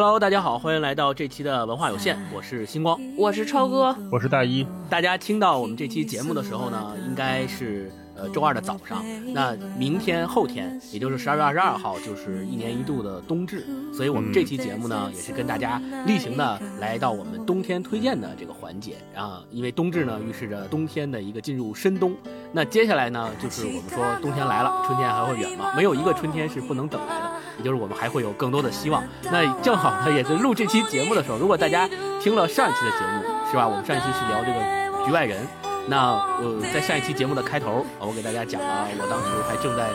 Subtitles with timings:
[0.00, 4.64] Hello，大家好，欢迎来到这期的文化有限，我是星光，我是超哥，我是大一。
[4.88, 7.90] 大家听到我们这期节目的时候呢，应该是。
[8.20, 13.64] 呃，周二的早上，那明天后天，也就是十二月二十二号，就是一年一度的冬至，
[13.94, 22.12] 所以我们这期节目呢，也是跟大家例行的来到我们冬天推荐的这个环节啊，因为冬至呢，预示着冬天的一个进入深冬。
[22.50, 25.72] 那接下来呢，就是我们说冬天来了，春天还会远吗？
[25.76, 27.27] 没有一个春天是不能等来的，
[27.58, 29.02] 也就是我们还会有更多的希望。
[29.24, 31.88] 那正好呢，也是录这期节目的时候，如果大家
[32.20, 33.68] 听了上一期的节目，是吧？
[33.68, 35.46] 我们上一期是聊这个局外人。
[35.86, 39.88] 那呃，在上一期节目的开头，我给大家讲了，我当时还正在。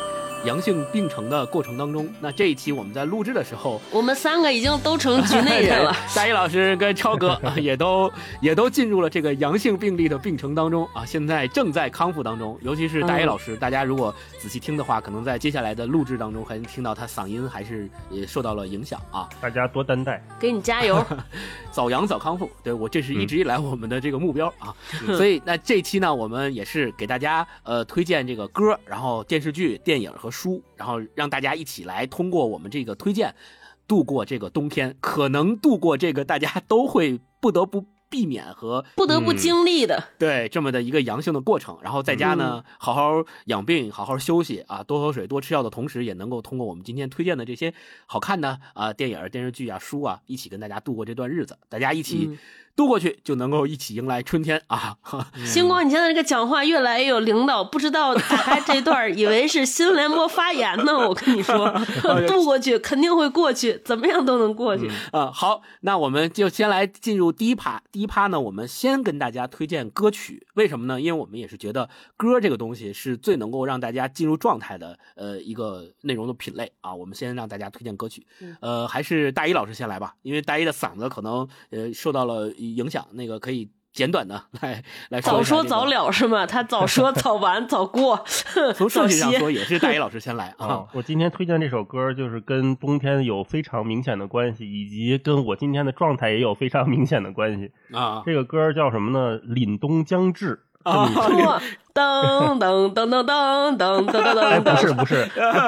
[0.46, 5.96] 阳性病程的过程当中，那这一期我们在录制的时候，我们三个已经都成局内人了。
[6.13, 12.60] 大一老师跟超哥 也都也都进入了这个阳性病例的病程当中啊，现在正在康复当中。
[12.62, 19.30] 尤其是大一老师，大家如果仔细听的话，可能在接下来的录制当中还能听到他嗓音还是也受到了影响啊。
[19.40, 21.02] 大家多担待， 给你加油，
[21.72, 22.52] 早阳早康复。
[22.62, 24.76] 对我这是一直以来我们的这个目标啊。
[25.16, 30.32] 所以那这期呢，我们也是给大家呃推荐这个歌，然后电视剧、电影和。
[30.34, 33.34] 书，然后让大家一起来通过我们这个推荐，
[33.87, 41.77] 度过这个冬天，可能度过这个大家都会不得不避免和不得不经历的，对这么的一个阳性的过程。
[41.81, 47.73] 然后在家呢，好好养病，好好休息啊，多喝水，多吃药的同时，也能够通过我们今天推荐的这些
[48.05, 51.57] 好看的啊电影、电视剧啊、书啊，一起跟大家度过这段日子。
[51.70, 52.37] 大家一起。
[52.76, 54.98] 渡过去就能够一起迎来春天啊！
[55.46, 60.98] 星光，你现在这个讲话越来越有领导，不知道打开这段以为是新闻联播发言呢。
[61.07, 61.71] 我跟你说，
[62.27, 65.29] 度过去肯定会过去，怎么样都能过去啊！
[65.31, 67.79] 好，那我们就先来进入第一趴。
[67.91, 71.00] 第一趴呢，我们先跟大家推荐歌曲，为什么呢？
[71.00, 76.91] 因为我们也是觉得歌这个东西是最能够让大家进入状态的呃一个内容的品类啊。
[76.95, 78.25] 我们先让大家推荐歌曲，
[78.61, 82.51] 呃，还是大一老师先来吧，因为大一的嗓子可能呃受到了。
[82.72, 86.46] 影响那个可以简短的来来说，早说早了是吗？
[86.46, 88.24] 他早说早完早过。
[88.75, 90.85] 从顺序上说，也是大一老师先来 啊。
[90.94, 98.23] 我今天推荐这首歌，就是跟冬天有非常明显的关系，以及跟我今天的状态也有非常明显的关系啊。
[98.25, 99.40] 这个歌叫什么呢？
[99.41, 100.63] 凛冬将至。
[100.89, 101.07] 啊！
[101.94, 105.25] 噔噔噔噔噔噔噔噔哎，不是不是，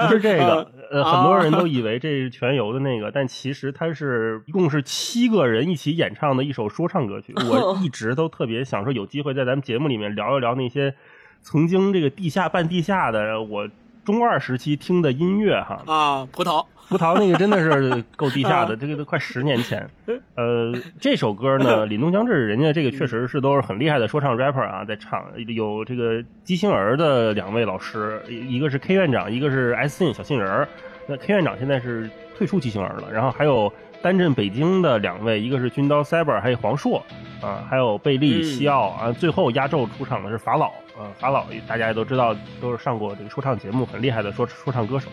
[0.08, 0.68] 不是这个。
[0.92, 7.34] 呃，很多人都以为这是全游的那个，但其实它是一共是七个人一起演唱的一首说唱歌曲。
[7.50, 10.96] 我一直都特别想说，有机会在咱们节目里面聊一聊那些
[11.42, 13.68] 曾经这个地下半地下的我
[14.04, 15.84] 中二时期听的音乐哈。
[15.86, 16.66] 啊，葡萄。
[16.88, 19.90] 葡萄那个真的是够地下的，这个都快十年前。
[20.36, 25.26] 呃，这首歌呢，凛冬将至，人家这个确实是都是很厉害的说唱 rapper 啊，在唱。
[25.48, 30.68] 有这个畸形儿的两位老师，一个是 K 院长，一个是 S 信小杏仁儿。
[31.08, 33.72] 那 K 院长现在是退出畸形儿了，然后还有
[34.02, 37.04] 担任北京的两位，一个是军刀 Cyber，还有黄硕
[37.42, 39.12] 啊，还有贝利西奥啊。
[39.12, 40.68] 最后压轴出场的是法老
[40.98, 45.10] 啊，法老大家也都知道，都是上过这个说唱节目，很厉害的说说唱歌手。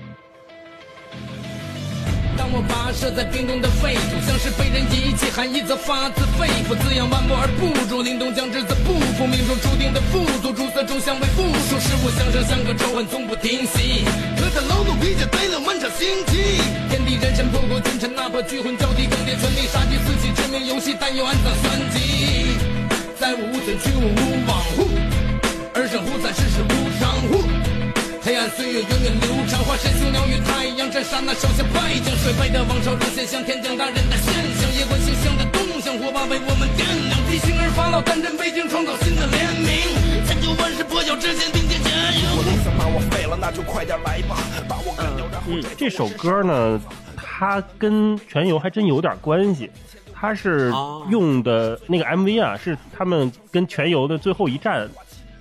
[2.36, 8.02] 当我跋涉在冰冻的废土，像是被人遗弃，含义则发自肺腑，滋养万物而不辱。
[8.02, 14.04] 凛冬将至则不服，命中注定的富足，朱色中相为附属，使我相生相克，仇恨从不停息。
[14.36, 22.56] 可在劳碌疲倦堆了漫长星期，天地人神破过君臣，哪怕聚魂交替，更迭权力杀敌四起，致命游戏，但又暗藏算计。
[23.20, 24.88] 在我无存，去我无往乎，
[25.74, 26.71] 而生乎在世事。
[28.32, 37.20] 黑暗岁月源远流长，化身雄鸟与太阳，这刹那手下败将，衰败的王朝沦陷，像天降大任的现象，夜观星象的动向，火把为我们点亮。
[37.28, 42.24] 地心而发老，创造新的联名，万事破晓之前，并肩加油。
[42.32, 45.26] 我想把我废了，那就快点来吧，把我干掉。
[45.46, 46.80] 嗯，这首歌呢，
[47.14, 49.70] 它跟全游还真有点关系，
[50.14, 50.72] 它是
[51.10, 54.88] 用的那个 MV 啊，是他们跟全游的最后一战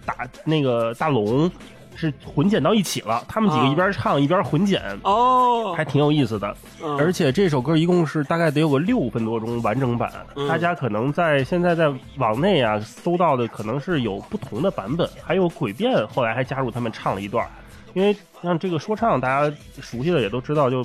[0.06, 1.50] 打那个大龙。
[1.96, 6.56] 是混剪到一起了，他们几个一边唱一边混剪，哦，还挺有意思的。
[6.98, 10.12] 而且这首歌一共是大概得有个六分多钟完整版，
[10.48, 17.48] 大家可能在现在在网内啊搜到的可能是有不同的版本，还有诡辩后来还加入他们唱了一段。
[17.94, 20.82] 因为像这个说唱，大家熟悉的也都知道，就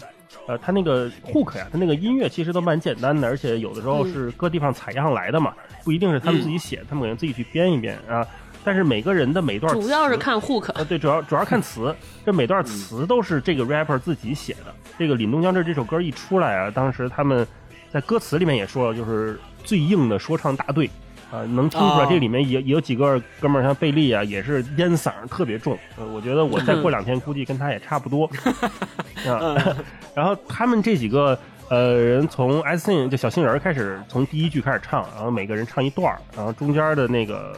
[0.49, 5.55] 呃他那个 hook 呀，他那个音乐其实都蛮简单的，而且有的时候是各地方采样来的嘛，
[5.85, 8.27] 不一定是他们自己写，他们可能自己去编一编啊。
[8.67, 11.95] 但是每个人的每段主要是看 hook，呃，对，主要主要看词，
[12.27, 14.75] 这每段词都是这个 rapper 自己写的。
[14.99, 17.47] 这个《凛冬将至》这首歌一出来啊，当时他们
[17.93, 20.91] 在歌词里面也说了，就是最硬的说唱大队
[21.31, 25.79] 啊，能听出来这里面也也有几个哥们儿，像贝利啊，也是烟嗓特别重。
[25.97, 28.29] 呃，我觉得我再过两天估计跟他也差不多
[29.31, 29.55] 啊。
[30.13, 37.57] 然后他们这几个呃，人从 S N 就小杏仁儿开始，从第一句开始唱，然后每个人唱一段儿，然后中间的那个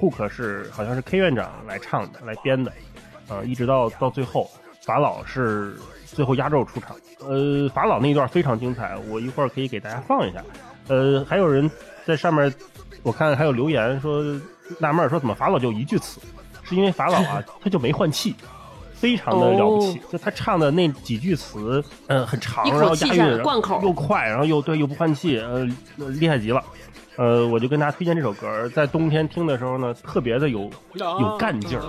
[0.00, 2.72] hook 是好像是 K 院长来唱的，来编的，
[3.28, 4.50] 呃，一直到到最后，
[4.82, 5.76] 法老是
[6.06, 6.96] 最后压轴出场。
[7.20, 10.42] 呃，法老那一段非常精彩，我一会儿可以给大家放一下。
[10.88, 11.70] 呃，还有人
[12.04, 12.52] 在上面，
[13.02, 14.22] 我看还有留言说
[14.78, 16.20] 纳闷说怎么法老就一句词，
[16.62, 18.34] 是因为法老啊 他就没换气。
[18.94, 23.42] 非常的了不起，就他唱的那几句词，嗯，很长，然后押韵，
[23.82, 25.66] 又快，然后又对又不换气，呃，
[25.96, 26.64] 厉害极了。
[27.16, 31.84] 呃，我就跟大家推荐这首歌，在冬天听的时候呢，特别的有有干劲儿。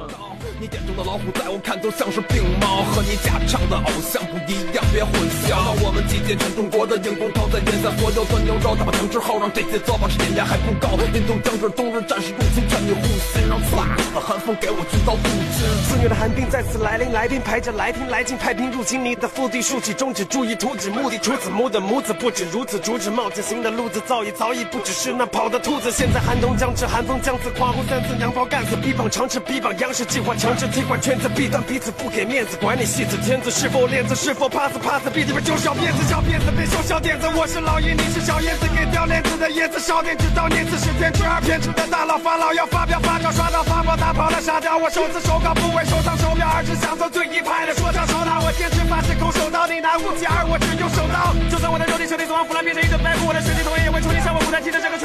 [0.60, 5.12] 你眼中的老虎，在我看都像是病猫，和你假唱的偶像不一样，别混
[5.50, 5.74] 淆。
[5.82, 10.94] 我们集结全中国的硬骨头，在眼下所有的牛肉，打完之后，让这些糟粕是点还不够。
[11.10, 13.02] 印度将至，冬日战士入侵，劝你护
[13.34, 15.66] 心，让刺骨的寒风给我军刀不支。
[15.90, 25.15] 肆虐的寒冰再次来临，来宾排着来宾来进，派兵入侵你的腹地，竖起中指，注意图纸目的，除此母的母子不止如此，阻止冒进新的路子，早已早已不只是。
[25.18, 54.98] 那跑的兔子，现在寒冬将至，寒风将至，狂呼三次，娘炮干死，逼绑长尺，逼绑央视计划强制替换圈子，弊端彼此不给面子，管你戏子天子是否链子，是否 pass pass，逼里边就小辫子，小辫子别秀小点子，我是老爷，你是小燕子，给掉链子的叶子，少点知道念子是天之二偏执的大佬，法老要发表发表，刷到发报打跑了沙雕，我手字手稿不为收藏手表，而是想做最一派的说唱手脑，我坚持发誓空手道，你拿武器，而我只用手刀，就算我的肉体彻底死亡腐烂，变成一个白骨，我的身体同样也会重新上我舞台，记得这个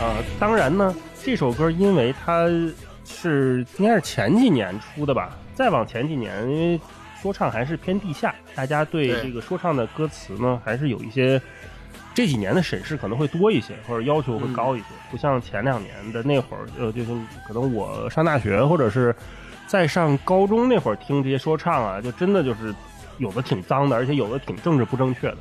[0.00, 2.46] 啊，当然呢，这首歌因为它
[3.06, 6.78] 是应该是前几年出的吧，再往前几年，因为
[7.22, 11.40] 说唱还是偏地下，大家对这个说唱的歌词呢，还是有一些
[12.12, 17.12] 这几年的审视可能会多一些，或者要求会高一些，不像前两年的那会儿，呃，就是
[17.48, 19.16] 可能我上大学或者是
[19.66, 22.74] 在上高中那会儿听这些说唱啊，就真的就是。
[23.18, 25.36] 有的挺脏的，而且有的挺政治不正确的。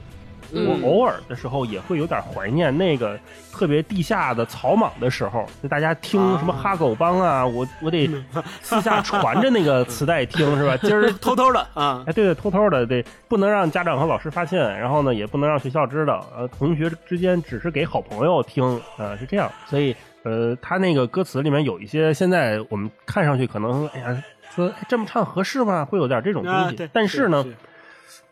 [0.56, 3.18] 我偶尔的时候也会有点怀念那个
[3.52, 8.08] 特别地下的草莽的时候，就大家听什么哈狗帮啊，我我得
[8.62, 10.78] 私下传着那个磁带听，是吧？
[10.78, 19.52] 今儿 偷偷的啊，哎，对对，偷偷的，得，不能让家长和老师发现，然后呢，也不能让学校知道，呃，同学之间只是给好朋友听，啊，是这样。
[19.66, 24.24] 所以，呃，他那个歌词里面有一些现在我们看上去可能，哎呀。
[24.56, 25.86] 说这么唱合适吗？
[25.86, 27.46] 会有点这种东西，但是呢，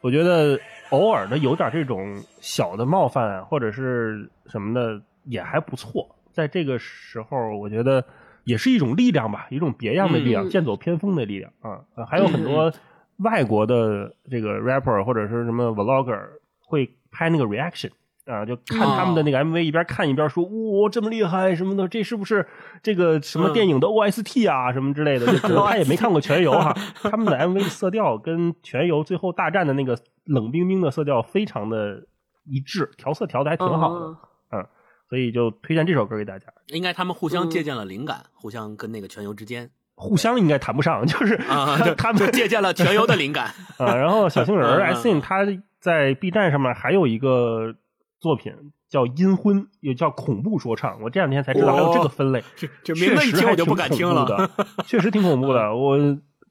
[0.01, 0.59] 我觉得
[0.91, 6.15] 偶尔的有点这种小的冒犯或者是什么的也还不错。
[6.31, 8.05] 在这个时候，我觉得
[8.43, 11.81] 也是一种力量吧，一种别样的力量，剑走偏锋的力量啊。
[12.07, 12.71] 还有很多
[13.17, 16.19] 外国的这个 rapper 或者是什么 vlogger
[16.65, 17.89] 会拍那个 reaction。
[18.25, 22.47] 啊，就看他们的那个 MV，一边看一边说：“哇，这么厉害什么的，这是不是
[22.83, 26.71] 这个什么电影的 OST 啊，什么之类的？”可能 他也没看过《全游》哈，
[27.09, 32.05] 他们的 MV 的色调跟《全游》最后大战的那个冷冰冰的色调非常的
[32.45, 34.05] 一致，调色调的还挺好的，
[34.51, 34.65] 嗯，
[35.09, 36.45] 所以就推荐这首歌给大家。
[36.67, 43.47] 应该他们互相借鉴了灵感，互相跟那个《全游》之间，互相应该谈不上，就是啊， 他们借鉴了《全游》的灵感
[43.77, 43.95] 啊。
[43.95, 45.39] 然后小杏仁 S N 他
[45.79, 47.73] 在 B 站上面还有一个。
[48.21, 48.53] 作品
[48.87, 51.01] 叫阴婚，也叫恐怖说唱。
[51.01, 52.43] 我这两天才知道还有这个分类，
[52.83, 54.49] 这名字一听我就不敢听了。
[54.85, 55.97] 确实挺恐怖的，我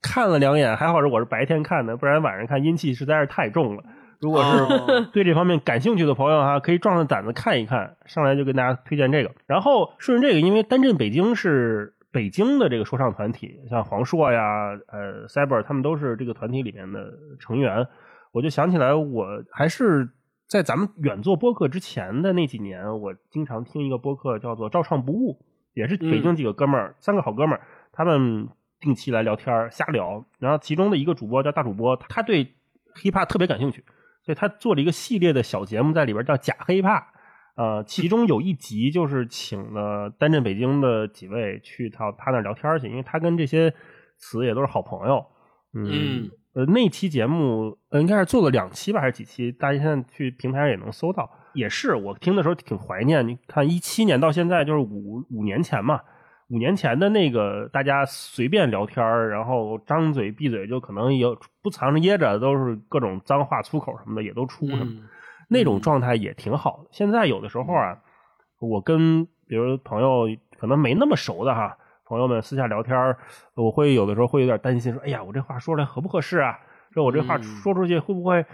[0.03, 3.85] 看了两眼，还好是我是白天看的，不然晚上看阴气实在是太重了。
[4.19, 7.97] 如果是 对这方面感兴趣的朋友哈，可以壮着胆子看一看。
[8.05, 9.31] 上来就跟大家推荐这个。
[9.47, 14.43] 然后顺着这个，因为单镇北京是北京的这个说唱团体，像黄硕呀、
[14.89, 17.87] 呃 Cyber 他们都是这个团体里面的成员，
[18.33, 20.09] 我就想起来，我还是。
[20.51, 25.35] 在咱们远做播客之前的那几年，我经常听一个播客，叫做《照唱不误》，
[25.75, 27.61] 也是北京几个哥们儿，三个好哥们儿，
[27.93, 28.49] 他们
[28.81, 30.25] 定期来聊天瞎聊。
[30.41, 32.57] 然后其中的一个主播叫大主播，他对
[32.97, 33.85] hiphop 特别感兴趣，
[34.25, 37.05] 所以他做了一个系列的小节目在里边叫假 hiphop。
[37.55, 43.73] 呃，其中有一集就是请了单镇北京的几位去到他那聊天去，因为他跟这些
[44.17, 45.25] 词也都是好朋友。
[45.75, 46.29] 嗯。
[46.53, 49.53] 呃，那期节目呃应该是做了两期吧，还是几期？
[49.53, 51.31] 大家现在去平台上也能搜到。
[51.53, 53.27] 也是我听的时候挺怀念。
[53.27, 56.01] 你看一七年到现在就是五五年前嘛，
[56.49, 65.03] 五年前的那个大家随便聊天然后张嘴闭嘴就可能有不藏着掖着，都是各种脏话粗口什么的也都出什么，
[65.49, 66.89] 那种状态也挺好的。
[66.91, 67.99] 现在有的时候啊，
[68.61, 70.27] 我跟比如朋友
[70.59, 71.77] 可能没那么熟的哈。
[72.11, 73.17] 朋友们私下聊天
[73.55, 76.59] 我会有的时候会有点担心，说：“哎呀，我这话说出来合不合适啊？
[76.93, 78.45] 说我这话说出去会不会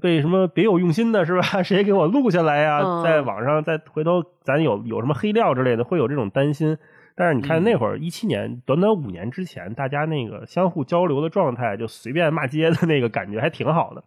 [0.00, 1.42] 被什么别有用心的是吧？
[1.60, 6.78] 谁给我录下来呀、嗯在网上再回头咱有有什么黑料之类的，会有这种担心。
[7.16, 14.04] 但是你看那会儿一七年，短短五年之前，大家那个相互交流的状态，就随便骂街的那个感觉还挺好的。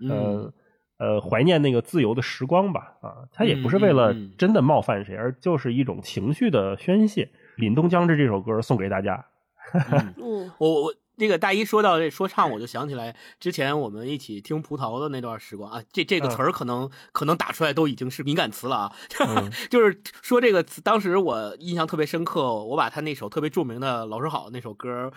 [0.00, 0.52] 嗯呃
[0.96, 2.92] 呃，怀念那个自由的时光吧。
[3.02, 7.24] 啊，他也不是为了真的冒犯谁，而就是一种情绪的宣泄。
[7.56, 9.26] 《凛冬将至》这首歌送给大家。
[10.18, 18.92] 嗯，我我那个大一说到这说唱，我就想起来之前我们一起听葡萄的那段时光啊，这这个词儿可能、可能打出来都已经是敏感词了啊，
[19.70, 25.12] 就是说这个词，当时我印象特别深刻，我把他那首特别著名的《老师好》那首歌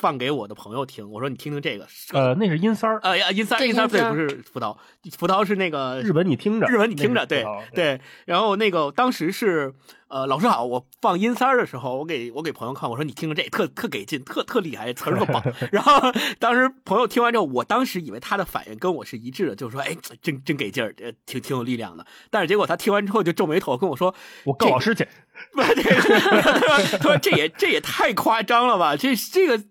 [0.00, 4.74] 放给我的朋友听，我说你听听这个，呃，那是阴三儿，呃呀，阴三对阴三对，不是葡萄，
[5.18, 8.00] 葡萄是那个日本你听着，日本你听着，那对对。
[8.24, 9.74] 然后那个当时是
[10.08, 15.42] 呃，老师好，我放阴三儿的时候，我给我给朋友看，我说你听听这特特给劲，特特厉害，词儿特棒。
[15.70, 16.00] 然后
[16.38, 22.06] 当时朋友听完之后，我当时以为他的反应跟我是一致的，就是说，哎，真真给劲儿，呃挺挺有力量的。
[22.30, 24.14] 但是结果他听完之后就皱眉头跟我说，
[24.44, 25.06] 我告老师去。
[25.52, 25.94] 不，这个
[26.60, 29.62] 他说这也这也太夸张了吧，这这个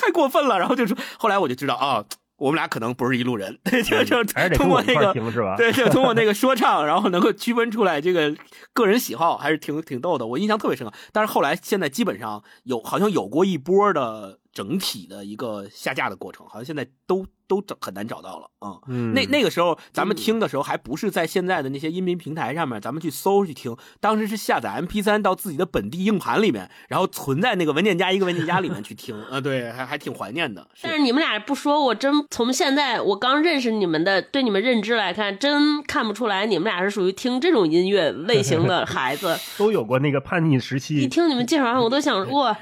[0.00, 0.58] 太过分了。
[0.58, 2.04] 然后就说，后来我就知道啊、
[2.36, 4.22] 我们俩可能不是一路人， 就就
[4.54, 5.12] 通过那个？
[5.56, 8.36] 对，就通过那个 说唱，然后能够区分出来这个
[8.72, 10.92] 个人喜好，还是挺挺逗的，我印象特别深刻。
[11.12, 18.78] 但是后来现在基本上有好像有过一波的整体的一个下架的过程，好像现在都都找很难找到了啊。
[18.88, 30.62] 嗯，那那个时候咱们听的时候，还不是在现在的那些音频平台上面，咱们去搜去听，当时是下载 MP 三到自己的本地硬盘里面，然后存在那个文件夹一个文件夹里面去听啊，对，还还挺怀念的。
[30.74, 39.36] 是但是你们俩不说，我真从现在我刚认识你们的对你们认知来看，真看不出来你们俩是属于听这种音乐类型的孩子。
[39.56, 41.08] 都有过那个叛逆时期一期。
[41.08, 42.56] 听你们介绍完，我都想 哇，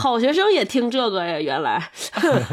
[0.00, 1.90] 好学生也听这个呀，原来。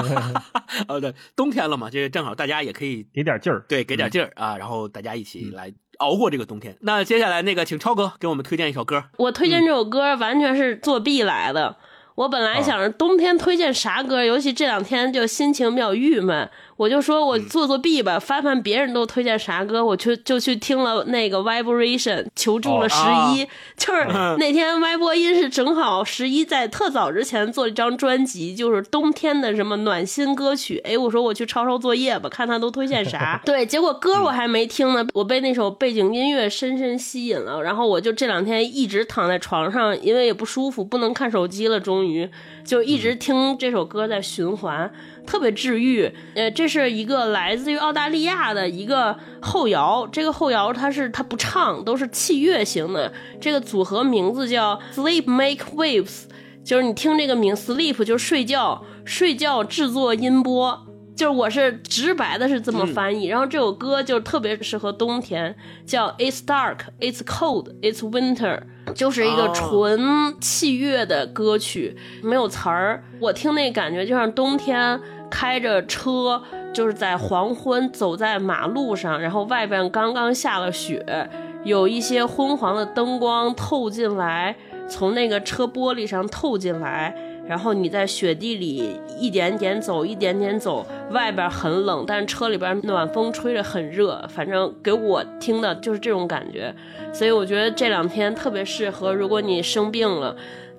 [0.90, 6.76] 呃，对，冬天了嘛，这个正好大家也可以给点劲儿，对，给点劲儿啊，然后大家一起来熬过这个冬天。
[6.82, 9.06] 那接下来那个，请超哥给我们推荐一首歌。
[9.18, 11.78] 我推荐这首歌完全是作弊来的。
[12.16, 24.06] 我本来想着冬天推荐啥歌，尤其这两天就心情比较郁闷，我就说我做作弊吧，翻翻别人都推荐啥歌，我去就去听了那个 Vibration，求助了十一、哦 就是
[24.38, 30.80] 那天歪播音是正好十一在特早之前做了一张专辑，就是冬天的什么暖心歌曲。
[30.84, 33.42] 哎，我说我去抄抄作业吧，看他都推荐啥。
[33.46, 42.30] 对，结果歌我还没听呢，我被那首背景音乐深深吸引了，然后我就这两天一直躺在床上，因为也不舒服，不能看手机了，终于
[42.64, 44.92] 就一直听这首歌在循环。
[45.28, 53.12] 特别治愈，呃，这是一个来自于澳大利亚的一个后摇，这个后摇它是它不唱，都是器乐型的。
[53.40, 56.24] 这个组合名字叫 Sleep Make Waves，
[56.64, 60.86] 就是你听这个名 Sleep 就是睡觉，睡觉制作音波。
[61.16, 68.62] 就是我是直白的是这么翻译，然后这首歌就特别适合冬天，叫 It's dark, it's cold, it's winter，
[68.94, 73.04] 就是一个哦纯器乐的歌曲，没有词儿。
[73.20, 76.42] 我听那感觉就像冬天开着车，
[76.74, 81.30] 就是在黄昏走在马路上，然后外边刚刚下了雪，
[81.64, 84.56] 有一些昏黄的灯光透进来，
[84.88, 87.16] 从那个车玻璃上透进来。
[87.48, 94.22] 然后你在雪地里一点点走，一点点走，外边很冷，但是车里边暖风吹着很热。
[94.28, 96.76] 反正给我听的就是这种感觉，
[97.14, 100.36] 所以我觉得这两天特别适合，如果你生病了。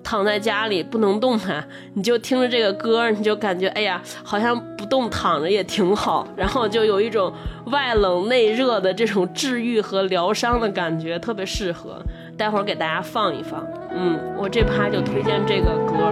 [0.09, 1.63] 躺在家里不能动弹，
[1.93, 7.31] 你就听着这个歌，你就感觉哎呀，好像不动躺着也挺好，然后就有一种
[7.67, 12.01] 外冷内热的这种治愈和疗伤的感觉，特别适合。
[12.35, 13.63] 待会儿给大家放一放，
[13.93, 16.11] 嗯，我这趴就推荐这个歌。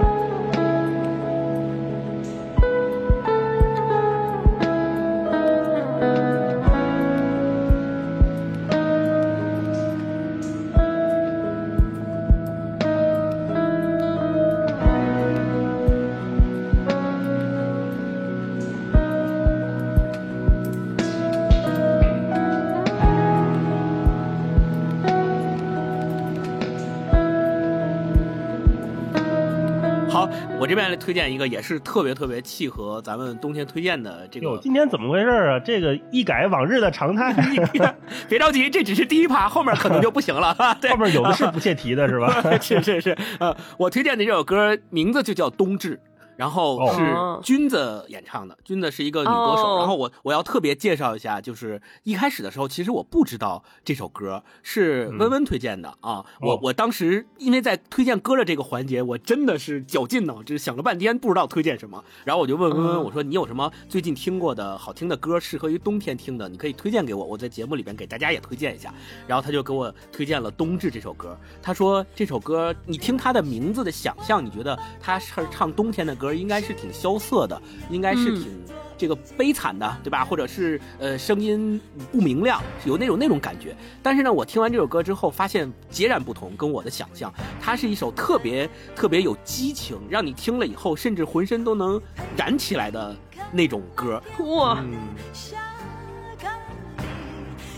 [30.89, 34.61] 来推荐一个，也是特别特别契合咱们冬天推荐的这哟，个。
[34.61, 35.59] 今天怎么回事啊？
[35.59, 37.33] 这个一改往日的常态，
[38.29, 40.55] 别着急，这只是第一趴，后面可能就不行了。
[40.81, 42.41] 对后面有的是不切题的，是吧？
[42.61, 45.95] 是是是，呃，我推荐的这首歌名字就叫《冬至》，
[46.37, 49.75] 然后哦是君子演唱的，君子是一个女歌手。
[49.75, 56.25] 哦然后我我要特别介绍一下，就是一开始的时候，其实我不知道这首歌是温温推荐的啊。
[56.39, 62.03] 我哦我当时因为在推荐歌的这个环节，我真的是绞尽脑汁想了半天，不知道推荐什么。
[62.23, 68.93] 然后我就问温温，嗯我说你有什么最近听过的好听的歌，适合于冬天听的，你可以推荐给我，我在节目里边给大家也推荐一下。
[69.25, 71.37] 然后他就给我推荐了《冬至》这首歌。
[71.61, 78.65] 他说这首歌，你听他的名字的想象，你觉得他是唱冬天的歌，应该是挺萧瑟的，应该是嗯挺
[78.97, 80.25] 这个悲惨的，对吧？
[80.25, 81.79] 或者是呃声音
[82.11, 83.75] 不明亮，有那种那种感觉。
[84.01, 87.31] 但是呢，我听完这首歌之后，发现截然不同，跟我的想象，
[87.61, 92.01] 它是一首特别特别有激情，让你听了以后甚至浑身都能
[92.35, 93.15] 燃起来的
[93.51, 94.21] 那种歌。
[94.39, 94.83] 哇，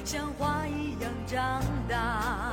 [0.05, 2.48] 像花一样长大。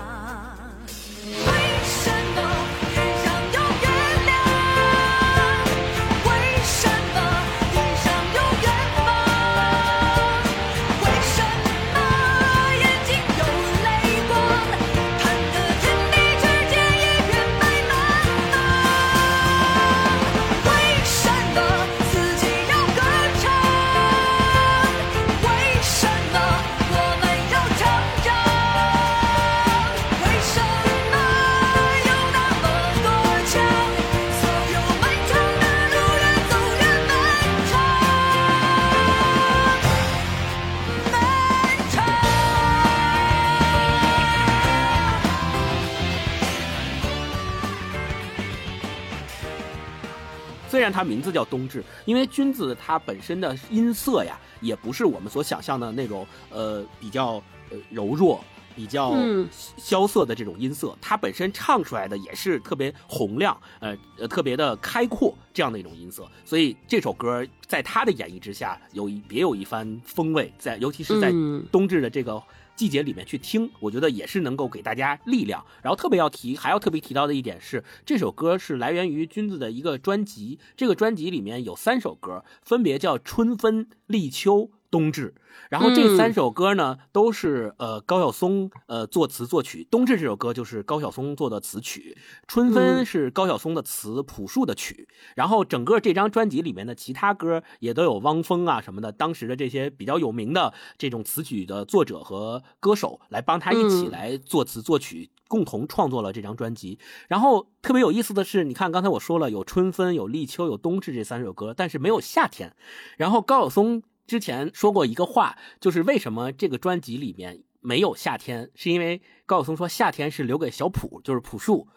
[50.76, 59.49] 虽然它名字叫冬至，因为君子它本身的音色呀，也不是我们所想象的那种呃比较呃柔弱、比较嗯。
[59.78, 71.64] 萧瑟的这种音色，它本身唱出来的也是特别洪亮，呃呃特别的开阔这样的一种音色，所以这首歌在他的演绎之下，有一别有一番风味，在尤其是在嗯。
[71.73, 72.42] 冬至的这个
[72.76, 75.64] 季节里面去听，我觉得也是能够给大家力量。
[75.83, 84.58] 然后特别要提，还要特别提到的一点是，这首歌是来源于君子的一个专辑，这个专辑里面有三首歌，分别叫《春分》《立秋》。
[84.91, 85.35] 冬至，
[85.71, 89.87] 然后这嗯三首歌呢，都是呃高晓松呃作词作曲。
[89.91, 95.09] 冬至这首歌就是高晓松做的词曲，春分嗯是高晓松的词，朴树的曲。
[95.35, 106.99] 然后整个这张专辑里面的其他歌也都有汪峰啊什么的，当时的这些比较有名的这种词曲的作者和歌手来帮他一起嗯来作词作曲，共同创作了这张专辑。
[107.29, 112.75] 然后特别有意思的是，你看刚才我说了有春分、有立秋、有冬至这三首歌，但是没有夏天。
[113.17, 121.89] 然后高晓松之前说过一个话，就是为什么这个专辑里面没有夏天，是因为高晓松说夏天是留给小朴，就是朴树，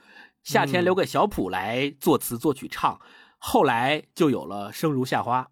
[0.44, 3.00] 夏天嗯留给小朴来作词作曲唱，
[3.38, 5.50] 后来就有了生如夏花。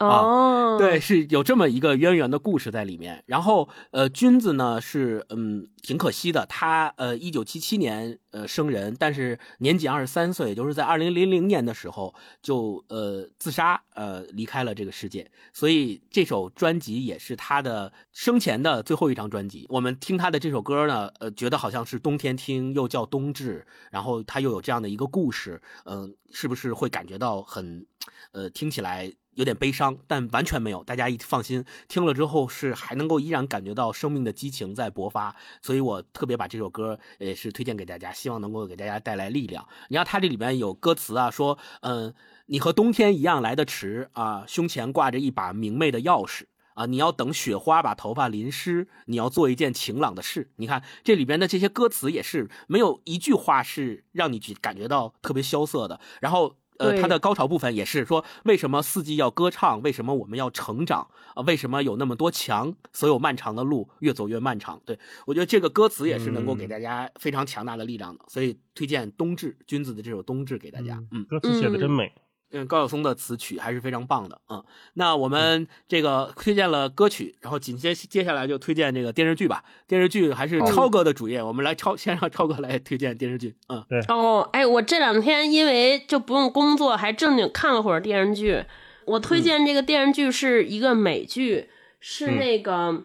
[0.00, 3.22] 哦，对，，是有这么一个渊源的故事在里面。
[3.26, 15.30] 然后，呃，君子呢是嗯挺可惜的，他呃一九七七年呃生人，但是年仅二十三岁，也就是在二零零零年的时候就呃自杀呃离开了这个世界。
[15.52, 19.64] 所以这首专辑也是他的生前的最后一张专辑。
[19.68, 27.86] 我们听他的这首歌呢，呃，觉得好像是冬天听，又叫冬至，然后他又有这样的一个故事，嗯、是不是会感觉到很
[28.32, 29.12] 呃听起来？
[29.34, 30.82] 有点悲伤，但完全没有。
[30.84, 39.66] 大家一放心，听了之后是还能够依然感觉到生命的激情在勃发，所以我特别把这首歌也是推荐给大家，希望能够给大家带来力量。
[39.88, 42.14] 你看它这里面有歌词啊，说，嗯，
[42.46, 46.44] 你和冬天一样来得迟啊，胸前挂着一把明媚的钥匙。
[46.74, 50.50] 啊，你要等雪花把头发淋湿，你要做一件晴朗的事。
[50.56, 56.00] 你看这里边的这些歌词也是没有一句话是让你去感觉到特别萧瑟的。
[56.20, 59.80] 然后呃，对它的高潮部分也是说，为什么四季要歌唱？
[59.82, 61.42] 为什么我们要成长啊？
[61.42, 62.74] 为什么有那么多墙？
[62.92, 64.80] 所有漫长的路越走越漫长。
[64.84, 71.02] 对我觉得这个歌词也是能够给大家非常强大的力量的，所以推荐冬至君子的这首《冬至》给大家。
[71.10, 72.12] 嗯歌词写的真美。
[72.16, 72.20] 嗯，
[72.66, 74.64] 高晓松的词曲还是非常棒的啊、嗯。
[74.94, 79.64] 那我们这个推荐了歌曲，然后紧接接下来就推荐这个电视剧吧。
[79.86, 83.54] 电视剧还是超哥的主页，我们来超先让超哥来推荐电视剧。
[83.68, 88.64] 嗯，对哦，哎，我这两天因为就不用工作，还正经看了会儿电视剧。
[89.06, 91.68] 我推荐这个电视剧是一个美剧，
[92.00, 93.04] 是那个、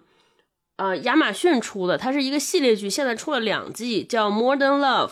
[0.77, 5.09] 呃亚马逊出的，它是一个系列剧，现在出了两季，叫《Modern Love》，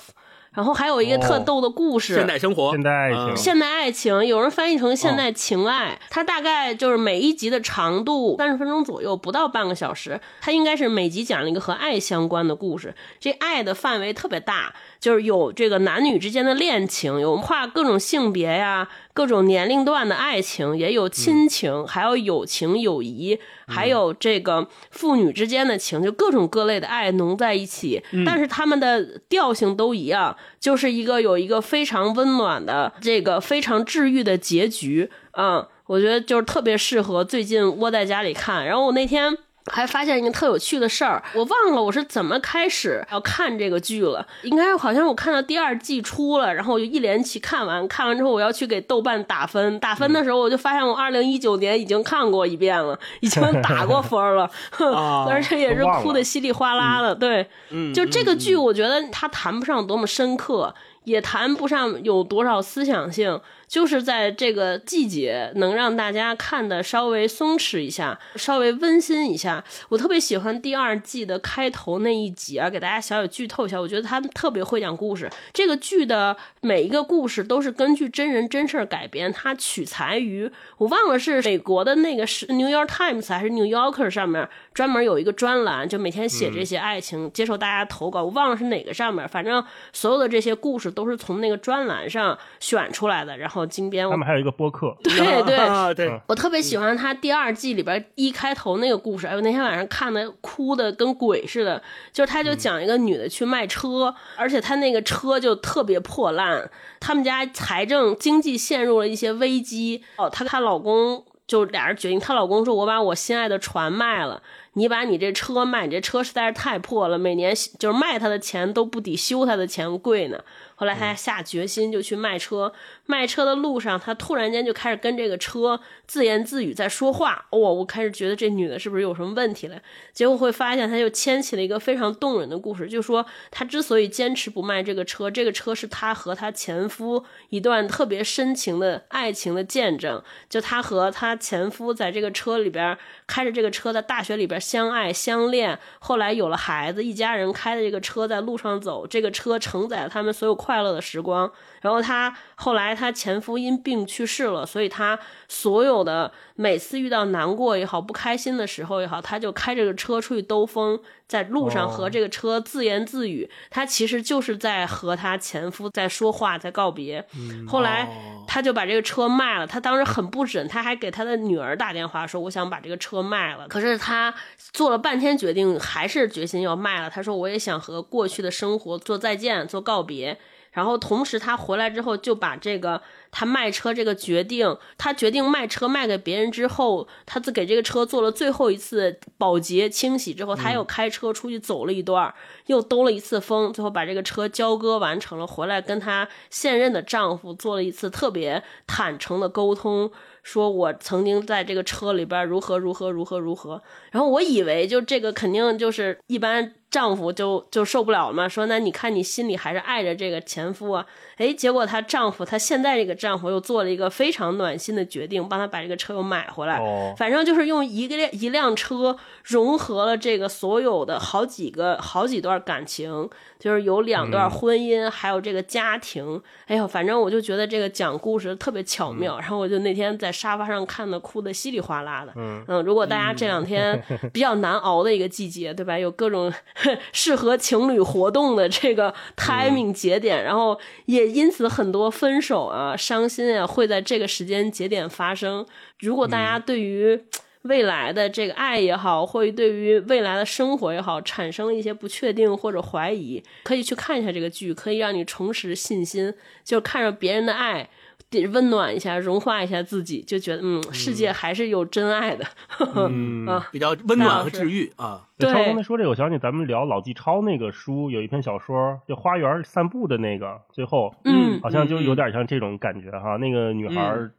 [0.58, 3.20] 然后还有一个特哦逗的故事，现代生活，现代爱情。
[3.20, 3.38] 嗯。
[3.38, 10.20] 现代爱情，有人翻译成现代情爱，它大概就是每一集的长度三十分钟左右，不到半个小时。
[10.42, 28.02] 它应该是每集讲了一个和爱相关的故事，这爱的范围特别大，就是有这个男女之间的恋情，有跨各种性别呀、各种年龄段的爱情，也有亲情，还有友情、友谊，还有这个父女之间的情，就各种各类的爱浓在一起。
[28.26, 35.10] 但是他们的调性都一样，就是一个有一个非常温暖的、这个非常治愈的结局。
[35.34, 38.66] 嗯，我觉得就是特别适合最近窝在家里看。
[38.66, 39.38] 然后我那天。
[39.72, 44.26] 还发现一个特有趣的事儿，我忘了我是怎么开始要看这个剧了。
[44.44, 47.88] 应该好像我看到第二季出了，然后我就一连起看完。
[47.88, 49.80] 看完之后，我要去给豆瓣打分。
[49.80, 54.50] 打分的时候，我就发现我二零一九年已经看过一遍了， 已经打过分了，
[55.30, 57.14] 而且也是哭的稀里哗啦的。
[57.14, 69.64] 对，嗯，就这个剧，我觉得它谈不上多么深刻，也谈不上有多少思想性，就是在这个季节能让大家看的稍微松弛一下，稍微温馨一下。
[69.90, 75.30] 我特别喜欢第二季的开头那一集啊，给大家小小剧透一下，我觉得他们特别会讲故事。
[75.54, 88.24] 这个剧的每一个故事都是根据真人真事儿改编，它取材于我忘了是美国的那个是《New York Times》还是《New Yorker》上面专门有一个专栏，就每天写这些爱情，接受大家投稿。
[88.24, 93.38] 我忘了是哪个上面，反正所有的这些故事都是从那个专栏上选出来的。
[93.38, 101.82] 然后金边，他们还有一个播客， 对对，啊对，我特别喜欢他第二季里边一开头那个故事，哎呦，那天晚上看的哭的跟鬼似的。
[102.12, 110.04] 就是他就讲一个女的去卖车，而且他那个车就特别破烂，他们家财政经济陷入了一些危机。
[110.18, 114.42] 哦，她她老公就俩人决定，她老公说：“我把我心爱的船卖了。”
[114.78, 120.40] 你把你这车卖，你这车实在是太破了，每年就是卖它的钱都不抵修它的钱贵呢。
[120.80, 122.72] 后来他下决心就去卖车，
[123.08, 127.48] 卖车的路上，他突然间就开始跟这个车自言自语在说话。
[127.50, 129.82] 哦，我开始觉得这女的是不是有什么问题了？
[130.14, 140.22] 结果会发现，他就牵起了一个非常动人的故事，就说他之所以坚持不卖这个车，这个车是他和他前夫一段特别深情的爱情的见证。
[140.48, 151.50] 就他和他前夫在这个车里边开着这个车，在大学里边相爱相恋，后来有了孩子，一家人开着这个车在路上走，这个车承载了他们所有快乐的时光。
[151.82, 163.50] 然后她后来她前夫因病去世了，所以她所有的每次遇到难过也好、不开心的时候也好，她就开这个车出去兜风，在路上和这个车自言自语。
[163.70, 167.26] 她其实就是在和她前夫在说话，在告别。
[167.68, 174.34] 后来哦她就把这个车卖了，她当时很不忍，她还给她的女儿打电话说：“我想把这个车卖了。”可是她
[174.72, 177.10] 做了半天决定，还是决心要卖了。
[177.10, 180.40] 她说：“我也想和过去的生活做再见，做告别。”
[180.78, 192.36] 然后同时，他回来之后就把这个他卖车这个决定，他决定卖车卖给别人之后，他自给这个车做了最后一次保洁清洗之后，他又开车出去走了一段儿，
[192.68, 200.12] 又兜了一次风，最后把这个车交割完成了，回来跟他现任的丈夫做了一次特别坦诚的沟通。
[200.44, 226.42] 说我曾经在这个车里边如何如何如何如何，然后我以为就这个肯定就是一般丈夫就就受不了了嘛，说那你看你心里还是爱着这个前夫啊，哎，结果她丈夫她现在这个丈夫又做了一个非常暖心的决定，帮她把这个车又买回来，哦反正就是用一个一辆车融合了这个所有的好几个好几段感情，就是有两段婚姻，还有这个家庭。
[226.68, 232.32] 哎呦，反正我就觉得这个讲故事特别巧妙，然后我就那天在沙发上看的，哭的稀里哗啦的。
[232.36, 235.98] 嗯如果大家这两天比较难熬的一个季节，对吧？
[235.98, 236.54] 有各种
[237.12, 245.66] 适合情侣活动的这个 timing 节点，然后也因此很多分手啊、伤心啊会在这个时间节点发生。
[246.00, 247.20] 如果大家对于
[247.64, 257.90] 未来的这个爱也好，或者对于未来的生活也好，产生了一些不确定或者怀疑，可以去看一下这个剧，可以让你重拾信心，就看着别人的爱。
[258.30, 262.46] 得温暖一下，融化一下自己，就觉得嗯，世界还是有真爱的。
[263.10, 265.28] 嗯啊，比较温暖和治愈啊。
[265.38, 273.38] 对超刚才说这个，我想起咱们聊老纪超那个书，有一篇小说就《花园散步》的那个，最后嗯好像就有点像这种感觉哈。
[273.38, 274.32] 那个女孩儿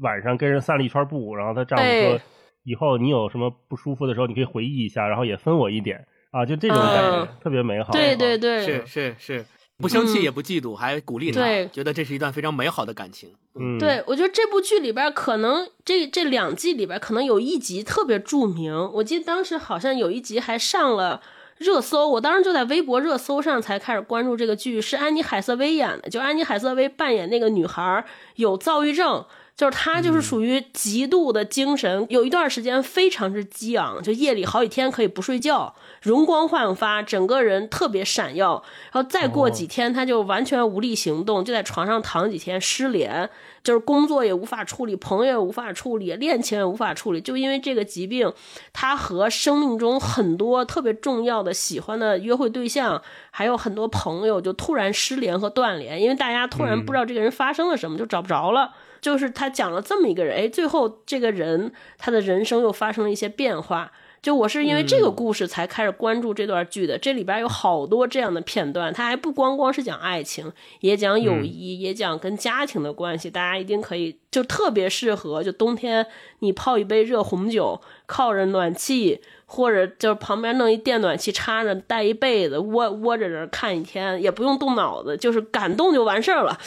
[0.00, 2.20] 晚上跟人散了一圈步，然后她丈夫说对
[2.64, 7.92] ：“以后你有什么不舒服的时候，你可以回忆一下，然后也分我一点啊。”就这种感觉嗯特别美好。
[7.92, 9.44] 对对对，是是是，
[9.80, 13.30] 不生气也不嫉妒，还鼓励他，对觉得这是一段非常美好的感情。
[13.54, 21.20] 嗯，对，我觉得这部剧里边可能这这两季里边可能有一集特别著名，我记得当时好像有一集还上了
[21.58, 28.04] 热搜，我当时就在微博热搜上才开始关注这个剧，是安妮海瑟薇演的，就安妮海瑟薇扮演那个女孩
[28.36, 29.24] 有躁郁症。
[29.60, 38.64] 就是他就是属于极度的精神，有一段时间非常之激昂，就夜里好几天可以不睡觉，容光焕发，整个人特别闪耀。
[38.90, 43.28] 然后再过几天，他就完全无力行动，就在床上躺几天，失联，
[43.62, 48.32] 就是工作也无法处理，朋友也无法处理，恋情也无法处理，就因为这个疾病，
[48.72, 58.72] 他和生命中很多特别重要的、喜欢的约会对象，还有很多朋友就突然失联和断联，因为大家突然不知道这个人发生了什么，就找不着了。
[59.00, 63.92] 就是他讲了这么一个人，哎，最后这个人他的人生又发生了一些变化。
[64.22, 73.30] 就我是因为这个故事才开始关注这段剧的，这里边有好多这样的片段，它还不光光是讲爱情，也讲友谊，也讲跟家庭的关系。
[73.30, 76.06] 大家一定可以，就特别适合，就冬天
[76.40, 86.58] 你泡一杯热红酒，靠着暖气，或者就是旁边弄一电暖气插着，带一被子窝窝着这看一天，也不用动脑子，就是感动就完事儿了。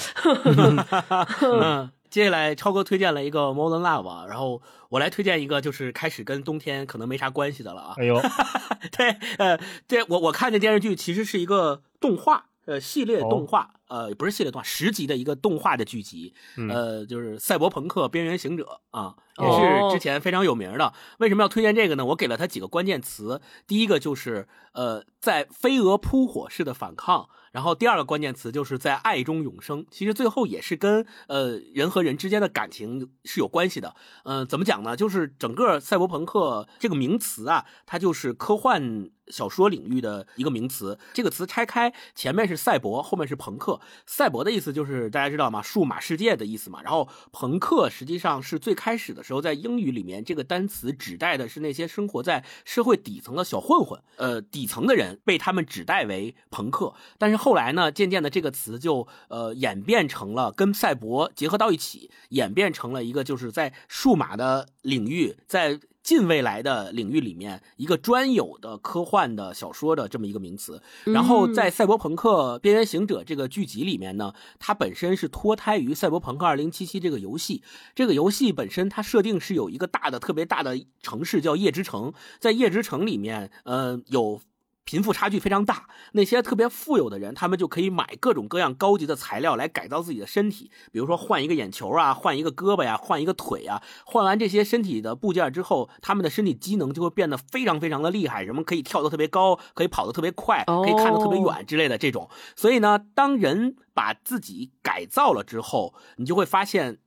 [2.13, 7.95] 嗯，接下来超哥推荐了一个《Modern Love》，然后我来推荐一个，就是开始跟冬天可能没啥关系的了啊。
[7.97, 8.21] 哎呦，
[8.95, 16.35] 对，呃，这我我看这电视剧其实是一个动画，呃，系列动画，呃，不是系列动画，十集的一个动画的剧集，
[16.69, 20.93] 呃，就是《赛博朋克：边缘行者》啊，也是之前非常有名的。
[21.17, 22.05] 为什么要推荐这个呢？
[22.05, 27.27] 我给了他几个关键词，第一个就是呃，在飞蛾扑火式的反抗。
[27.53, 33.95] 然后第二个关键词就是在爱中永生，其实最后也是跟呃人和人之间的感情是有关系的。
[34.25, 34.97] 嗯、怎么讲呢？
[34.97, 40.97] 就是整个赛博朋克这个名词啊，它就是科幻小说领域的一个名词。
[41.13, 43.79] 这个词拆开，前面是赛博，后面是朋克。
[44.05, 45.61] 赛博的意思就是大家知道吗？
[45.61, 46.81] 数码世界的意思嘛。
[46.83, 56.93] 然后朋克实际上是最开始的时候，在英语里面这个单词指代的是那些生活在社会底层的小混混，呃，底层的人被他们指代为朋克。
[57.17, 70.81] 但是后来呢，渐渐的这个词就呃演变成了跟赛博结合到一起，演变成了一个就是在数码的领域，在近未来的领域里面一个专有的科幻的小说的这么一个名词。
[71.05, 77.63] 然后在《赛博朋克：边缘行者》这个剧集里面呢，它本身是脱胎于《赛博朋克2077》这个游戏。
[77.95, 84.41] 这个游戏本身它设定是有一个大的、特别大的城市叫夜之城，在夜之城里面，呃，有。
[84.85, 93.81] 贫富差距非常大，那些特别富有的人，他们就可以买各种各样高级的材料来改造自己的身体，比如说换一个眼球啊，换一个胳膊呀，换一个腿啊。
[94.05, 102.29] 换完这些身体的部件之后，他们的身体机能就会变得非常非常的厉害，什么可以跳得特别高，可以跑得特别快，可以看得特别远之类的这种。
[102.55, 106.99] 所以呢，当人把自己改造了之后，你就会发现。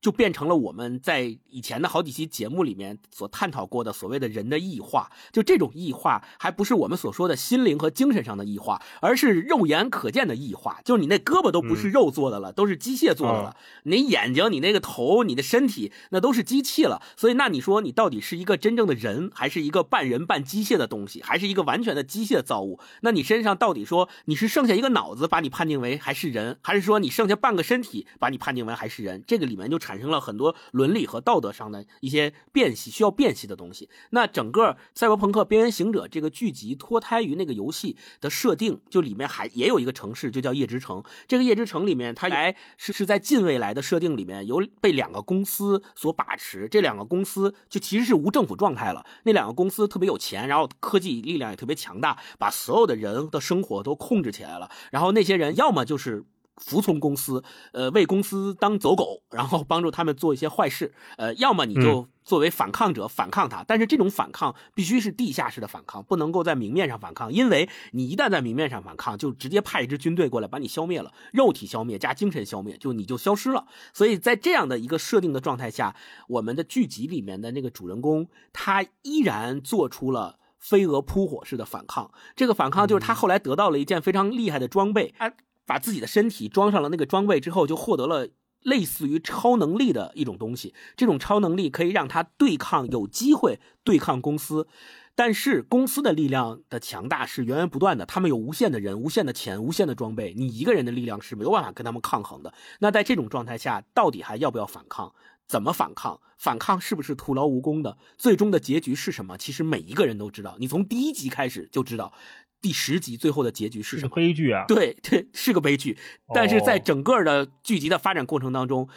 [0.00, 5.10] 就变成了我们在以前的好几期节目里面所探讨过的所谓的人的异化。
[5.32, 10.80] 就这种异化，还不是我们所说的心灵和精神上的异化，而是肉眼可见的异化。
[10.84, 13.56] 就是你那胳膊都不是肉做的了，都是机械做的了。
[13.84, 17.02] 你眼睛、你那个头、你的身体，那都是机器了。
[17.16, 22.80] 所以，那你说你到底是一个真正的人，还是一个半人半机械的东西，还是一个完全的机械造物？
[23.02, 29.22] 那你身上到底说你是剩下一个脑子把你判定为还是人，还是说你剩下半个身体把你判定为还是人？
[29.26, 33.90] 这个里面就产生了很多伦理和道德上的一些辨析，需要辨析的东西。
[34.10, 41.02] 那整个《赛博朋克：边缘行者》这个剧集脱胎于那个游戏的设定，就里面还也有一个城市，就叫夜之城。
[41.26, 46.68] 这个夜之城里面，它来是是在近未来的设定里面，由被两个公司所把持。
[46.68, 49.04] 这两个公司就其实是无政府状态了。
[49.24, 54.70] 那两个公司特别有钱，然后科技力量也特别强大，把所有的人的生活都控制起来了。
[54.92, 56.24] 然后那些人要么就是。
[56.60, 57.42] 服从公司，
[57.72, 73.66] 呃，为公司当走狗，然后帮助他们做一些坏事，呃，要么你就作为反抗者反抗他，但是这种反抗必须是地下室的反抗，不能够在明面上反抗，因为你一旦在明面上反抗，就直接派一支军队过来把你消灭了，肉体消灭加精神消灭，就你就消失了。
[73.92, 75.96] 所以在这样的一个设定的状态下，
[76.28, 80.36] 我们的剧集里面的那个主人公，他依然做出了。
[80.60, 85.32] 飞蛾扑火式的反抗，这个反抗就是他后来得到了一件非常厉害的装备，他
[85.70, 88.26] 把自己的身体装上了那个装备之后，就获得了
[88.62, 90.74] 类似于超能力的一种东西。
[90.96, 94.66] 这种超能力可以让他对抗，有机会对抗公司。
[95.14, 102.52] 但是公司的力量的强大是源源不断的，他们有无限的人、无限的钱、无限的装备，你一个人的力量是没有办法跟他们抗衡的。
[102.80, 105.14] 那在这种状态下，到底还要不要反抗？
[105.46, 106.20] 怎么反抗？
[106.36, 107.96] 反抗是不是徒劳无功的？
[108.18, 109.38] 最终的结局是什么？
[109.38, 112.12] 其实每一个人都知道，你从第一集开始就知道，
[112.60, 114.14] 第十集最后的结局是是什么。
[114.14, 114.64] 悲剧啊！
[114.68, 115.96] 对对，是个悲剧。
[116.34, 118.88] 但是在整个的剧集的发展过程当中，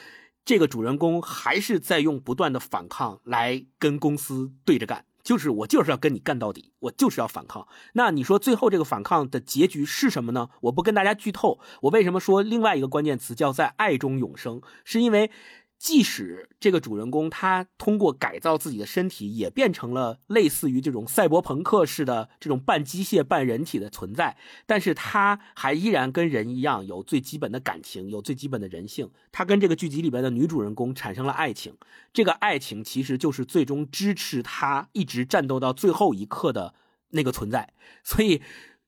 [0.43, 7.67] 这个主人公还是在用不断的反抗来跟公司对着干，就是我就是要跟你干到底，我就是要反抗。
[7.93, 10.49] 那你说最后这个反抗的结局是什么呢？
[10.61, 11.59] 我不跟大家剧透。
[11.81, 14.61] 我为什么说另外一个关键词叫在爱中永生？
[14.83, 15.31] 是因为。
[15.83, 29.11] 即使这个主人公他通过改造自己的身体，也变成了类似于这种赛博朋克式的这种半机械半人体的存在，但是他还依然跟人一样有最基本的感情，有最基本的人性。
[29.33, 31.75] 他跟这个剧集里边的女主人公产生了爱情，
[32.13, 36.73] 这个爱情其实就是最终支持他一直战斗到最后一刻的
[37.09, 37.73] 那个存在。
[38.05, 38.41] 所以。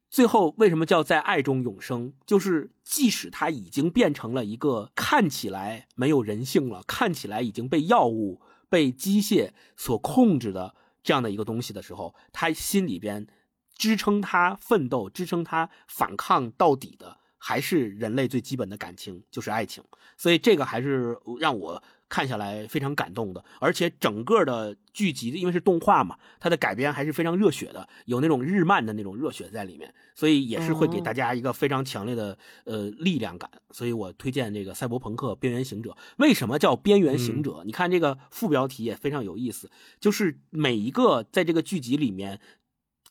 [0.09, 2.13] 最后为什么叫在爱中永生？
[2.25, 13.27] 就是即使他已经变成了一个看起来没有人性了，看起来已经被药物、被机械所控制的这样的一个东西的时候，他心里边
[13.75, 19.83] 支撑他奋斗、支撑他反抗到底的，还是人类最基本的感情，就是爱情。
[20.15, 21.83] 所以这个还是让我。
[22.07, 33.49] 看下来非常感动的，而且整个的剧集因为是动画嘛，它的改编还是非常热血的，有那种日漫的那种热血在里面，所以也是会给大家一个非常强烈的呃力量感。
[33.71, 35.91] 所以我推荐这个《赛博朋克：边缘行者》。
[36.17, 37.63] 为什么叫边缘行者？
[37.65, 42.39] 你看这个副标题也非常有意思，就是每一个在这个剧集里面。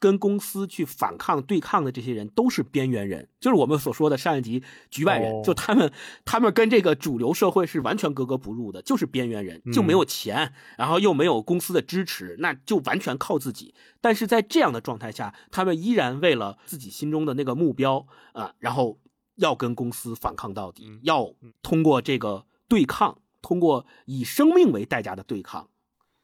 [0.05, 5.90] 跟公司去反抗、对抗的这些人都是边缘人，就是我们所说的上一级局外人，就他们，
[6.27, 13.75] 他们跟这个主流社会是完全格格不入的，就是边缘人，就没有钱，然后又没有公司的支持，那就完全靠自己。
[14.03, 18.99] 但是在这样的状态下，他们依然为了自己心中的那个目标啊，然后
[19.37, 25.71] 要跟公司反抗到底，要通过这个对抗，通过以生命为代价的对抗，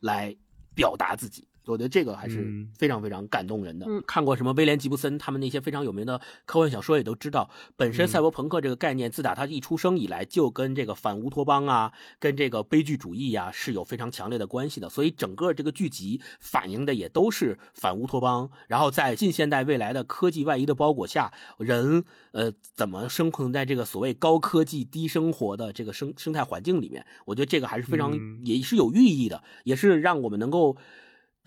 [0.00, 0.36] 来
[0.74, 1.48] 表达自己。
[1.70, 3.86] 我觉得这个还是非常非常感动人的。
[4.06, 14.88] 看过什么威廉吉布森他们那些非常有名的科幻小说，也都知道，本身赛博朋克这个概念，自打它一出生以来，就跟这个反乌托邦啊，跟这个悲剧主义呀是有非常强烈的关系的。
[14.88, 27.04] 所以整个这个剧集反映的也都是反乌托邦，然后在近现代未来的科技外衣的包裹下，人呃怎么生存在这个所谓高科技低生活的这个生生态环境里面？
[27.24, 30.76] 我觉得这个还是非常也是有寓意的，也是让我们能够。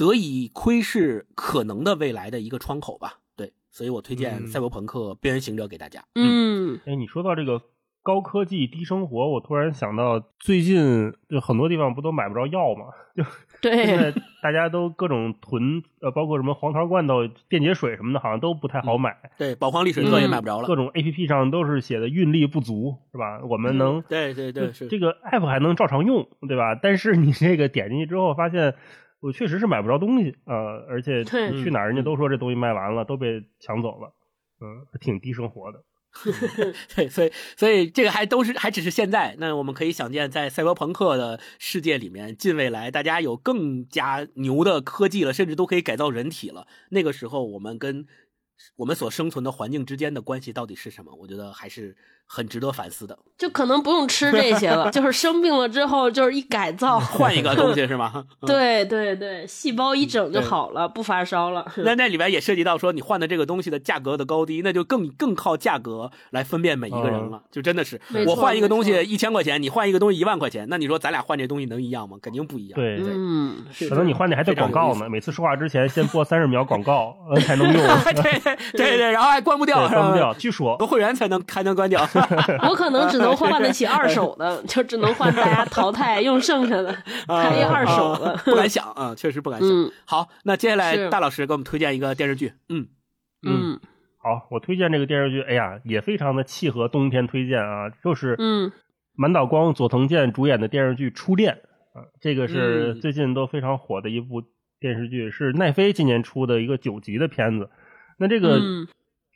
[0.03, 6.03] 得以窥视可能的未来的一个窗口吧，对，所以我推荐《赛博朋克：边缘行者》给大家。
[6.15, 7.61] 嗯，哎，你说到这个
[8.01, 12.87] 高科技低生活，我突然想到，最近就很多地方不都买不着药吗？
[13.15, 13.23] 就
[13.61, 19.15] 对，现在大家都各种囤，呃，包括什么黄桃罐头、电解水什么的，好像都不太好买。
[19.37, 20.67] 对，宝矿力水特也买不着了。
[20.67, 23.39] 各种 A P P 上都是写的运力不足，是吧？
[23.47, 26.75] 我们能，对对对，是这个 App 还能照常用，对吧？
[26.75, 28.75] 但是你这个点进去之后，发现。
[29.23, 34.13] 我确实是买不着东西呃，而且去哪儿人家都说这东西卖完了，都被抢走了，
[34.59, 35.81] 嗯，挺低生活的。
[36.93, 39.35] 对，所以所以这个还都是还只是现在。
[39.39, 46.67] 那我们可以想见，在赛博朋克的世界里面，近未来大家有更加牛的科技了，甚至都可以改造人体了。
[46.89, 48.05] 那个时候，我们跟
[48.75, 51.15] 我们所生存的环境之间的关系到底是什么？
[51.15, 51.95] 我觉得还是。
[52.25, 58.23] 很值得反思的，就可能不用吃这些了， 就是生病了之后，就是一改造， 换一个东西是吗？
[58.45, 61.65] 对对对，细胞一整就好了，不发烧了。
[61.77, 67.41] 那那里边也涉及到说，你换的这个东西的价格的高低，那就更更靠价格来分辨每一个人了。
[67.51, 72.17] 就真的是，我换一个东西一千块钱，你换一个东西一万块钱，那你说咱俩换这东西能一样吗？
[72.21, 72.75] 肯定不一样。
[72.75, 73.57] 对对，嗯，
[73.87, 77.75] 可能你换的还得广告呢，每次说话之前先播三十秒广告才能用。
[77.75, 78.39] 对
[78.71, 80.33] 对对，然后还关不掉，关不掉。
[80.33, 82.03] 据说会员才能才能关掉。
[82.69, 86.93] 我可能只能换得起二手的， 就只能换大家淘汰用剩下的，
[87.27, 89.69] 还一二手的，不敢想啊，确实不敢想。
[90.05, 92.87] 好，那接下来大老师给我们推荐一个电视剧，嗯。
[93.45, 93.77] 嗯，
[94.17, 98.71] 好，我推荐这个电视剧，哎呀，也非常的契合冬天推荐啊，就是嗯，
[99.15, 101.59] 满岛光、佐藤健主演的电视剧《初恋》
[101.99, 104.41] 啊，这个是最近都非常火的一部
[104.79, 107.69] 电视剧，是奈飞今年出的一个九集的片子，
[108.17, 108.61] 那这个。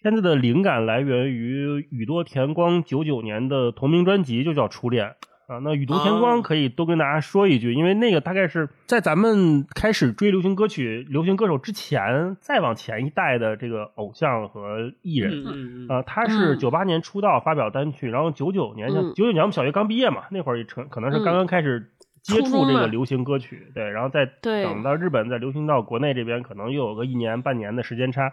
[0.07, 5.05] 片子的灵感来源于宇多田光九九年的同名专辑，就叫《初恋》
[5.53, 5.59] 啊。
[5.61, 16.01] 那宇多田光可以多跟大家说一句，因为那个大概是在咱们开始追流行歌曲、流行歌手之前，再往前一代的这个偶像和艺人啊。
[16.03, 21.91] 他是九八年出道发表单曲，然后九九年像九九年我们小学刚毕业嘛，那会儿成可能是刚刚开始
[22.21, 28.31] 接触这个流行歌曲，对，然后再等到日本再流行到国内这边，可能又有个一年半年的时间差。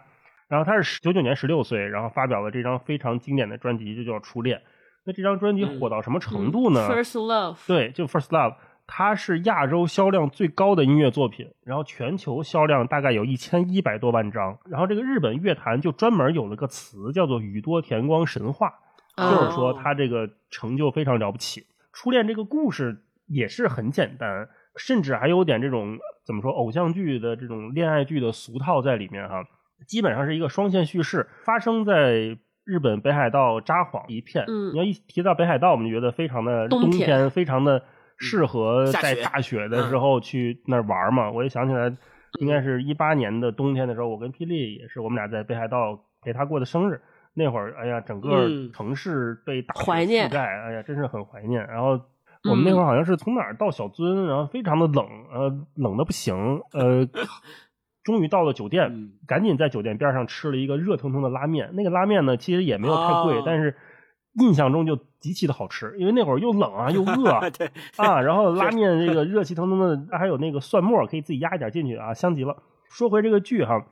[0.54, 4.56] 然后他是九九年十六岁，然后发表了这张非常经典的专辑，就叫《初恋》。
[5.02, 7.58] 那这张专辑火到什么程度呢？First Love。
[7.66, 8.54] 对，就 First Love，
[8.86, 14.56] 它是亚洲销量最高的音乐作品，然后全球销量大概有一千一百多万张。
[14.70, 18.72] 然后这个日本乐坛就专门有了个词，叫做“宇多田光神话”，
[19.18, 21.66] 就是说他这个成就非常了不起。
[21.92, 29.44] 初恋这个故事也是很简单，甚至还有点这种怎么说偶像剧的这种恋爱剧的俗套在里面哈。
[29.86, 34.44] 基本上是一个双线叙事，发生在日本北海道札幌一片。
[34.48, 37.82] 嗯，你要一提到北海道，我们就觉得非常的冬天，非常的
[38.16, 41.30] 适合在大雪的时候去那儿玩嘛。
[41.30, 41.94] 我也想起来，
[42.40, 47.00] 应该是一八年的冬天的时候，我跟霹雳也是，我们俩在北海道陪他过的生日。
[47.36, 51.66] 那会儿，哎呀，整个嗯城市被大雪怀念覆盖，哎呀，真是很怀念。
[51.66, 52.00] 然后
[52.48, 56.32] 我们那会儿好像是从哪儿到小樽，然后非常的冷，呃，冷的不行，
[56.72, 57.04] 呃，
[58.04, 61.70] 终于到了酒店，嗯赶紧在酒店边上吃了一个热腾腾的拉面。
[61.72, 63.74] 那个拉面呢，其实也没有太贵，哦但是
[64.34, 72.62] 印象中就极其的好吃，因为那会儿又冷啊， 又饿对啊，然后拉面这个热气腾腾的， 还有那个蒜末可以自己压一点进去啊，香极了。
[72.90, 73.86] 说回这个剧哈，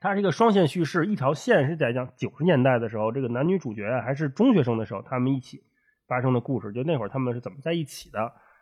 [0.00, 5.62] 它是一个双线叙事，一条线是在讲九十年代的时候，这个男女主角啊还是中学生的时候，他们一起
[6.06, 8.18] 发生的故事，就那会儿他们是怎么在一起的。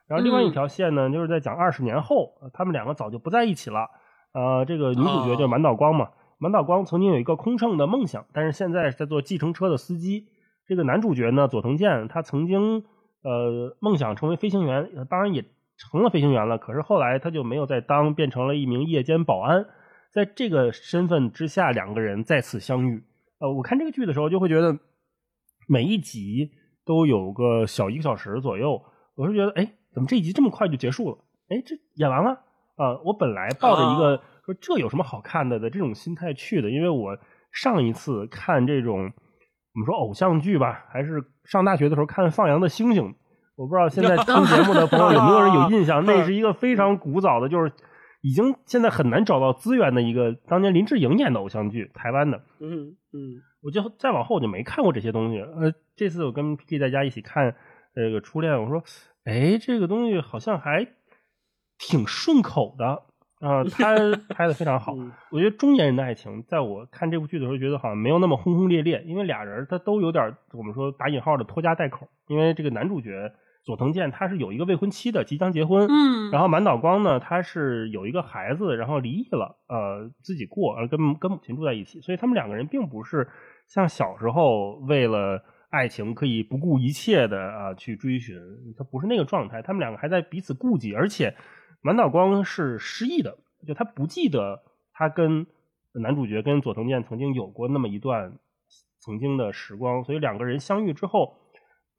[0.06, 3.88] 然后另外一条线呢，就是在讲二十年后，呃他们两个早就不在一起了。
[4.36, 10.28] 呃，这个女主角叫满岛光嘛，满岛光曾经有一个空乘的梦想，但是现在是在做计程车的司机。
[10.66, 12.84] 这个男主角呢，佐藤健，他曾经
[13.22, 15.42] 呃梦想成为飞行员，呃当然也
[15.78, 19.64] 成了飞行员了，可是后来他就没有再当，变成了一名夜间保安。
[20.12, 23.02] 在这个身份之下，两个人再次相遇。
[23.38, 24.78] 呃，我看这个剧的时候，就会觉得
[25.66, 26.50] 每一集
[26.84, 28.82] 都有个小一个小时左右，
[29.14, 31.18] 我是觉得，哎，怎么这一集这么快就结束了？
[31.48, 32.40] 哎，这演完了
[32.76, 37.18] 啊、我本来抱着一个、说这有什么好看的的这种心态去的，因为我
[37.50, 43.04] 上一次看这种我们说偶像剧吧，还是上大学的时候看《放羊的星星》，
[43.56, 46.04] 我不知道现在 听节目的朋友有没有人有印象？
[46.06, 47.72] 那是一个非常古早的，就是
[48.22, 52.38] 已经现在很难找到资源的一个当年林志颖演的偶像剧，台湾的。
[52.60, 55.40] 嗯嗯我就再往后我就没看过这些东西。
[55.40, 57.54] 呃，这次我跟 P 大家一起看
[57.94, 58.82] 这个《初恋》，我说，
[59.24, 60.86] 哎，这个东西好像还
[61.78, 63.02] 挺顺口的
[63.40, 63.94] 啊、他
[64.34, 64.94] 拍的非常好。
[64.96, 72.08] 嗯我觉得中年人的爱情，在我看这部剧的时候，觉得好像没有那么轰轰烈烈，因为俩人他都有点我们说打引号的拖家带口。
[72.28, 73.30] 因为这个男主角
[73.62, 83.28] 佐藤健他是有一个未婚妻的，即将结婚，嗯，然后满岛光呢，他是有一个孩子，然后离异了，呃，自己过，呃，跟跟母亲住在一起，所以他们两个人并不是
[83.68, 88.36] 像小时候为了爱情可以不顾一切的啊、去追寻，
[88.78, 91.34] 他不是那个状态，他们两个还在彼此顾忌，而且
[91.86, 95.46] 满岛光是失忆的，就他不记得他跟
[95.92, 98.38] 男主角跟佐藤健曾经有过那么一段
[98.98, 101.36] 曾经的时光，所以两个人相遇之后。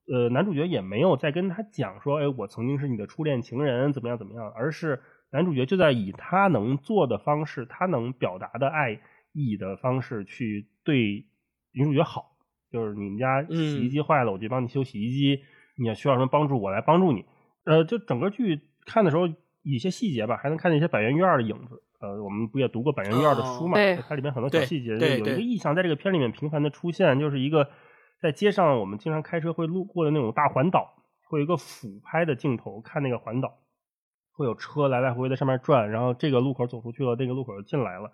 [0.10, 5.02] 呃，男主角也没有再跟他讲说，哎，我曾经是你的初恋情人，怎么样怎么样，而是
[5.34, 9.02] 男主角就在以他能做的方式，他能表达的爱
[9.34, 11.26] 意的方式去对
[11.74, 12.38] 女主角好，
[12.72, 15.42] 就是你们家洗衣机坏了，我就帮你修洗衣机，
[15.78, 17.26] 你要需要什么帮助，我来帮助你。
[17.66, 19.28] 呃，就整个剧看的时候，
[19.74, 21.82] 一些细节吧，还能看见一些百元院二的影子。
[22.00, 23.74] 呃，我们不也读过百元院二的书嘛？
[23.74, 27.68] 对它里面很多小细节，有一个意象在这个片里面频繁的出现，就是一个
[28.22, 30.94] 在街上我们经常开车会路过的那种大环岛，
[31.28, 33.58] 会有一个俯拍的镜头看那个环岛，
[34.32, 38.12] 会有车来来回回在上面转，然后这个路口走出去了，这个路口又进来了，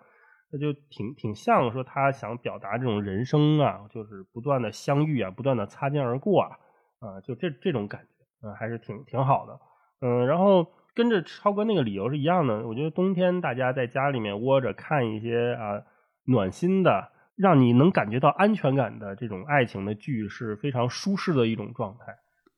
[0.50, 6.56] 那就挺挺像说他想表达这种人生啊，就是不断的相遇啊，不断的擦肩而过啊，
[7.00, 9.60] 啊，就这这种感觉，嗯、还是挺挺好的，
[10.00, 15.82] 嗯，然后跟着超哥那个理由是一样的，我觉得冬天大家在家里面窝着看一些啊
[16.24, 17.12] 暖心的。
[17.36, 22.12] 让你能感觉到安全感的这种爱情的剧是非常舒适的一种状态。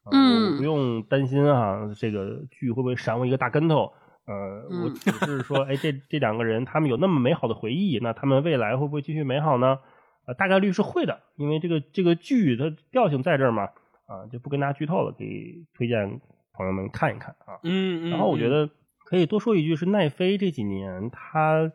[0.04, 3.94] 啊嗯不用担心啊，这个剧会不会闪我一个大跟头？
[4.26, 4.34] 呃，
[4.82, 9.78] 我嗯只是说，哎，这这两个人他们有那么美好的回忆，那他们未来会不会继续美好呢？
[10.26, 13.62] 呃，大概率是会的，因为这个这个剧它调性在这儿嘛，
[14.04, 16.20] 啊，就不跟大家剧透了，可以推荐
[16.56, 17.60] 朋友们看一看啊。
[17.62, 18.70] 嗯，然后我觉得
[19.04, 21.70] 可以多说一句，是奈飞这几年他，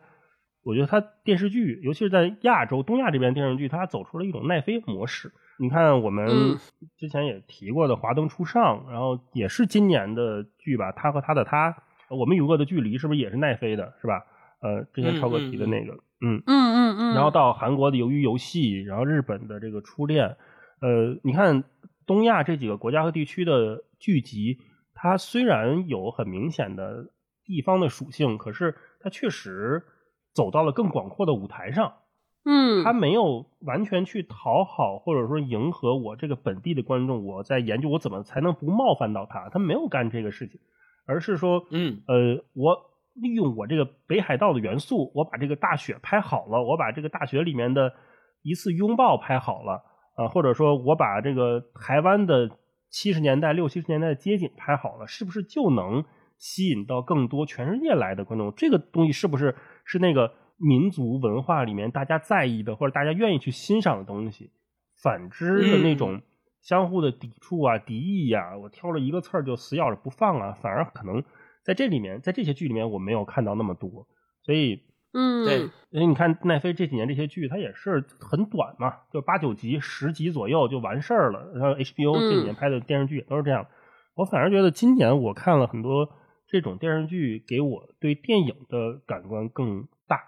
[0.64, 5.32] 我觉得他电视剧，尤其是在亚洲、东亚这边电视剧，它走出了一种奈飞模式。
[5.58, 6.58] 你看我们嗯
[6.98, 11.76] 之前也提过的《华灯初上》，然后也是今年的剧吧，他和他的他，
[12.10, 14.24] 我们与恶的距离是不是也是奈飞的，是吧？
[14.60, 20.36] 呃，之前超哥提的那个，嗯嗯嗯嗯，然后到韩国的鱿鱼游戏，然后日本的这个初恋，
[20.80, 21.64] 呃，你看
[22.06, 24.58] 东亚这几个国家和地区的剧集，
[25.02, 27.10] 它虽然有很明显的
[27.44, 29.82] 地方的属性，可是它确实
[30.32, 31.92] 走到了更广阔的舞台上。
[32.44, 40.60] 嗯，它没有完全去讨好或者说迎合我这个本地的观众，我在研究我怎么才能不冒犯到他，他没有干这个事情，
[41.04, 42.00] 而是说，嗯。
[42.06, 42.76] 呃，我
[43.14, 47.92] 利用我这个北海道的元素，我把这个大雪拍好了，我把这个大雪里面的
[48.42, 49.82] 一次拥抱拍好了，
[50.14, 52.48] 啊、或者说我把这个台湾的
[52.92, 56.04] 七十年代、六七十年代的街景拍好了，是不是就能
[56.36, 58.52] 吸引到更多全世界来的观众？
[58.54, 64.50] 这个东西是不是是那个民族文化里面大家在意的，或者大家愿意去欣赏的东西？
[65.02, 66.20] 反之的那种
[66.60, 71.24] 相互的抵触啊、敌意呀、我挑了一个刺儿就死咬着不放啊，反而可能
[71.64, 74.06] 在这里面，在这些剧里面我没有看到那么多，
[74.42, 74.82] 所以。
[75.14, 75.60] 嗯，对，
[75.90, 81.52] 因为你看奈飞这几年这些剧，它也是很短嘛，就八九集、十集左右就完事儿了。
[81.54, 83.66] 然后 HBO 这几年拍的电视剧也都是这样。
[84.14, 86.08] 我反而觉得今年我看了很多
[86.46, 90.20] 这种电视剧，给我对电影的感官更大。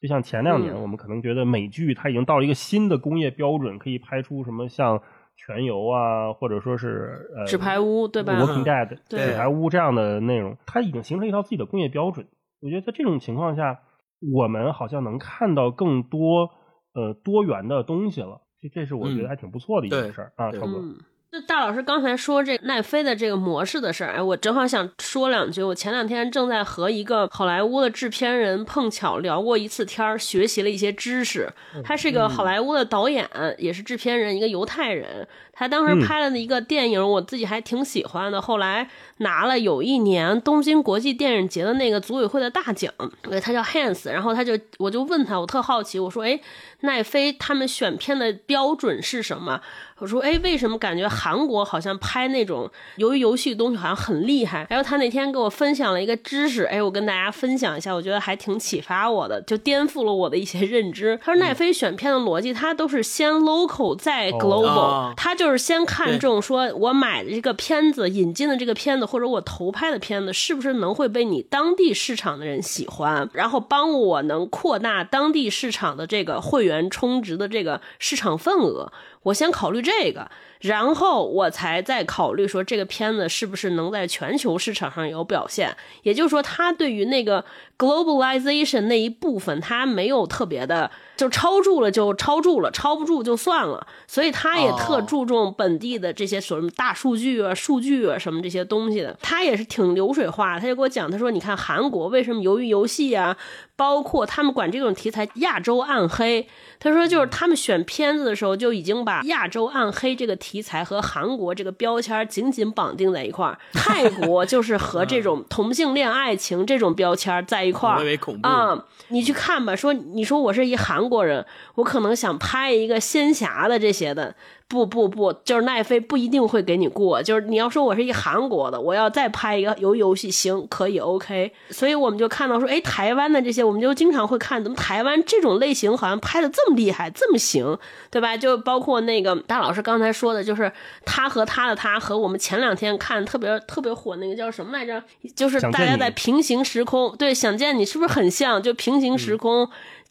[0.00, 4.98] 就像前两年，嗯我们可能觉得美剧它已经到了一个新的工业标准，可以拍出什么像
[5.36, 12.26] 《全游》啊，或者说是呃纸牌屋对吧？Walking Dead、对纸牌屋这样的内容，它已经形成一套自己的工业标准。
[12.62, 13.80] 我觉得在这种情况下，
[14.20, 16.50] 我们好像能看到更多
[16.94, 18.40] 呃多元的东西了。
[18.62, 20.74] 这这是我觉得还挺不错的一件事儿、啊，对超哥。
[20.78, 20.98] 嗯，
[21.32, 25.62] 那大老师刚才说这奈飞的这个模式的事儿，哎，我正好想说两句。
[25.62, 31.48] 我前两天正在和一个好莱坞的制片人碰巧聊过一次天儿，学习了一些知识。
[31.82, 35.26] 他是一个好莱坞的导演，也是制片人，一个犹太人。
[35.60, 38.40] 他当时嗯拍了一个电影，我自己还挺喜欢的。
[38.40, 38.88] 后来
[39.18, 42.90] 拿了有一年东京国际电影节的那个组委会的大奖，
[43.20, 44.10] 对，他叫 Hans。
[44.10, 46.40] 然后他就我就问他，我特好奇，我说，哎，
[46.80, 49.60] 奈飞他们选片的标准是什么？
[49.98, 54.66] 我说，哎，为什么感觉韩国好像拍那种由于游戏的东西好像很厉害？
[54.70, 61.20] 然后他那天给我分享了一个知识，哎，我跟大家分享一下，我觉得还挺启发我的，就颠覆了我的一些认知。
[61.22, 78.92] 他说奈飞选片的逻辑，他都是先 local 再 global，、哦他就是先看中说我买的这个片子引进的这个片子，或者我投拍的片子，是不是能会被你当地市场的人喜欢，然后帮我能扩大当地市场的这个会员充值的这个市场份额。
[79.22, 85.76] 我先考虑这个，然后我才再考虑说这个片子是不是能在全球市场上有表现。
[86.02, 87.44] 也就是说，他对于那个
[87.76, 93.86] globalization 那一部分，他没有特别的，就超住了就超住了，超不住就算了。
[94.06, 99.14] 所以他也特哦注重本地的这些什么大数据啊、数据啊什么这些东西的。
[99.20, 103.36] 他也是挺流水化，他就给我讲，他说：“你看韩国为什么由于游戏啊，
[103.76, 106.48] 包括他们管这种题材亚洲暗黑。”
[106.80, 113.58] 他说，就是他们选片子的时候就已经把亚洲暗黑这个题材和韩国这个标签紧紧绑定在一块儿。
[113.74, 117.98] 泰国就是和这种同性恋爱情这种标签在一块儿
[118.42, 124.34] 啊、你去看吧，说你说我是一韩国人，我可能想拍一个仙侠的这些的，
[124.70, 127.20] 不不不，就是奈飞不一定会给你过。
[127.20, 131.52] 就是你要说我是一韩国的，我要再拍一个游游戏，行，可以 OK。
[131.70, 137.76] 所以我们就看到说，哎，台湾的这些，我们就经常会看，怎么台湾这种类型好像拍的这么厉害，这么行，
[138.12, 138.36] 对吧？
[138.36, 140.70] 就包括那个大老师刚才说的，就是
[141.04, 145.02] 他和他的他和我们前两天看特别特别火那个叫什么来着？
[145.34, 148.62] 就是大家在平行时空，对，想见你是不是很像？
[148.62, 149.68] 就平行时空。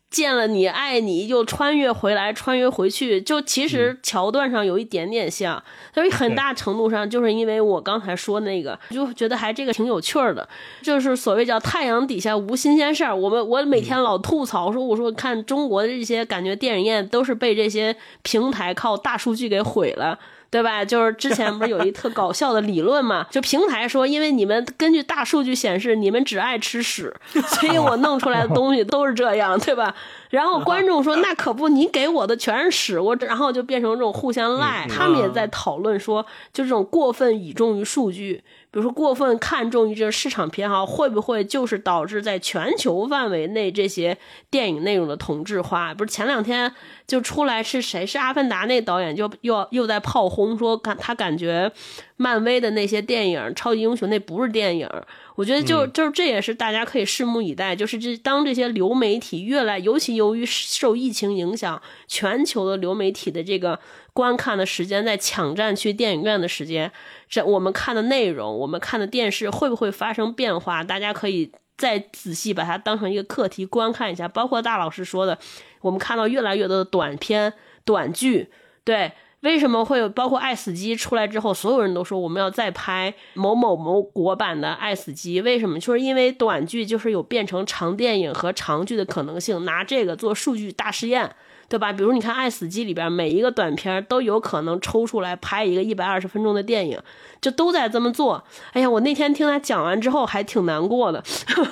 [0.10, 5.62] 见了你，爱你，又穿越回来，穿越回去，就其实桥段上有一点点像，
[5.94, 10.48] 所以很大程度上就是因为我刚才说那个，就觉得还这个挺有趣儿的，
[10.82, 13.16] 就是所谓叫太阳底下无新鲜事儿。
[13.16, 20.18] 我们我每天老吐槽说，我说看中国的这些感觉电影院都是被这些平台靠大数据给毁了。
[20.50, 20.84] 对吧？
[20.84, 23.26] 就是之前不是有一特搞笑的理论嘛？
[23.30, 29.94] 就平台说，因为你们根据大数据显示，你们只爱吃屎，所以我弄出来的东西都是这样，对吧？
[30.30, 34.88] 然后观众说，那可不，你给我的全是屎，我然后就变成这种互相赖。
[34.88, 36.24] 他们也在讨论说，
[36.54, 44.16] 就这种过分倚重于数据，比如说过分看重于这个市场偏好，会不会就是导致在全球范围内这些
[44.52, 45.96] 电影内容的同质化？
[45.96, 46.72] 不是前两天
[47.08, 48.06] 就出来是谁？
[48.06, 51.72] 是《阿凡达》那导演就又又在炮轰说，感他感觉
[52.18, 54.90] 漫威的那些电影超级英雄那不是电影。
[55.36, 63.80] 我觉得就就是这也是大家可以拭目以待，就是这当这些流媒体越来，尤其由于受疫情影响，全球的流媒体的这个
[64.12, 66.92] 观看的时间在抢占去电影院的时间，
[67.30, 70.84] 这我们看的内容，我们看的电视会不会发生变化？
[70.84, 74.28] 大家可以再仔细把它当成一个课题观看一下。
[74.28, 75.40] 包括大老师说的，
[75.80, 77.54] 我们看到越来越多的短片、
[77.86, 78.50] 短剧，
[78.84, 79.14] 对。
[79.42, 85.42] 为什么会有包括《爱死机》出来之后，所有人都说我们要再拍某某某国版的《爱死机》？
[85.44, 85.80] 为什么？
[85.80, 91.34] 就是因为短剧就是有变成长电影和长剧的可能性，拿这个做数据大实验。
[91.70, 91.94] 对吧？
[91.94, 97.00] 比如你看《爱死机》里边每一个短片都有可能抽出来拍一个一百二十分钟的电影，
[97.40, 98.44] 就都在这么做。
[98.74, 101.24] 哎呀，我那天听他讲完之后还挺难过的，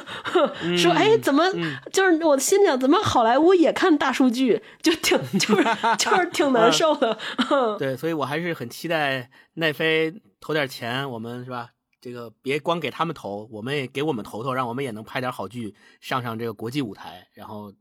[0.77, 1.43] 说哎怎么、
[1.91, 5.63] 就是我心想怎么好莱坞也看大数据，就挺就是
[5.97, 7.17] 就是挺难受的。
[7.79, 11.69] 对，所以我还是很期待奈飞投点钱，我们是吧？
[11.99, 17.73] 这个别光给他们投，我们也给我们投投，让我们也能拍点好剧，上上这个国际舞台，然后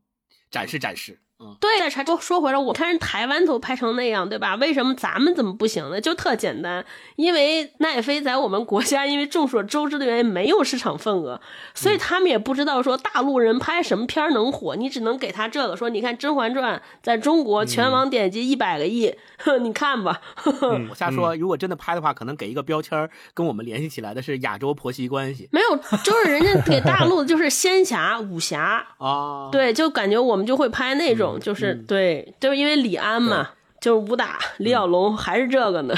[0.49, 1.19] 展示展示。
[1.59, 4.55] 对，再查说说回来，我看人台湾都拍成那样，对吧？
[4.55, 6.01] 为什么咱们怎么不行呢？
[6.01, 6.83] 就特简单，
[7.15, 11.39] 因为奈飞在我们国家，因为众所周知的原因没有市场份额，
[11.75, 20.19] 所以他们也不知道说大陆人拍什么片能火，你只能给他这个说，你看《甄嬛传》在中国全网点击一百个亿，哼， 你看吧，
[20.89, 29.49] 我瞎说，如果真的拍的话，可能给一个标签儿跟我们联系起来的是亚洲婆媳关系没有，就是人家给大陆的就是仙侠、武侠， 啊。
[29.51, 33.49] 对，就感觉我们就会拍那种，就是、对，就是因为李安嘛，
[33.81, 35.95] 就是武打，李小龙还是这个呢。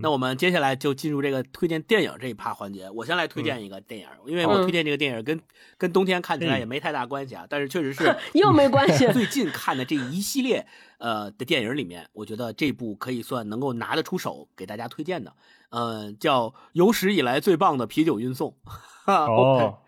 [0.00, 2.88] 那我们接下来就进入这个推荐电影这一趴环节。
[2.88, 5.38] 我先来推荐一个电影，因为我推荐这个电影跟
[5.76, 10.66] 跟冬天看起来也没太大关系啊，但是确实是 又没关系 最近看的这一系列
[10.96, 15.34] 呃的电影里面，我觉得这部可以算能够拿得出手给大家推荐的，
[15.68, 18.56] 呃，叫有史以来最棒的啤酒运送。
[18.64, 19.80] 哈 哦，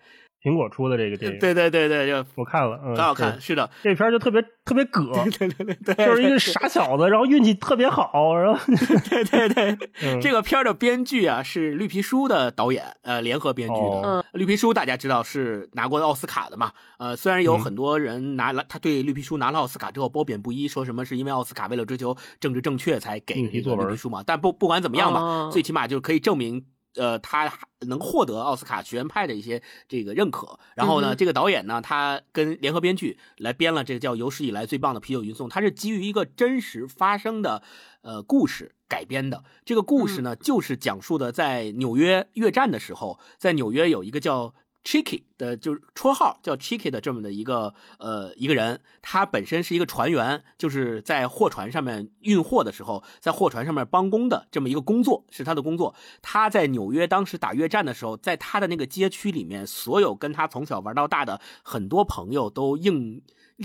[0.47, 5.03] 苹果出的这个电影，对对对对，就我看了，嗯，很好看，是是的，这片儿就特别特别葛，
[5.36, 8.61] 对对对对， 就是一个傻小子，然后运气特别好，然后
[9.11, 9.76] 对对对，
[10.07, 13.80] 嗯这个片儿的编剧啊是绿皮书的导演，呃，联合编剧的。
[13.80, 16.70] 哦绿皮书大家知道是拿过奥斯卡的嘛？
[16.99, 24.22] 呃，虽然有嗯很多人拿了，他对绿皮书拿了奥斯卡之后褒贬不一，说什么是因为奥斯卡为了追求政治正确才给绿皮书嘛。
[24.26, 26.66] 但不不管怎么样吧，哦最起码就可以证明。
[26.97, 30.59] 呃，他能获得奥斯卡学院派的一些这个认可。
[30.74, 37.62] 然后呢，嗯这个导演呢，他跟联合编剧来编了这个叫有史以来最棒的啤酒运送，它是基于一个真实发生的
[38.03, 39.44] 呃故事改编的。
[39.64, 44.55] 这个故事呢，就是讲述的在纽约越战的时候，在纽约有一个叫
[44.87, 55.93] Chicky 的，就是绰号叫 Chicky 的这么的一个呃一个人，他本身是一个船员，就是在货船上面运货的时候，在货船上面帮工的这么一个工作是他的工作。
[56.22, 63.20] 他在纽约当时打越战的时候，在他的那个街区里面，所有跟他从小玩到大的很多朋友都应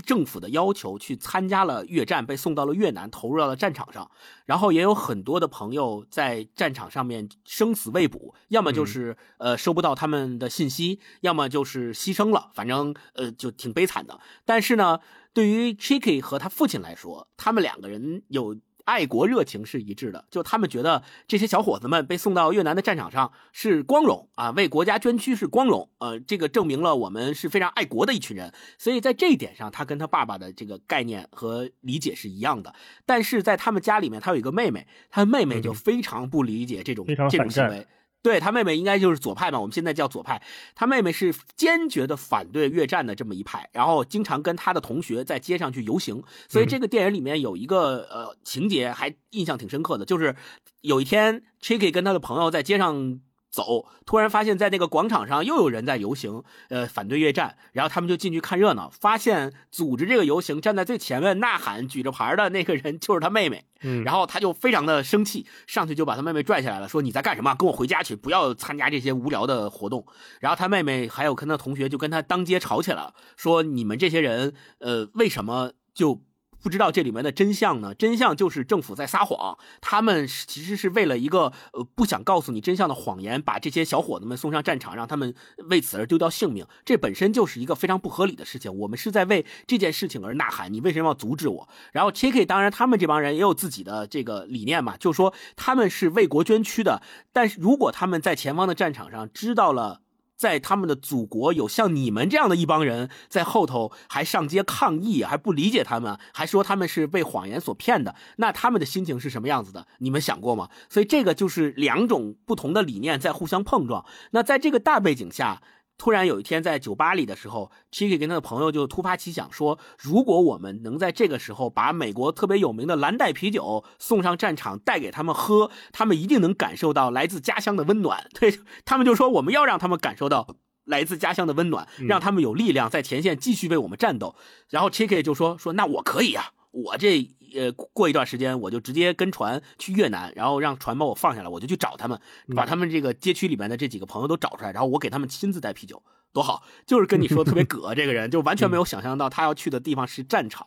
[0.06, 4.10] 政府的要求去参加了越战，被送到了越南，投入到了战场上。
[4.46, 14.18] 然后也有很多的朋友在战场上面生死未卜，要么就是、呃收不到他们的信息，要么就是牺牲了，反正呃就挺悲惨的。
[14.44, 15.00] 但是呢，
[15.32, 18.56] 对于 Chicky 和他父亲来说，他们两个人有。
[18.84, 28.52] 爱国热情是一致的，就他们觉得这些小伙子们被送到越南的战场上是光荣啊，为国家捐躯是光荣，呃，这个证明了我们是非常爱国的一群人。
[28.78, 32.74] 所以在这一点上，他跟他爸爸的这个概念和理解是一样的。
[33.06, 37.86] 但是在他们家里面，他有一个妹妹，他妹妹就嗯非常不理解这种、这种行为。
[38.22, 40.40] 对他妹妹应该就是左派嘛，我们现在叫左派。
[40.74, 46.22] 他妹妹是坚决的反对越战的这么一派，然后经常跟他的同学在街上去游行。
[46.48, 50.36] 所以这个电影里面有一个呃情节还印象挺深刻的，就是
[50.80, 53.20] 有一天 Chicky 跟他的朋友在街上。
[53.52, 57.54] 走，突然发现，在那个广场上又有人在游行，呃，反对越战。
[57.72, 63.66] 然后他们就进去看热闹，发现组织这个游行、站在最前面呐喊、举着牌的那个人就是他妹妹。
[63.82, 67.54] 嗯，然后他就非常的生气，上去就把他妹妹拽下来了，说你在干什么？
[67.54, 70.06] 跟我回家去，不要参加这些无聊的活动。
[70.40, 76.22] 然后他妹妹还有跟他同学就跟他当街吵起来了，说你们这些人，呃，为什么就
[76.62, 77.92] 不知道这里面的真相呢？
[77.92, 85.34] 真相就是政府在撒谎，他们其实是为了一个呃不想告诉你真相的谎言，把这些小伙子们送上战场，让他们
[85.68, 86.64] 为此而丢掉性命。
[86.84, 88.72] 这本身就是一个非常不合理的事情。
[88.78, 91.68] 我们是在为这件事情而呐喊，你为什么要阻止我？
[91.90, 97.02] 然后 Chicky 当然他们这帮人也有自己的这个理念嘛，就说他们是为国捐躯的，
[97.32, 100.02] 但是如果他们在前方的战场上知道了。
[100.42, 109.86] 在他们的祖国有像你们这样的一帮人在后头还上街抗议，还不理解他们，还说他们是被谎言所骗的，那他们的心情是什么样子的？
[109.98, 110.68] 你们想过吗？
[110.88, 114.04] 所以这个就是两种不同的理念在互相碰撞。
[114.32, 115.62] 那在这个大背景下，
[116.02, 128.26] 突然有一天在酒吧里的时候，Chicky 跟他的朋友就突发奇想说，如果我们能在这个时候把美国特别有名的蓝带啤酒送上战场，带给他们喝，他们一定能感受到来自家乡的温暖。
[128.34, 130.56] 对他们就说，我们要让他们感受到。
[130.84, 134.34] 来自家乡的温暖，让他们有力量在前线继续为我们战斗。
[134.68, 142.18] 然后 Chicky 就说：“说那我可以啊，我这呃过一段时间我就直接跟船去越南，然后让船把我放下来，我就去找他们，
[142.54, 146.62] 把他们这个街区里面的这几个朋友都找出来，然后我给他们亲自带啤酒，多好！
[146.86, 150.66] 就是跟你说特别 葛，这个人就完全没有想象到他要去的地方是战场，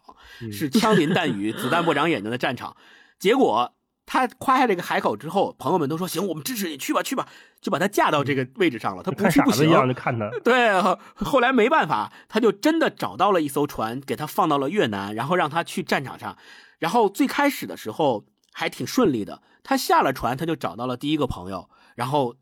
[0.51, 2.75] 是枪林弹雨、子弹不长眼睛的战场。
[3.17, 3.73] 结果
[4.05, 7.27] 他夸下这个海口之后，朋友们都说行，我们支持你，去吧去吧，
[7.59, 9.01] 就把他架到这个位置上了。
[9.01, 10.79] 他不看去不行傻子一，样就看他，对，
[11.15, 16.37] 后来没办法，他就真的找到了一艘船，给他放到了越南，然后让他去战场上。
[16.77, 22.35] 然后最开始的时候还挺顺利的，他下了船，他就找到了第一个朋友，然后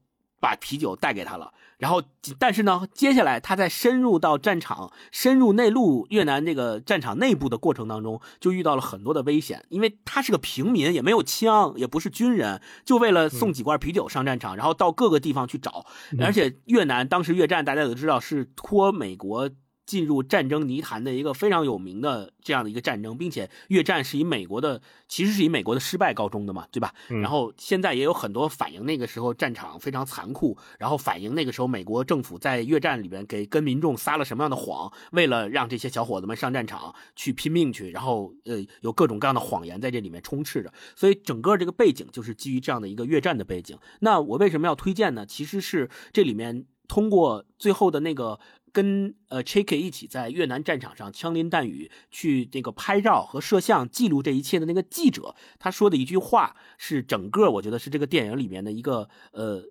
[0.43, 1.53] 把啤酒带给他了。
[1.77, 2.03] 然后，
[2.37, 15.85] 但是呢，接下来他在深入到战场、深入内陆越南这个战场内部的过程当中，就遇到了很多的危险，因为他是个平民，也没有枪，也不是军人，就为了送几罐啤酒上战场，然后到各个地方去找。
[16.19, 19.49] 而且越南当时越战大家都知道是托美国。
[19.85, 26.93] 进入战争泥潭的一个非常有名的这样的一个战争，并且越战是以美国的其实是以美国的失败告终的嘛，对吧？
[27.09, 43.77] 嗯然后现在也有很多反映那个时候战场非常残酷，然后反映那个时候美国政府在越战里边给跟民众撒了什么样的谎，为了让这些小伙子们上战场去拼命去，然后呃有各种各样的谎言在这里面充斥着，所以整个这个背景就是基于这样的一个越战的背景。
[43.99, 45.25] 那我为什么要推荐呢？
[45.25, 48.39] 其实是这里面通过最后的那个
[48.73, 59.63] 跟呃 Chiki 一起在越南战场上枪林弹雨去那个拍照和摄像记录这一切的那个记者，他说的一句话是整个我觉得是这个电影里面的一个呃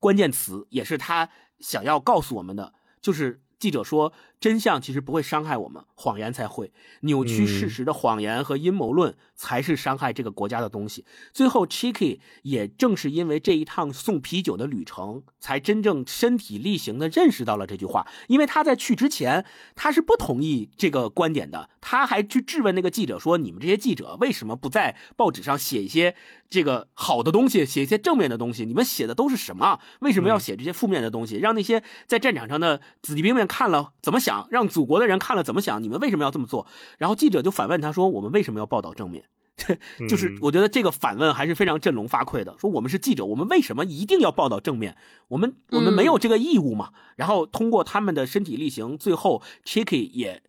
[0.00, 1.28] 关键词，也是他
[1.60, 6.72] 想要告诉我们的，就是记者说真相其实不会伤害我们，谎言才会。
[7.00, 11.04] 扭曲事实的谎言和阴谋论才是伤害这个国家的东西。
[11.32, 18.06] 最后，Chicky 也正是因为这一趟送啤酒的旅程，才真正身体力行的认识到了这句话。
[18.26, 26.16] 因为他在去之前，他是不同意这个观点的，他还去质问那个记者说：“你们这些记者为什么不在报纸上写一些
[26.48, 28.64] 这个好的东西，写一些正面的东西？
[28.64, 29.80] 你们写的都是什么？
[30.00, 31.36] 为什么要写这些负面的东西？
[31.36, 34.48] 让那些在战场上的子弟兵们看了怎么想？
[34.50, 35.82] 让祖国的人看了怎么想？
[35.82, 36.66] 你们为什么要这么做？”
[36.98, 39.24] 然后记者就反问他说：“我们为什么要报道正面？”
[40.08, 42.56] 就是嗯我觉得这个反问还是非常振聋发聩的。
[42.58, 44.96] 说我们是记者，我们为什么一定要报道正面？
[45.28, 46.92] 我们我们没有这个义务嘛？
[47.16, 50.42] 然后通过他们的身体力行，最后 Chiki 也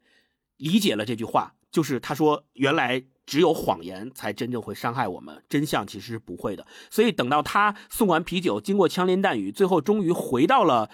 [0.58, 3.03] 理解了这句话，就是他说原来。
[3.28, 6.66] 只有谎言才真正会伤害我们，真相其实是不会的。
[6.89, 10.89] 所以等到他送完啤酒，经过枪林弹雨，最后终于回到了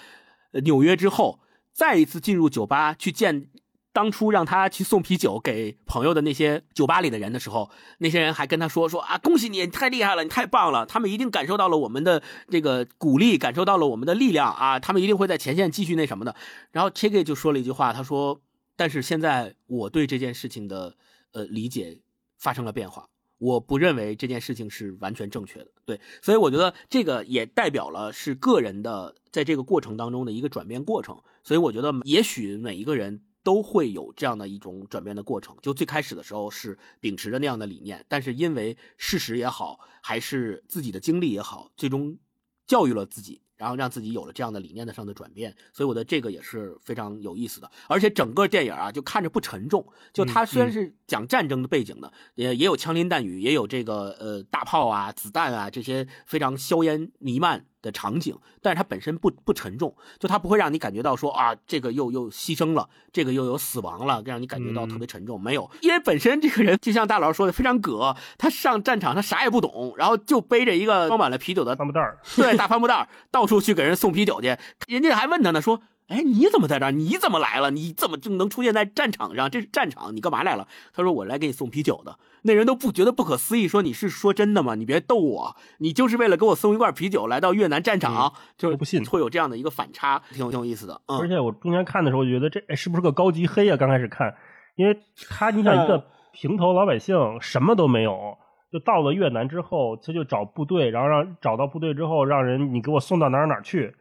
[0.54, 1.42] 呃纽约之后，
[1.72, 3.50] 再一次进入酒吧去见
[3.94, 7.70] 当初让他去送啤酒给朋友的那些酒吧里的人的时候，
[8.00, 10.86] 那些人还跟他说说啊，恭喜你，你太厉害了，你太棒了。
[10.86, 16.36] 他们一定感受到了我们的这个鼓励，感受到了我们的力量啊，他们一定会在前线继续那什么的。
[16.72, 18.42] 然后 c h i k 就说了一句话，他说
[18.76, 20.96] ：“但是现在我对这件事情的
[21.32, 22.00] 呃理解
[22.38, 23.08] 发生了变化。”
[23.40, 35.56] 我不认为这件事情是完全正确的，对，所以我觉得这个也代表了是个人的在这个过程当中的一个转变过程，所以我觉得也许每一个人都会有这样的一种转变的过程。
[35.62, 42.18] 就最开始的时候是秉持着那样的理念，但是因为事实也好，还是自己的经历也好，最终
[42.66, 45.54] 教育了自己，然后让自己有了这样的理念的上的转变。
[45.74, 47.70] 所以我觉得这个也是非常有意思的。
[47.88, 49.86] 而且整个电影啊，就看着不沉重。
[50.14, 57.66] 就它虽然是讲战争的背景的，也也有枪林弹雨，也有这个呃大炮啊、子弹啊这些非常硝烟弥漫。
[57.84, 65.40] 的场景，但是它本身不不沉重，就它不会让你感觉到说啊，这个又又牺牲了，这个又有死亡了，让你感觉到特别沉重。
[65.40, 74.58] 没有，因为本身这个人就像大佬说的非常葛，他上战场他啥也不懂，然后就背着一个装满了啤酒的帆布袋儿，对大帆布袋儿到处去给人送啤酒去，
[74.88, 75.82] 人家还问他呢，说。
[76.08, 76.92] 哎，你怎么在这儿？
[76.92, 77.72] 你怎么来了？
[77.72, 79.50] 你怎么就能出现在战场上？
[79.50, 80.68] 这是战场，你干嘛来了？
[80.94, 84.76] 他说：“我来给你送啤酒的。”那人都不觉得不可思议，说：“你是说真的吗？
[84.76, 91.02] 你别逗我，你就是为了给我送一罐啤酒来到越南战场，就我不信会有这样的一个反差，挺有挺有意思的。
[91.08, 93.78] 嗯，而且我中间看的时候，觉得这哎是不是个高级黑啊？
[93.78, 94.36] 刚开始看，
[94.76, 95.00] 因为
[95.30, 98.38] 他你想一个平头老百姓什么都没有，
[98.74, 103.96] 就到了越南之后，他就找部队，然后让找到部队之后，让人你给我送到哪儿哪儿去。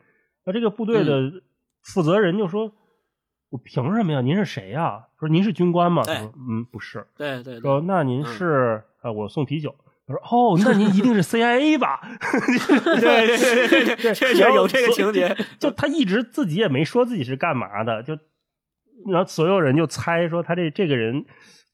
[0.45, 1.31] 那这个部队的
[1.83, 2.73] 负责人就说
[3.51, 4.21] ：“我凭什么呀？
[4.21, 6.15] 您是谁呀？”说：“您是军官吗？”说
[6.49, 9.75] ：“嗯，不是。”对对对，说：“那您是呃，我送啤酒。”
[10.07, 12.01] 他说：“哦，那您一定是 CIA 吧？”
[13.01, 15.37] 对对对对对对，确实有这个情节。
[15.59, 18.19] 就他一直自己也没说自己是干嘛的，就
[19.07, 21.25] 然后所有人就猜说他这这个人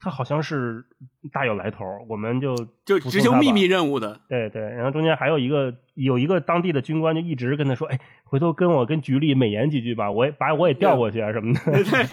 [0.01, 0.85] 他好像是
[1.31, 11.59] 大有来头，我们就就执行秘密任务的，对对，然后中间还有一个有一个当地的军官就一直跟他说，哎，回头跟我跟局里美言几句吧，我也把我也调过去啊什么的。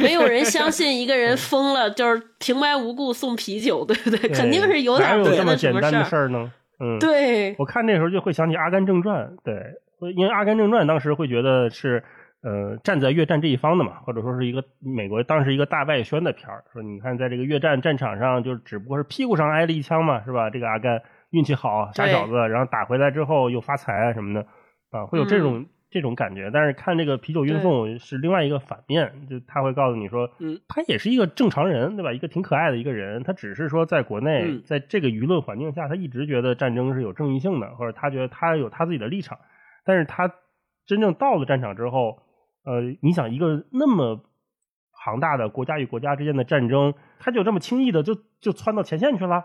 [0.00, 4.18] 没有人相信一个人疯了，就是平白无故送啤酒，对不对？
[4.18, 6.18] 对肯定是有哪有这么点别的什简单的么事儿。
[6.20, 6.52] 事儿呢？
[6.78, 9.54] 嗯，对，我看那时候就会想起《阿甘正传》，对，
[10.14, 12.04] 因为《阿甘正传》当时会觉得是
[12.46, 20.48] 呃站在越战这一方的嘛，或者说是一个美国当时一个大外宣的片儿，说你看在这个越战战场上，就只不过是屁股上挨了一枪嘛，是吧？
[20.48, 24.46] 这个阿甘运气好，傻小子，然后打回来之后又发财啊什么的，
[24.92, 26.50] 啊，会有这种、这种感觉。
[26.52, 32.12] 但是看这个啤酒运送是另外一个反面，就他会告诉你说，嗯，他也是一个正常人，对吧？
[32.12, 39.38] 一个挺可爱的一个人，他只是说在国内，嗯在这个舆论环境下，他一直觉得战争是有正义性的，或者他觉得他有他自己的立场，
[39.84, 40.32] 但是他
[40.86, 42.22] 真正到了战场之后，
[42.66, 44.20] 呃，你想一个那么
[44.92, 49.44] 庞大的国家与国家之间的战争，他就这么轻易的就就窜到前线去了。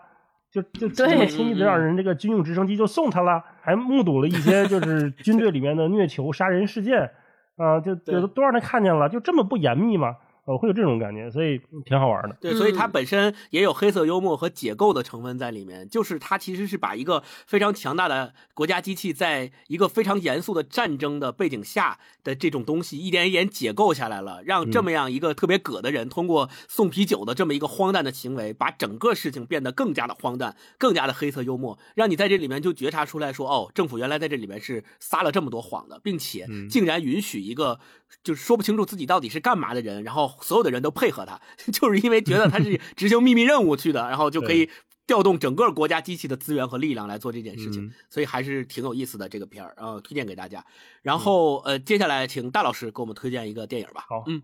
[0.52, 7.10] 就就这么轻易的让人这个军用直升机就送他了，还目睹了一些就 是军队里面的虐囚杀人事件，
[7.56, 10.18] 啊、就就都让他看见了，就这么不严密吗？
[10.46, 12.36] 呃，会有这种感觉，所以挺好玩的。
[12.42, 12.92] 对，所以它嗯。
[12.92, 36.68] 本身也有黑色幽默和解构的成分在里面，就是它其实是把一个非常强大的国家机器，在一个非常严肃的战争的背景下的这种东西，一点一点解构下来了，让这么样一个特别葛的人，通过送啤酒的这么一个荒诞的行为，把整个事情变得更加的荒诞，更加的黑色幽默，让你在这里面就觉察出来说，哦，政府原来在这里面是撒了这么多谎的，并且嗯。
[36.68, 37.80] 竟然允许一个
[38.24, 41.40] 就是说不清楚自己到底是干嘛的人，然后所有的人都配合他，
[41.72, 44.70] 就是因为觉得他是 执行秘密任务去的，然后就可以
[45.08, 50.64] 调动整个国家机器的资源和力量来做这件事情，嗯所以还是挺有意思的这个片儿，呃，推荐给大家。
[51.02, 54.06] 然后呃，接下来请大老师给我们推荐一个电影吧。
[54.08, 54.42] 好嗯，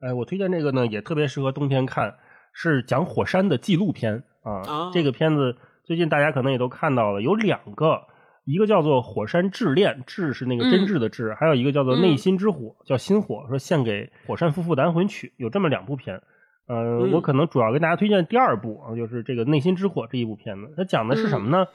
[0.00, 2.16] 哎，我推荐这个呢，也特别适合冬天看，
[2.52, 4.52] 是讲火山的纪录片啊。
[4.66, 8.06] 啊这个片子最近大家可能也都看到了，有两个，
[8.48, 16.22] 一个叫做《火山炽恋》，炽是那个真挚的挚，还有一个叫做《内心之火》，叫心火，说献给火山夫妇的安魂曲，有这么两部片。
[16.66, 20.72] 呃，嗯我可能主要跟大家推荐第二部啊，就是这个《内心之火》这一部片子。
[20.78, 21.66] 它讲的是什么呢？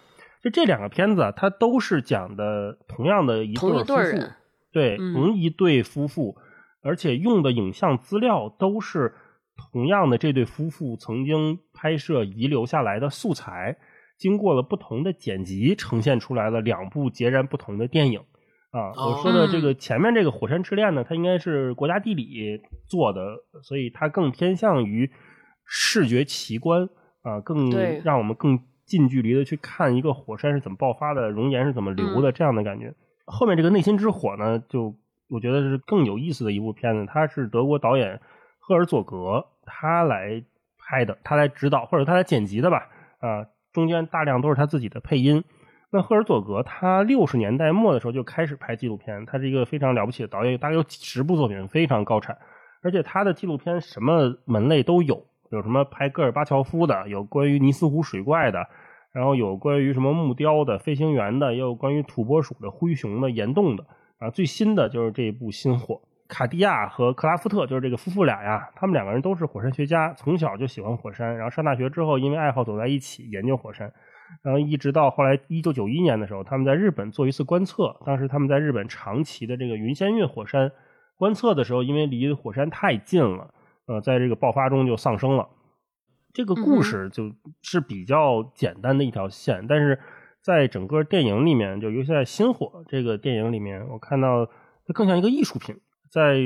[0.43, 4.27] 就这两个片子啊，它都是讲的同样的一对夫妇
[4.71, 6.35] 对，嗯同一对夫妇，
[6.81, 9.13] 而且用的影像资料都是
[9.71, 13.77] 同样的这对夫妇曾经拍摄遗留下来的素材，
[14.23, 18.21] 经过了不同的剪辑，呈现出来了两部截然不同的电影。
[18.71, 23.19] 啊，哦我说的这个前面这个《火山之恋》呢，它应该是国家地理做的，
[23.63, 25.11] 所以它更偏向于
[25.65, 26.87] 视觉奇观
[27.21, 27.69] 啊，更
[28.05, 32.93] 让我们更近距离的去看一个火山是怎么爆发的，熔岩是怎么流的这样的感觉。
[33.25, 34.95] 后面这个《内心之火》呢，就
[35.27, 38.21] 我觉得是更有意思的一部片子，它是德国导演
[38.57, 40.41] 赫尔佐格他来
[40.79, 42.87] 拍的，他来指导或者他来剪辑的吧，
[43.19, 45.43] 啊，中间大量都是他自己的配音。
[45.89, 52.37] 那赫尔佐格他六十年代末的时候就开始拍纪录片，他是一个非常了不起的导演，大概有几十部作品，非常高产。
[52.81, 58.67] 而且他的纪录片什么门类都有，有什么拍戈尔巴乔夫的，有关于尼斯湖水怪的，
[59.11, 63.85] 然后有关于什么木雕的、飞行员的，也有关于土拨鼠的、灰熊的、岩洞的。
[64.17, 65.95] 啊，最新的就是这一部《新火》。
[66.33, 73.93] 卡地亚和克拉夫特就是这个夫妇俩呀，他们两个人都是火山学家，从小就喜欢火山，然后上大学之后因为爱好走在一起研究火山。
[74.41, 77.95] 然后一直到后来，一九九一年的时候，他们在日本做一次观测。
[78.03, 80.71] 当时他们在日本长崎的这个云仙岳火山
[81.17, 83.53] 观测的时候，因为离火山太近了，
[83.85, 85.47] 呃，在这个爆发中就丧生了。
[86.33, 87.31] 这个故事就
[87.61, 89.99] 是比较简单的一条线，但是
[90.41, 94.47] 在整个电影里面，就尤其在《星火》这个电影里面，我看到
[94.87, 95.75] 它更像一个艺术品。
[96.13, 96.37] 在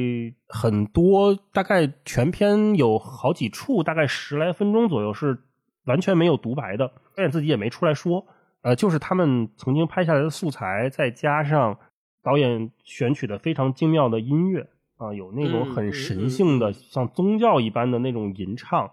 [0.47, 5.39] 很多大概全篇有好几处，大概十来分钟左右是
[5.83, 6.87] 完全没有独白的，
[7.17, 8.25] 导演自己也没出来说，
[8.61, 11.77] 呃，就是他们曾经拍下来的素材，再加上
[12.23, 18.89] 导演选取的非常精妙的音乐啊、有那种很神性的，像宗教一般的那种吟唱，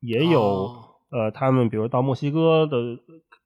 [0.00, 2.78] 也有、哦呃，他们比如到墨西哥的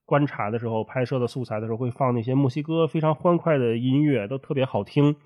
[0.04, 5.16] 观察的时候，拍摄的素材的时候，会放那些墨西哥非常欢快的音乐，都特别好听。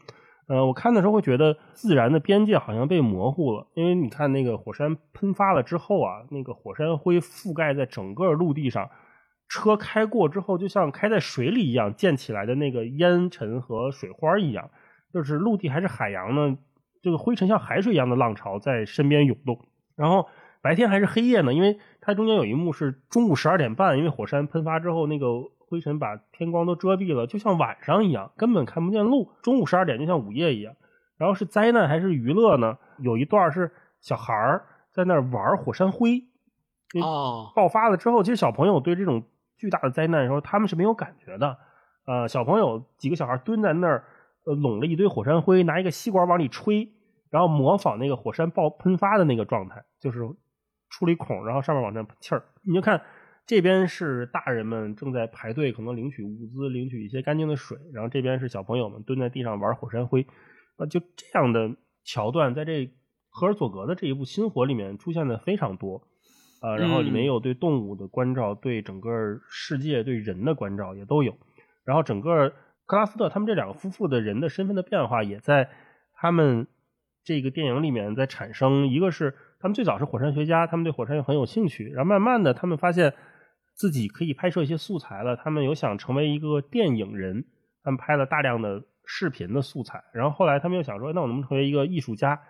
[0.48, 8.90] 呃，我看的时候会觉得自然的边界好像被模糊了，因为你看那个火山喷发了之后啊，那个火山灰覆盖在整个陆地上，
[9.48, 14.70] 车开过之后，就像开在水里一样，溅起来的那个烟尘和水花一样，
[15.12, 16.58] 就是陆地还是海洋呢，
[17.00, 19.58] 这个灰尘像海水一样的浪潮在身边涌动，
[19.96, 20.26] 然后
[20.60, 25.26] 白天还是黑夜呢，因为它中间有一幕是中午十二点半，因为火山喷发之后，那个
[25.72, 29.32] 灰尘把天光都遮蔽了，就像晚上一样，根本看不见路。
[29.42, 30.74] 中午十二点就像午夜一样。
[31.16, 32.76] 然后是灾难还是娱乐呢？
[32.98, 36.10] 有一段是小孩儿在那儿玩火山灰，
[36.92, 39.22] 因为哦，爆发了之后，其实小朋友对这种
[39.56, 41.56] 巨大的灾难的时候，他们是没有感觉的。
[42.06, 44.04] 呃，小朋友几个小孩蹲在那儿，
[44.44, 46.92] 呃，拢了一堆火山灰，拿一个吸管往里吹，
[47.30, 50.20] 然后模仿那个火山爆喷发的那个状态，就是
[50.90, 52.42] 出了一孔，然后上面往上喷气儿。
[52.62, 53.00] 你就看
[53.46, 60.26] 这边是大人们正在排队，可能领取物资，领取一些干净的水，然后这边是小朋友们蹲在地上玩火山灰。
[60.76, 62.90] 啊，就这样的桥段，在这
[63.28, 66.08] 赫尔佐格的这一部《新火》里面出现的非常多。
[66.60, 69.10] 啊，然后里面也有对动物的关照，对整个
[69.50, 71.36] 世界、对人的关照也都有。
[71.84, 72.50] 然后整个
[72.86, 75.68] 克拉斯特他们这两个夫妇的人的身份的变化，也在
[76.14, 76.68] 他们
[77.24, 78.86] 这个电影里面在产生。
[78.86, 83.12] 一个是他们最早是火山学家，他们对火山很有兴趣，然后慢慢的他们发现
[83.74, 87.44] 自己可以拍摄一些素材了，他们有想成为一个电影人，
[87.82, 90.04] 他们拍了大量的视频的素材。
[90.12, 92.40] 然后后来他们又想说，那我能不能成为一个艺术家？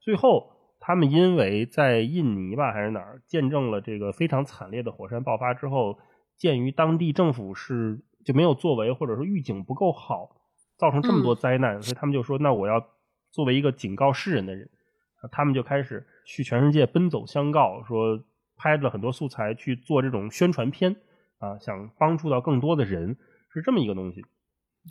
[0.00, 5.98] 最后他们因为在印尼吧还是哪儿见证了这个非常惨烈的火山爆发之后，
[6.36, 10.36] 鉴于当地政府是就没有作为或者说预警不够好，
[10.76, 12.84] 造成这么多灾难，所以他们就说，那我要
[13.30, 14.68] 作为一个警告世人的人，
[15.20, 18.20] 啊他们就开始去全世界奔走相告，说
[18.62, 20.94] 拍了很多素材去做这种宣传片
[21.38, 23.16] 啊，想帮助到更多的人，
[23.52, 24.22] 是这么一个东西。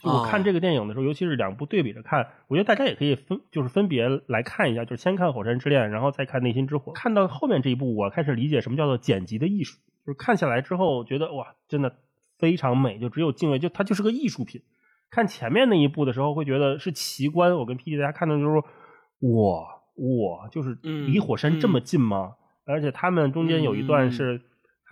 [0.01, 6.91] 就我看哦这个电影的时候，尤其是两部对比着看，我觉得大家也可以分，就是分别来看一下，就是先看《火山之恋》，然后再看《内心之火》。
[6.95, 11.95] 看到后面这一部，我开始理解什么叫做剪辑的艺术，就是看下来之后觉得哇，真的
[12.37, 14.61] 非常美，就只有敬畏，就它就是个艺术品。
[15.09, 17.57] 看前面那一部的时候，会觉得是奇观。
[17.57, 19.61] 我跟 P D 大家看的时候，哇
[19.95, 22.35] 哇，就是离火山这么近吗？
[22.65, 24.41] 而且他们中间有一段是。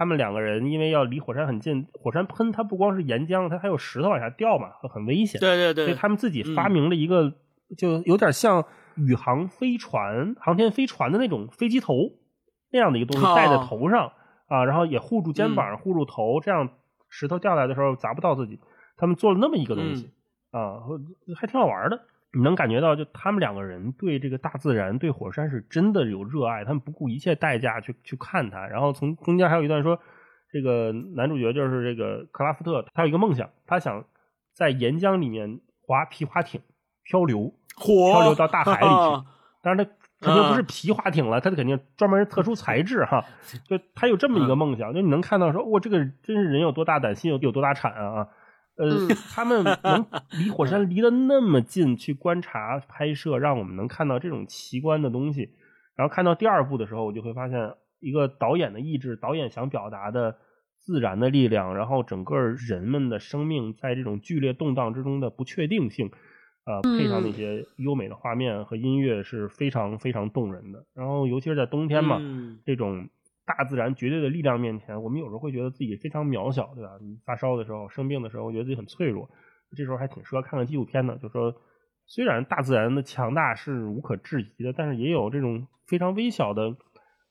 [0.01, 5.41] 他们两个人因为要离火山很近，火山喷它不光是岩浆，它还有石头往下掉嘛，很危险。
[5.41, 7.33] 对对对，所以他们自己发明了一个，
[7.77, 8.63] 就有点像
[8.95, 11.95] 宇航飞船、航天飞船的那种飞机头
[12.71, 14.13] 那样的一个东西，哦戴在头上
[14.47, 16.69] 啊，然后也护住肩膀、护住头，这样
[17.09, 18.57] 石头掉下来的时候砸不到自己。
[18.95, 20.13] 他们做了那么一个东西
[20.51, 20.79] 啊，
[21.35, 21.99] 还挺好玩的。
[22.31, 28.67] 你能感觉到，就他们两个人对这个大自然、对火山是真的有热爱，他们不顾一切代价去去看它。
[28.67, 29.99] 然后从中间还有一段说，
[30.51, 34.05] 这个男主角就是这个克拉夫特，他有一个梦想，他想
[34.53, 36.61] 在岩浆里面划皮划艇
[37.03, 39.27] 漂流，漂流到大海里去。
[39.61, 43.25] 但是，他肯定不是皮划艇了，他肯定专门是特殊材质哈。
[43.67, 48.27] 就他有这么一个梦想，就你能看到说，哇，这个真是人有多大胆，心有有多大产啊！
[48.79, 50.05] 呃，他们 能
[50.39, 55.49] 离火山离得那么近去观察拍摄，让我们能看到这种奇观的东西。
[55.95, 60.37] 然后看到第二部的时候，我就会发现一个导演的意志，导演想表达的
[60.77, 66.09] 自然的力量，然后整个人们的生命在这种剧烈动荡之中的不确定性，
[66.65, 70.85] 呃，配上那些优美的画面和音乐是非常非常动人的。
[70.95, 73.09] 然后尤其是在冬天嘛，嗯、这种。
[73.49, 76.91] 大自然绝对的力量面前，我们有时候会觉得自己非常渺小，对吧？
[77.01, 79.27] 你发烧的时候、生病的时候，觉得自己很脆弱，
[79.75, 81.17] 这时候还挺适合看看纪录片的。
[81.17, 81.55] 就说，
[82.05, 86.75] 虽然大自然的强大是无可置疑的，但是也有这种非常微小的，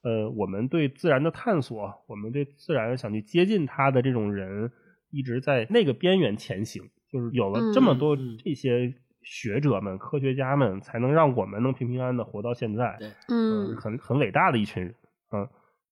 [0.02, 4.72] 呃，我们对自然的探索，我们对自然想去接近它的这种人，
[5.10, 6.82] 一直在那个边缘前行。
[7.12, 8.92] 就是有了这么多这些
[9.22, 12.96] 学者们、科学家们，才能让我们能平平安安的活到现在。
[12.98, 14.94] 对，嗯，很很伟大的一群人，
[15.32, 15.48] 嗯。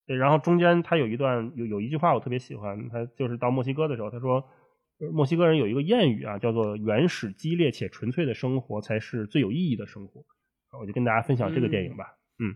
[0.07, 4.45] 对，然后中间他有一段有有一句话我特别喜欢，他就是到墨西哥的时候，他说，
[5.13, 10.25] 墨西哥人有一个谚语啊，叫做“原始、激烈且纯粹的生活才是最有意义的生活”。
[10.81, 12.05] 我就跟大家分享这个电影吧。
[12.05, 12.55] 嗯嗯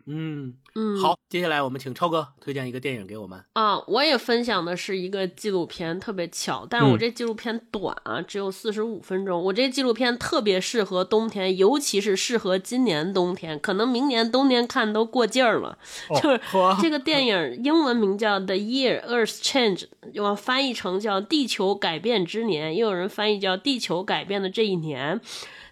[0.75, 3.83] 嗯，好，接下来我们请超哥推荐一个电影给我们啊。
[3.87, 9.43] 我也分享的是一个纪录片，特别巧，但是我这纪录片短啊，只有四十五分钟。
[9.43, 15.79] 我这纪录片特别适合冬天，尤其是适合今年冬天，可能明年冬天看都过劲儿了。
[16.11, 16.41] 哦、就是
[16.83, 19.87] 这个电影英文名叫《The Year Earth Changed》，
[20.23, 25.19] 我翻译成叫《地球改变之年》，也有人翻译叫《地球改变的这一年》。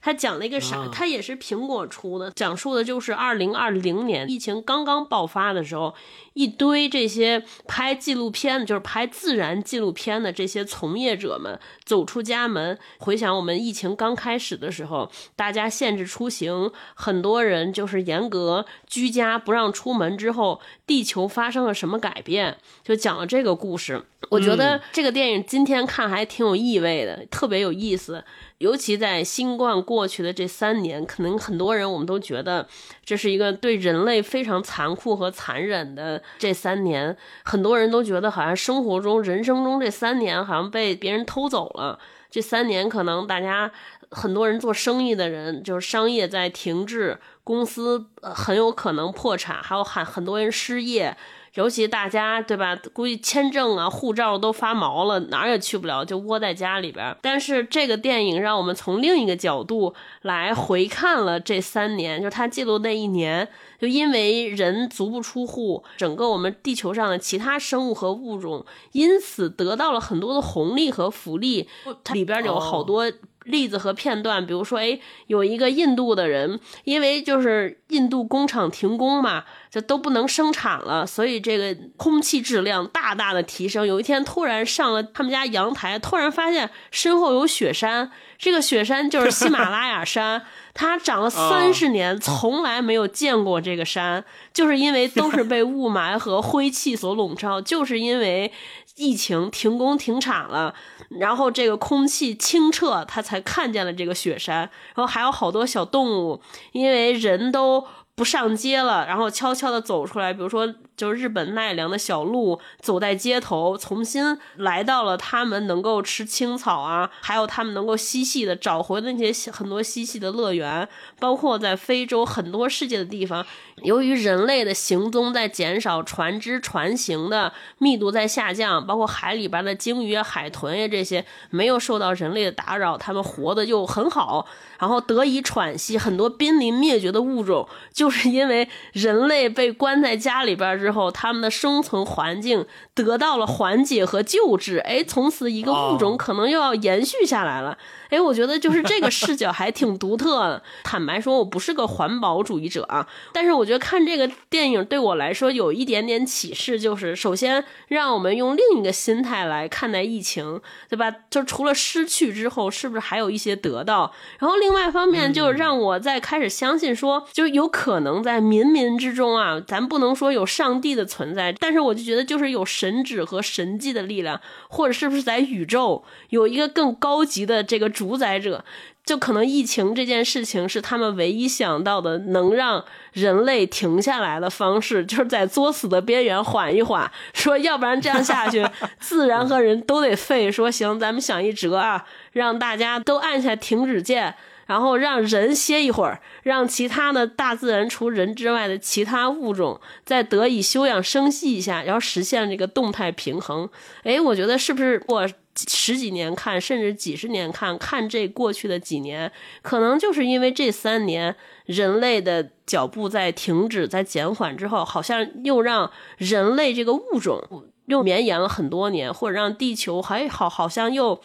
[0.00, 0.78] 他讲了一个啥？
[0.78, 5.94] 啊他也是苹果出的，讲述的就是二零二零年疫情刚刚爆发的时候，
[6.34, 12.78] 一堆这些拍纪录片，就是拍自然纪录片的这些从业者们走出家门。
[12.98, 22.58] 回想我们疫情刚开始的时候，大家限制出行，很多人就是严格居家不让出门之后，地球发生了什么改变？
[22.82, 24.02] 就讲了这个故事。
[24.30, 28.24] 我觉得这个电影今天看还挺有意味的，特别有意思。
[28.58, 32.66] 尤其在新冠过去的这三年，可能很多人我们都觉得
[33.04, 37.16] 这是一个对人类非常残酷和残忍的这三年。
[37.44, 41.98] 很多人都觉得好像生活中、人生中这三年好像被别人偷走了。
[42.30, 43.70] 这三年可能大家
[44.10, 51.16] 很多人做生意的人就是商业在停滞，公司很有可能破产，还有很很多人失业。
[51.58, 52.78] 尤其大家对吧？
[52.92, 57.16] 估计签证啊、护照都发毛了，哪儿也去不了，就窝在家里边。
[57.20, 59.92] 但是这个电影让我们从另一个角度
[60.22, 63.48] 来回看了这三年，就是它记录那一年，
[63.80, 71.68] 就因为人足不出户，整个我们地球上的其他生物和物种因此得到了很多的红利和福利。
[72.04, 73.10] 它里边有好多。
[73.48, 83.86] 例子和片段，比如说，哎，有一个印度的人，因为就是印度工厂停工嘛，这都不能生产了，所以这个空气质量大大的提升。
[83.86, 90.42] 有一天突然上了他们家阳台，突然发现身后有雪山，这个雪山就是喜马拉雅山，
[90.74, 98.52] 它长了三十年，从来没有见过这个山，就是因为都是被雾霾和灰气所笼罩，就是因为。
[98.98, 100.74] 疫情停工停产了，
[101.08, 104.58] 然后这个空气清澈，他才看见了这个雪山。
[104.58, 106.40] 然后还有好多小动物，
[106.72, 107.86] 因为人都
[108.18, 110.66] 不上街了，然后悄悄的走出来，比如说
[110.96, 120.88] 就是日本奈良的小鹿走在街头，重新来到了他们能够吃青草啊，还有他们能够嬉戏的找回那些很多嬉戏的乐园，
[121.20, 123.46] 包括在非洲很多世界的地方，
[123.84, 134.44] 由于人类的行踪在减少，船只船行的密度在下降，包括海里边的鲸鱼、海豚呀这些没有受到人类的打扰，它们活的就很好，
[134.80, 135.96] 然后得以喘息。
[135.96, 147.78] 很多濒临灭绝的物种，就是因为人类被关在家里边之后，他们的生存环境得到了缓解和救治，哎，从此一个物种可能又要延续下来了。
[148.10, 150.62] 哎，我觉得就是这个视角还挺独特的。
[150.84, 161.12] 坦白说，我不是个环保主义者啊，但是我觉得看这个电影对我来说有一点点启示，就是首先让我们用另一个心态来看待疫情，对吧？
[161.30, 164.12] 就除了失去之后，是不是还有一些得到？
[164.38, 178.64] 然后另外一方面，就让我在开始相信说，就有可能在冥冥之中啊，咱不能说有上帝的存在，但是我就觉得就是有神旨和神迹的力量，或者是不是在宇宙有一个更高级的这个主宰者，
[179.04, 188.64] 就可能疫情这件事情是他们唯一想到的能让人类停下来的方式，就是在作死的边缘缓一缓，说要不然这样下去，
[189.00, 190.52] 自然和人都得废。
[190.52, 194.36] 说行，咱们想一辙啊，让大家都按下停止键。
[194.68, 203.66] 然后让人歇一会儿，让其他的大自然除人之外的其他物种再得以休养生息一下，然后实现这个动态平衡。
[204.02, 205.26] 哎，我觉得是不是我
[205.66, 209.30] 十几年看，甚至几十年看，看这过去的几年，
[209.62, 211.34] 可能就是因为这三年
[211.66, 217.42] 人类的脚步在停止、在减缓之后，好像又让人类这个物种
[217.86, 221.20] 又绵延了很多年，或者让地球还好，好像又。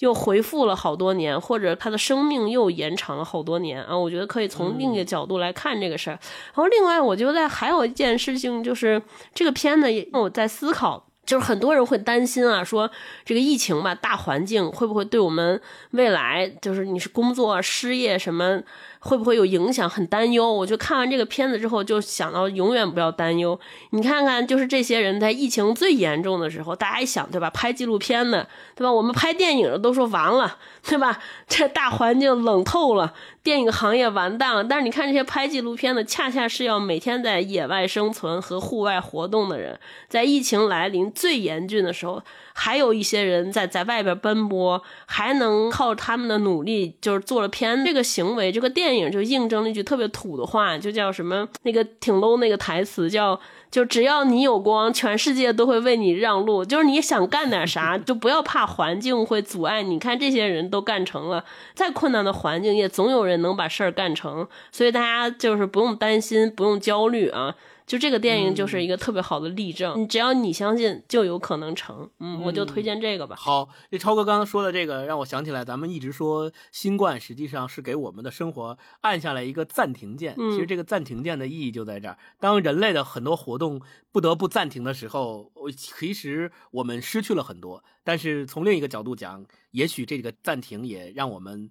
[0.00, 3.96] 又回复了好多年，或者它的生命又延长了好多年啊！
[3.96, 6.18] 我觉得可以从另一个角度来看这个事儿。
[6.52, 9.00] 然后另外，我觉得还有一件事情就是
[9.32, 12.90] 这个片子，也让我在思考，就是很多人会担心啊，说
[13.24, 15.60] 这个疫情吧，大环境会不会对我们
[15.92, 18.62] 未来，就是你是工作、失业什么？
[19.00, 19.88] 会不会有影响？
[19.88, 20.50] 很担忧。
[20.50, 23.58] 我就看完这个片子之后，就想到永远不要担忧。
[23.90, 27.50] 你看看，就是这些人在疫情最严重的时候，大家一想，对吧？
[27.50, 28.90] 拍纪录片的，对吧？
[28.90, 30.56] 我们拍电影的都说完了，
[30.86, 31.18] 对吧？
[31.48, 34.62] 这大环境冷透了，电影行业完蛋了。
[34.62, 42.22] 但是你看这些拍纪录片的，恰恰是要每天在野外生存和户外活动的人，在疫情来临最严峻的时候，
[42.52, 47.84] 还有一些人在在外边奔波，还能靠他们的努力，就是做了片。
[47.84, 51.48] 这个行为，这个电影就印证了一句特别土的话，就叫什么？
[51.62, 53.40] 那个挺 low 那个台词叫。
[53.74, 56.64] 就只要你有光，全世界都会为你让路。
[56.64, 59.82] 就是你想干点啥， 就不要怕环境会阻碍。
[59.82, 61.44] 你看这些人都干成了，
[61.74, 64.46] 再困难的环境也总有人能把事儿干成。
[64.70, 67.56] 所以大家就是不用担心，不用焦虑啊。
[67.86, 72.08] 就这个电影就是一个特别好的例证，你只要你相信，就有可能成。
[72.18, 73.36] 嗯，我就推荐这个吧。
[73.36, 80.34] 好，这超哥刚刚说的这个让我想起来，咱们一直说新冠实际上是给我们的生活按下来一个暂停键。
[80.38, 83.80] 嗯其实这个暂停键的意义就在这儿，当人类的很多活动
[84.10, 87.84] 不得不暂停的时候，我其实我们失去了很多。
[88.02, 91.70] 但是从另一个角度讲，也许这个暂停也让我们。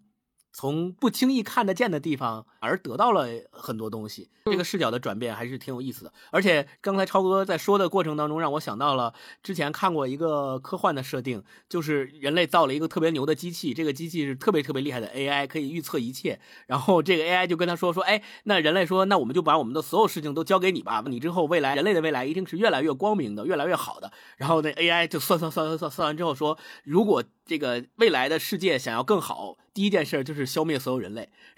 [0.54, 6.14] 从不轻易看得见的地方而得到了很多东西，这个视角的转变还是挺有意思的。
[6.32, 16.40] 而且刚才超哥在说的过程当中，让我想到了之前看过一个科幻的设定，就是人类造了一个特别牛的机器，这个机器是特别特别厉害的 AI，可以预测一切。
[16.68, 24.12] 然后这个 AI 就跟他说说，哎，那人类说，那我们就把我们的所有事情都交给你吧，你之后未来人类的未来一定是越来越光明的，越来越好的。
[24.38, 31.30] 然后那 AI 就算算算算算算完之后说，如果这个未来的世界想要更好，第一件事就是消灭所有人类，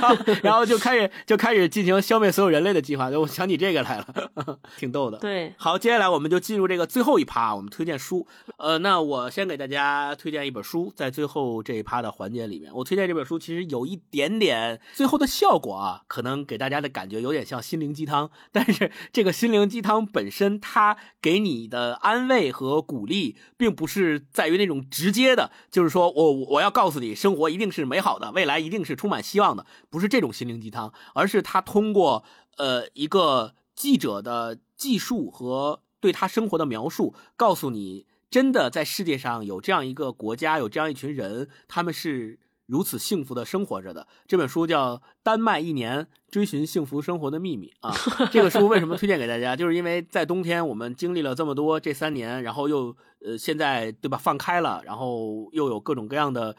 [0.02, 3.08] 后然后就开始就开始进行消灭所有人类的计划。
[3.10, 5.18] 我想起这个来了， 挺逗的。
[5.18, 8.26] 对，好，接下来我们就进入这个最后一趴，我们推荐书。
[8.58, 32.24] 呃，那我先给大家推荐一本书，在最后这一趴的环节里面，我推荐这本书其实有一点点最后的效果啊，可能给大家的感觉有点像心灵鸡汤，但是这个心灵鸡汤本身，它给你的安慰和鼓励，并不是在于那种直接的，就是说我我要告诉你，生活一定是美好的，未来一定是充满希望的，不是这种心灵鸡汤，而是他通过
[32.56, 44.06] 呃一个记者的记述和对他生活的描述，告诉你，真的在世界上有这样一个国家，有这样一群人，他们是如此幸福的生活着的。
[44.26, 47.94] 这本书叫《丹麦一年追寻幸福生活的秘密》啊。
[48.30, 49.54] 这个书为什么推荐给大家？
[49.54, 56.56] 就是因为在冬天我们经历了这么多这三年，然后又呃现在对吧放开了，然后又有各种各样的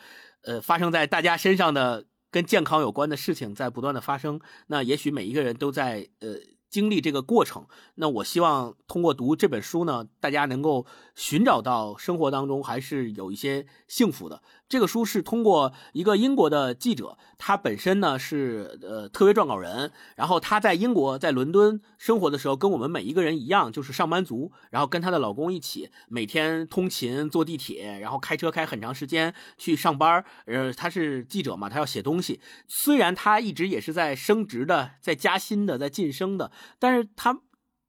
[0.48, 4.42] 呃发生在大家身上的跟健康有关的事情在不断的发生。
[4.66, 6.40] 那也许每一个人都在呃。
[6.70, 7.66] 经历这个过程，
[7.96, 14.44] 那我希望通过读这本书呢，大家能够寻找到生活当中还是有一些幸福的。
[14.70, 30.24] 这个书是通过一个英国的记者，他本身呢是呃特约撰稿人，然后他在英国在伦敦生活的时候，跟我们每一个人一样，就是上班族，然后跟她的老公一起每天通勤坐地铁，然后开车开很长时间去上班。
[30.46, 32.42] 呃，他是记者嘛，他要写东西。
[32.68, 37.40] 虽然他一直也是在升职的，在加薪的，在晋升的，但是他。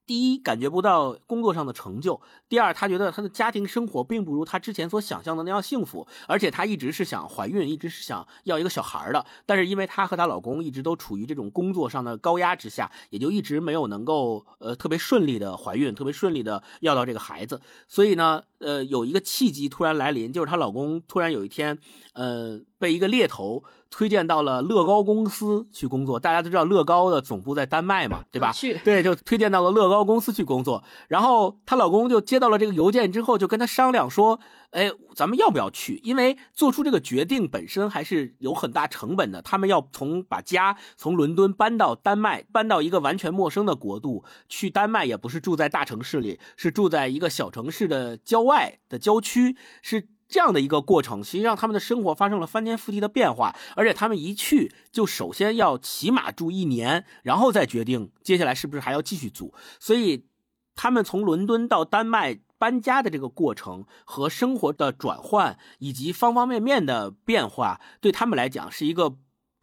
[0.09, 2.18] 第一，感觉不到工作上的成就；
[2.48, 9.26] 第二，他觉得他的家庭生活并不如他之前所想象的那样幸福，而且他一直是想怀孕，一直是想要一个小孩的。
[9.44, 17.60] 但是因为她和她老公一直都处于这种工作上的高压之下，也就一直没有能够呃特别顺利的怀孕，特别顺利的要到这个孩子。
[17.86, 21.78] 所以呢，呃，有一个契机突然来临，就是她老公突然有一天，
[22.14, 23.64] 呃，被一个猎头。
[23.90, 28.52] 推荐到了乐高公司去工作，大家都知道乐高的总部在丹麦嘛，对吧？
[28.52, 30.84] 去对，就推荐到了乐高公司去工作。
[31.09, 34.40] 然后她老公就接到了这个邮件之后，就跟她商量说
[34.72, 36.02] ：“哎，咱们要不要去？
[36.05, 39.40] 因为做出这个决定本身还是有很大成本的。
[39.40, 44.22] 他们要从把家从伦敦搬到丹麦，搬到一个完全陌生的国度。
[44.50, 59.55] 去丹麦也不是住在大城市里，是住在一个小城市的郊外的郊区，是。”这样的一个过程，实际上他们的生活发生了翻天覆地的变化，而且他们一去就首先要起码住一年，然后再决定接下来是不是还要继续租。
[59.80, 60.26] 所以，
[60.74, 69.16] 他们从伦敦到丹麦搬家的这个过程和生活的转换，以及方方面面的变化，对他们来讲是一个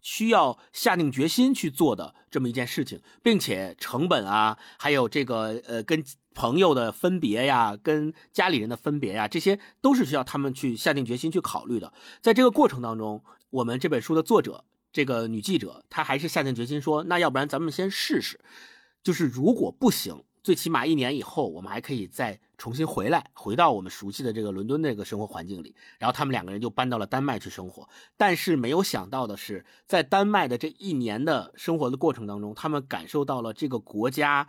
[0.05, 6.05] 需要下定决心去做的这么一件事情，并且成本啊，还有这个呃跟。
[6.37, 11.93] 朋友的分别呀，跟家里人的分别呀，这些都是需要他们去下定决心去考虑的。
[12.21, 18.41] 在这个过程当中，我们这本书的作者，这个女记者，她还是下定决心说：“那要不然咱们先试试，
[19.01, 27.89] 就是如果不行，最起码一年以后，我们还可以再重新回来，回到我们熟悉的这个伦敦那个生活环境里。”然后他们两个人就搬到了丹麦去生活。
[28.15, 34.47] 但是没有想到的是，在丹麦的这一年的生活的过程当中，他们感受到了这个国家。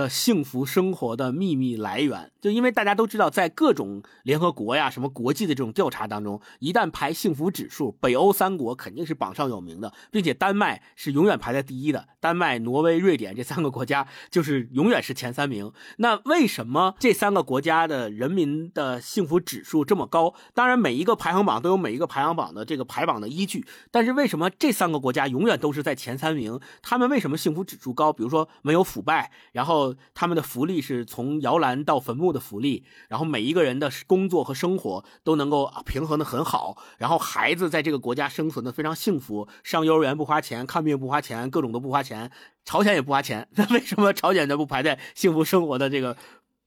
[0.00, 12.08] 的幸福生活的秘密来源，就因为大家都知道，在各种联合国呀、什么国际的这种调查当中，一旦排幸福指数，北欧三国肯定是榜上有名的，并且丹麦是永远排在第一的。
[12.18, 15.70] 丹麦、挪威、瑞典这三个国家就是永远是前三名。
[15.98, 20.34] 那为什么这三个国家的人民的幸福指数这么高？
[20.54, 26.58] 当然，每一个排行榜都有每一个排行榜的这个排榜的依据，但是为什么这三个国家永远都是在前三名？
[26.80, 28.10] 他们为什么幸福指数高？
[28.10, 29.89] 比如说没有腐败，然后。
[30.14, 42.30] 他们的福利是从摇篮到坟墓的福利，然后每一个人的工作和生活都能够平衡的很好，然后孩子在这个国家生存的非常幸福，上幼儿园不花钱，看病不花钱，各种都不花钱，
[42.64, 46.16] 朝鲜也不花钱， 那为什么朝鲜就不排在幸福生活的这个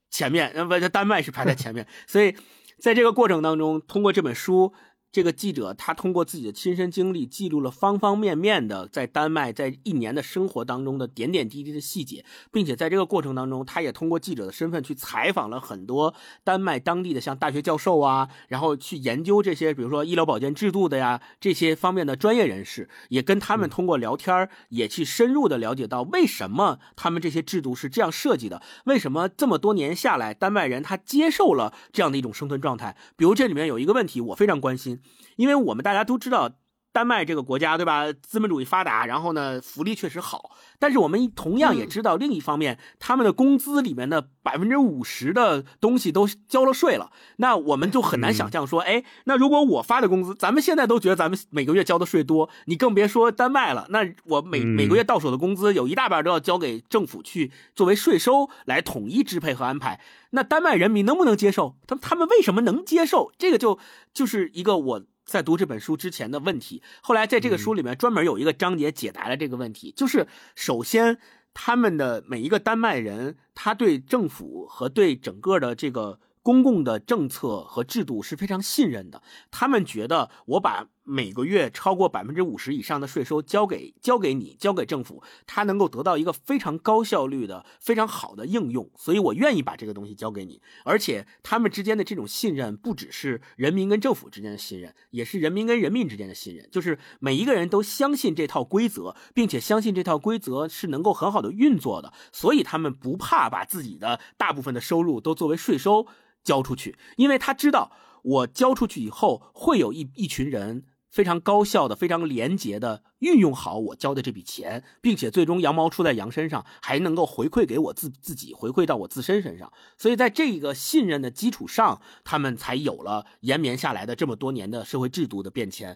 [0.10, 0.52] 前面？
[0.56, 2.36] 那不，丹麦是排在前面，所以
[2.80, 4.74] 在这个过程当中，通过这本书。
[5.14, 32.98] 这个记者他通过自己的亲身经历，记录了方方面面的在丹麦在一年的生活当中的点点滴滴的细节，并且在这个过程当中，他也通过记者的身份去采访了很多丹麦当地的像大学教授啊，然后去研究这些，比如说医疗保健制度的呀这些方面的专业人士，也跟他们通过聊天也去深入的了解到为什么他们这些制度是这样设计的，为什么这么多年下来，丹麦人他接受了这样的一种生存状态。
[33.16, 35.02] 比如这里面有一个问题，我非常关心。
[35.36, 36.52] 因为我们大家都知道，
[36.94, 38.14] 丹麦这个国家，对吧？
[38.14, 40.52] 资本主义发达，然后呢，福利确实好。
[40.78, 47.12] 但是我们同样也知道，另一方面，他们的工资里面的百分之五十的东西都交了税了。
[47.38, 53.88] 那我们就很难想象说，哎，那如果我发的工资，咱们现在都觉得咱们每个月交的税多，你更别说丹麦了。
[53.90, 60.00] 那我每每个月到手的工资有一大半都要交给政府去作为税收来统一支配和安排。
[60.30, 61.76] 那丹麦人民能不能接受？
[61.88, 63.32] 他他们为什么能接受？
[63.40, 63.80] 这个就
[64.14, 65.02] 就是一个我。
[65.34, 69.92] 在读这本书之前的问题，后来在这个书里面专门有一个章节解答了这个问题。
[69.98, 71.18] 就是首先，
[71.56, 79.24] 他们的每一个丹麦人，他对政府和对整个的这个公共的政策和制度是非常信任的。
[79.50, 90.62] 他们觉得，我把每个月超过百分之五十以上的税收交给交给你，交给政府，它能够得到一个非常高效率的、非常好的应用，所以我愿意把这个东西交给你。
[90.86, 106.08] 而且他们之间的这种信任，不只是人民跟政府之间的信任，也是人民跟人民之间的信任，就是每一个人都相信这套规则，并且相信这套规则是能够很好的运作的，所以他们不怕把自己的大部分的收入都作为税收
[106.44, 107.92] 交出去，因为他知道
[108.24, 110.86] 我交出去以后会有一一群人。
[111.14, 119.72] 非常高效的、非常廉洁的运用好我交的这笔钱，并且最终羊毛出在羊身上，还能够回馈给我自自己，回馈到我自身身上。
[119.96, 125.96] 所以在这个信任的基础上，他们才有了延绵下来的这么多年的社会制度的变迁，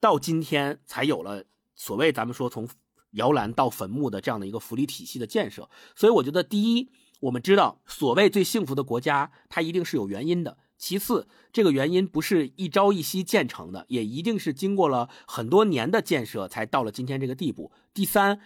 [0.00, 1.44] 到今天才有了
[1.76, 2.68] 所谓咱们说从
[3.12, 5.70] 摇篮到坟墓的这样的一个福利体系的建设。
[5.94, 6.90] 所以我觉得，第一，
[7.20, 10.58] 我们知道所谓最幸福的国家，它一定是有原因的。
[10.76, 17.72] 其次，这个原因不是一朝一夕建成的，也一定是经过了很多年的建设才到了今天这个地步。
[17.94, 18.40] 第三。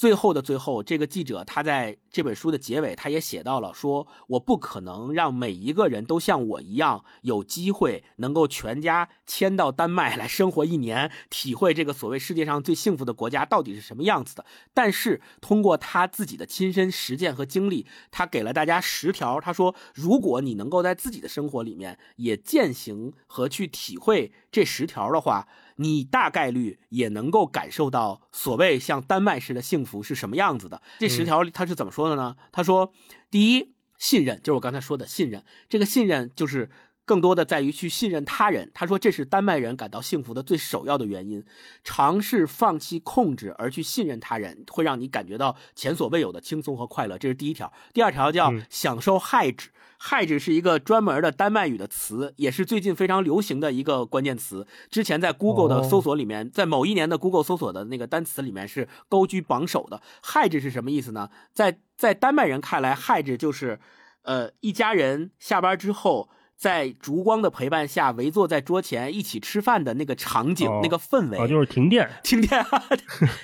[0.00, 14.46] 最后的最后，这个记者他在这本书的结尾，他也写到了，说我不可能让每一个人都像我一样有机会能够全家迁到丹麦来生活一年，体会这个所谓世界上最幸福的国家到底是什么样子的。
[14.72, 19.38] 但是通过他自己的亲身实践和经历，他给了大家十条。
[19.38, 25.46] 他说，如果你能够在自己的生活里面也践行和去体会这十条的话。
[25.80, 30.82] 你大概率也能够感受到所谓像丹麦式的幸福是什么样子的。
[30.98, 32.36] 这十条他是怎么说的呢？
[32.52, 32.92] 他说，
[33.30, 35.42] 第一，信任，就是我刚才说的信任。
[35.70, 36.70] 这个信任就是
[37.06, 38.70] 更多的在于去信任他人。
[38.74, 41.42] 他说，这是丹麦人感到幸福的最首要的原因。
[41.82, 47.16] 尝试放弃控制而去信任他人，会让你感觉到前所未有的轻松和快乐。
[47.16, 47.72] 这是第一条。
[47.94, 49.70] 第二条叫享受害指。
[49.70, 49.79] 害
[50.26, 54.66] 指是一个专门的丹麦语的词，也是最近非常流行的一个关键词。
[54.90, 60.00] 之前在 Google 的搜索里面，在某一年的 Google 搜索的那个单词里面是高居榜首的。
[60.24, 61.28] hedge 是什么意思呢？
[61.52, 63.78] 在在丹麦人看来，，hedge 就是，
[64.22, 66.30] 呃，一家人下班之后。
[66.60, 72.62] 在烛光的陪伴下，围坐在桌前一起吃饭的那个场景、那个氛围，啊，就是停电，停电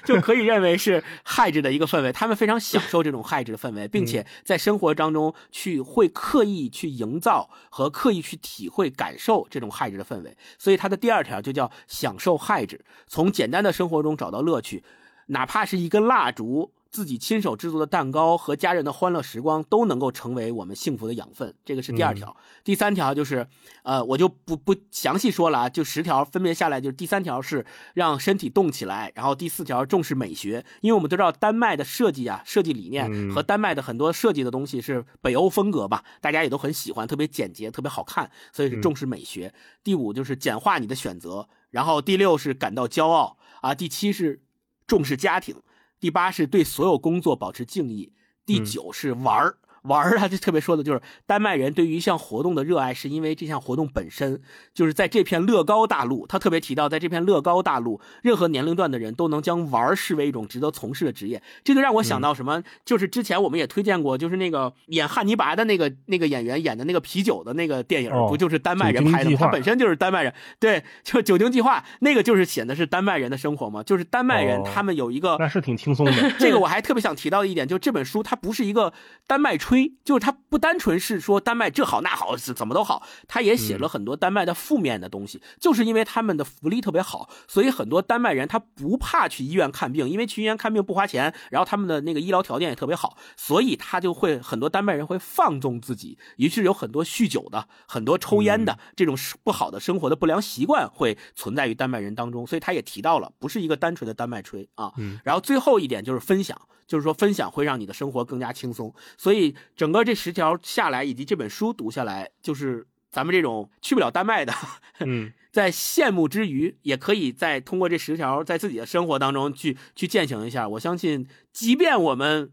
[0.04, 2.12] 就可以认为是害制的一个氛围。
[2.12, 10.36] 他们非常享受这种害制的氛围，并且在生活当中去会刻意去营造和刻意去体会、感受这种害制的氛围。
[10.58, 14.84] 所以，他的第二条就叫享受害制，从简单的生活中找到乐趣，
[15.28, 16.70] 哪怕是一根蜡烛。
[16.90, 22.34] 自己亲手制作的蛋糕和家人的欢乐时光都能够成为我们幸福的养分，这个是第二条。
[22.64, 23.46] 第三条就是，
[23.82, 39.52] 呃，我就不不详细说了啊，就十条分别下来，就是第三条是让身体动起来，然后第四条重视美学，因为我们都知道丹麦的设计啊，设计理念和丹麦的很多设计的东西是北欧风格吧，大家也都很喜欢，特别简洁，特别好看，所以是重视美学。
[39.84, 44.40] 第五就是简化你的选择，然后第六是感到骄傲啊，第七是
[44.86, 45.56] 重视家庭。
[45.98, 48.12] 第八是对所有工作保持敬意，
[48.44, 49.58] 第九是玩儿。
[49.86, 54.40] 玩儿，他就特别说的就是丹麦人对于一项活动的热爱，是因为这项活动本身
[54.74, 56.26] 就是在这片乐高大陆。
[56.26, 61.42] 他特别提到，在这片乐高大陆，任何年龄段的人都能将玩儿视为一种值得从事的职业。
[61.62, 62.62] 这就让我想到什么？
[62.84, 69.36] 就是之前我们也推荐过，就是那个演汉尼拔的那个那个演员演的那个啤酒的那个电影，不就是丹麦人拍的吗？
[69.38, 76.12] 他本身就是丹麦人，对，就《酒精计划》那个就是写的是丹麦人的生活嘛，就是丹麦人他们有一个那是挺轻松的。
[76.38, 78.92] 这个我还特别想提到一点，就这本书它不是一个
[79.26, 79.75] 丹麦吹。
[80.04, 85.42] 就是他不单纯是说丹麦这好那好是怎么都好，他也写了很多丹麦的负面的东西。
[85.60, 102.46] 就是因为他们的福利特别好，所以很多丹麦人他不怕去医院看病，因为去医院看病不花钱，然后他们的那个医疗条件也特别好，所以他就会很多丹麦人会放纵自己，于是有很多酗酒的、很多抽烟的这种不好的生活的不良习惯会存在于丹麦人当中。
[102.46, 104.92] 所以他也提到了，不是一个单纯的丹麦吹啊。
[105.24, 106.56] 然后最后一点就是分享。
[106.86, 108.94] 就是说，分享会让你的生活更加轻松。
[109.16, 114.52] 所以，整个这十条下来，以及这本书读下来，就是咱们这种去不了丹麦的，
[115.00, 120.68] 嗯， 在羡慕之余，也可以再通过这十条，在自己的生活当中去去践行一下。
[120.68, 122.52] 我相信，即便我们。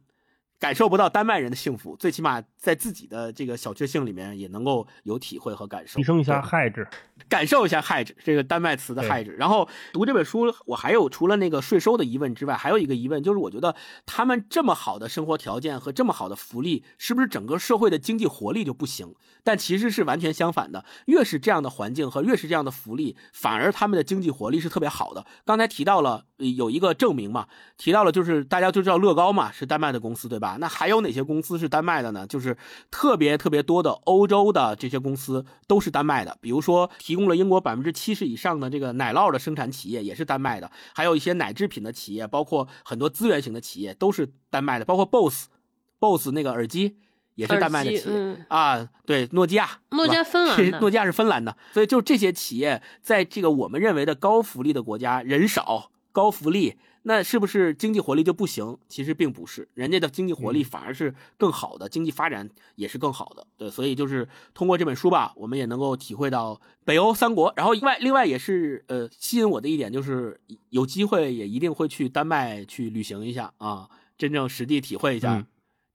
[0.64, 6.88] 感受不到丹麦人的幸福，最起码在自己的这个小确幸里面也能够有体会和感受，提升一下害质，
[7.27, 9.35] 感受一下害质这个丹麦词的害质。
[9.35, 13.76] 然后读这本书，我还有除了那个税收的疑问之外，还有一个疑问，就是我觉得
[14.06, 19.14] 他们这么好的生活条件和这么好的福利，是不是整个社会的经济活力就不行？
[19.44, 25.26] 但其实是完全相反的，越是这样的环境和越是这样的福利，反而他们的经济活力是特别好的。
[25.44, 30.52] 刚才提到了有一个证明嘛，提到了就是大家都知道乐高嘛，是丹麦的公司对吧？
[30.53, 30.57] 吧？
[30.59, 32.27] 那还有哪些公司是丹麦的呢？
[32.27, 32.55] 就是
[32.91, 46.97] 特别特别多的欧洲的这些公司都是丹麦的，比如说提供了英国百分之七十以上的这个奶酪的生产企业也是丹麦的，还有一些奶制品的企业，包括很多资源型的企业都是丹麦的，包括 BOSS，BOSS 那个耳机
[47.35, 58.77] 也是丹麦的企业、嗯啊，对，诺基亚，诺基亚芬兰诺基亚是芬兰的，所以就这些企业在这个我们认为的高福利的国家，人少高福利，那是不是经济活力就不行？
[58.89, 63.45] 其实并不是，人家的经济活力反而是更好的，经济发展也是更好的。
[63.57, 67.53] 对，所以就是通过这本书吧，我们也能够体会到北欧三国。
[67.55, 70.39] 然后另外另外也是呃吸引我的一点就是
[70.69, 75.45] 有机会也一定会去丹麦去旅行一下啊，真正实地体会一下嗯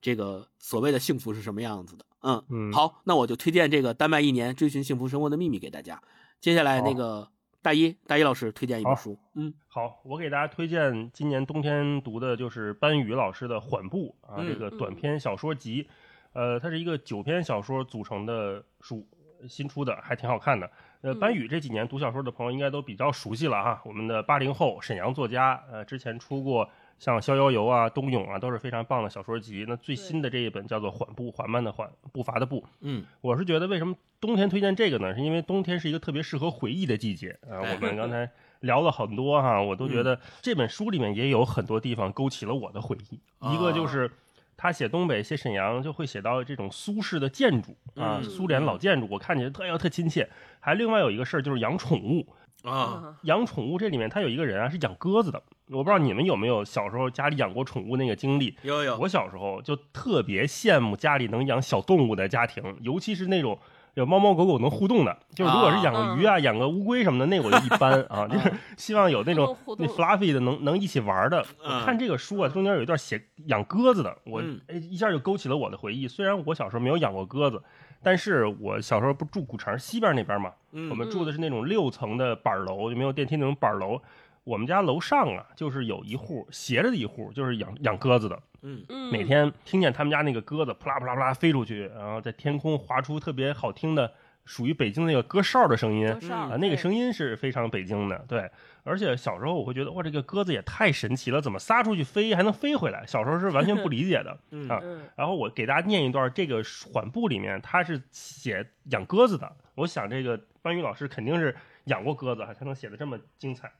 [0.01, 2.05] 这个所谓的幸福是什么样子的。
[2.20, 6.02] 嗯嗯好，那我就推荐这个《丹麦一年追寻幸福生活的秘密》给大家。
[6.40, 7.30] 接下来那个
[7.69, 8.99] 大一大一老师推荐一本好。
[8.99, 9.53] 书，嗯。
[9.66, 15.86] 好，我给大家推荐今年冬天读的就是班宇老师的《缓步》啊，嗯这个短篇小说集，
[16.32, 19.07] 呃，它是一个九篇小说组成的书，
[19.47, 20.70] 新出的，还挺好看的。
[21.03, 29.65] 呃，班宇这几年读小说的朋友应该都比较熟悉了哈，我们的八零后沈阳作家，呃，之前出过像《逍遥游》啊、《冬泳》啊，都是非常棒的小说集。
[29.69, 35.15] 那最新的这一本叫做《缓步》，缓慢的缓，步伐的步，嗯我是觉得为什么冬天推荐这个呢？
[35.15, 37.62] 是因为冬天是一个特别适合回忆的季节啊。
[37.62, 38.29] 哎我们刚才
[38.61, 43.20] 聊了很多哈，我都觉得这本书里面也有很多地方勾起了我的回忆。
[43.39, 44.11] 啊一个就是
[44.57, 50.29] 他写东北、写沈阳，就会写到这种苏式的建筑啊，嗯苏联老建筑，我看起来特要特亲切。
[50.59, 52.27] 还另外有一个事儿就是养宠物，
[52.65, 58.57] 啊，养宠物这里面他有一个人啊是养鸽子的，我不知道你们有没有小时候家里养过宠物那个经历。
[58.62, 63.59] 有有，我小时候就特别羡慕家里能养小动物的家庭，尤其是那种
[63.95, 65.16] 有猫猫狗狗能互动的。
[65.35, 71.45] 就是如果是养个鱼啊、养个乌龟什么的，那我就一般啊， 就是希望有那种那 fluffy 的能能一起玩的。
[71.62, 76.09] 嗯我看这个书啊，中间有一段写养鸽子的，我一下就勾起了我的回忆。
[76.09, 77.62] 虽然我小时候没有养过鸽子，
[78.03, 84.01] 但是我小时候不住古城西边那边嘛，嗯我们住的是那种六层的板楼，就没有电梯那种板楼。
[84.49, 88.43] 我们家楼上啊，就是有一户斜着的一户，就是养养鸽子的。
[88.62, 94.11] 嗯嗯每天听见他们家那个鸽子扑啦扑啦扑啦飞出去，然后在天空划出特别好听的
[94.47, 98.25] 属于北京那个鸽哨的声音啊，那个声音是非常北京的。
[98.27, 98.51] 对，
[98.85, 103.05] 而且小时候我会觉得哇，这个鸽子也太神奇了，怎么撒出去飞还能飞回来？
[103.07, 104.81] 小时候是完全不理解的 嗯啊。
[104.83, 109.55] 嗯然后我给大家念一段这个缓步里面，他是写养鸽子的。
[109.75, 111.55] 我想这个班宇老师肯定是
[111.85, 113.70] 养过鸽子，才能写的这么精彩。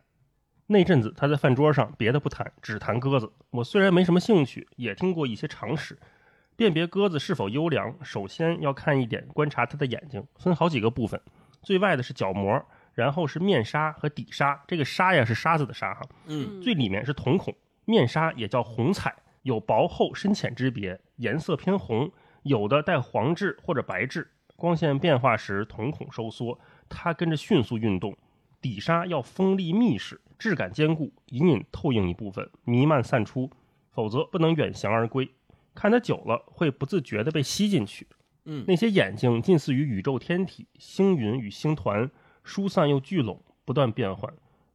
[0.71, 3.33] 那阵子他在饭桌上别的不谈，只谈鸽子。
[3.51, 5.99] 我虽然没什么兴趣，也听过一些常识。
[6.57, 11.19] 辨别鸽子是否优良，首先要看一点，观察它的眼睛，分好几个部分。
[11.63, 12.63] 最外的是角膜，
[12.93, 14.63] 然后是面纱和底纱。
[14.67, 17.55] 这个纱呀是沙子的纱哈，嗯最里面是瞳孔，
[17.87, 22.13] 面纱也叫虹彩，有薄厚深浅之别，颜色偏红，
[22.43, 24.31] 有的带黄质或者白质。
[24.55, 26.59] 光线变化时，瞳孔收缩，
[26.89, 28.15] 它跟着迅速运动。
[28.61, 33.51] 底纱要锋利密实，质感坚固，隐隐透映一部分，弥漫散出，
[33.91, 35.29] 否则不能远翔而归。
[35.75, 38.07] 看得久了，会不自觉地被吸进去。
[38.45, 42.11] 嗯那些眼睛近似于宇宙天体，星云与星团，
[42.45, 44.33] 疏散又聚拢，不断变换。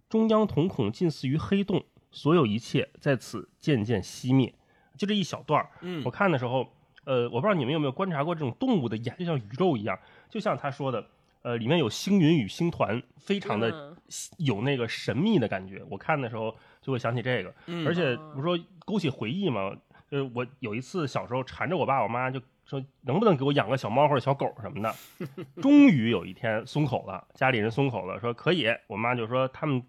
[0.09, 4.53] 中央瞳孔近似于黑洞，所有一切在此渐渐熄灭。
[4.95, 6.71] 就这一小段儿，嗯我看的时候，
[7.05, 9.97] 呃，我不知道你们有没有观察过这种动物的眼，就像宇宙一样，
[10.29, 11.03] 就像他说的，
[11.43, 13.97] 呃，里面有星云与星团，非常的嗯
[14.37, 15.83] 有那个神秘的感觉。
[15.89, 19.71] 我看的时候就会想起这个，嗯而且不是说勾起回忆嘛，
[20.09, 24.93] 就是，我有一次小时候缠着我爸我妈，就说能不能给我养个小猫或者小狗什么的。
[25.61, 28.67] 终于有一天松口了，家里人松口了，说可以。
[28.87, 29.83] 我妈就说他们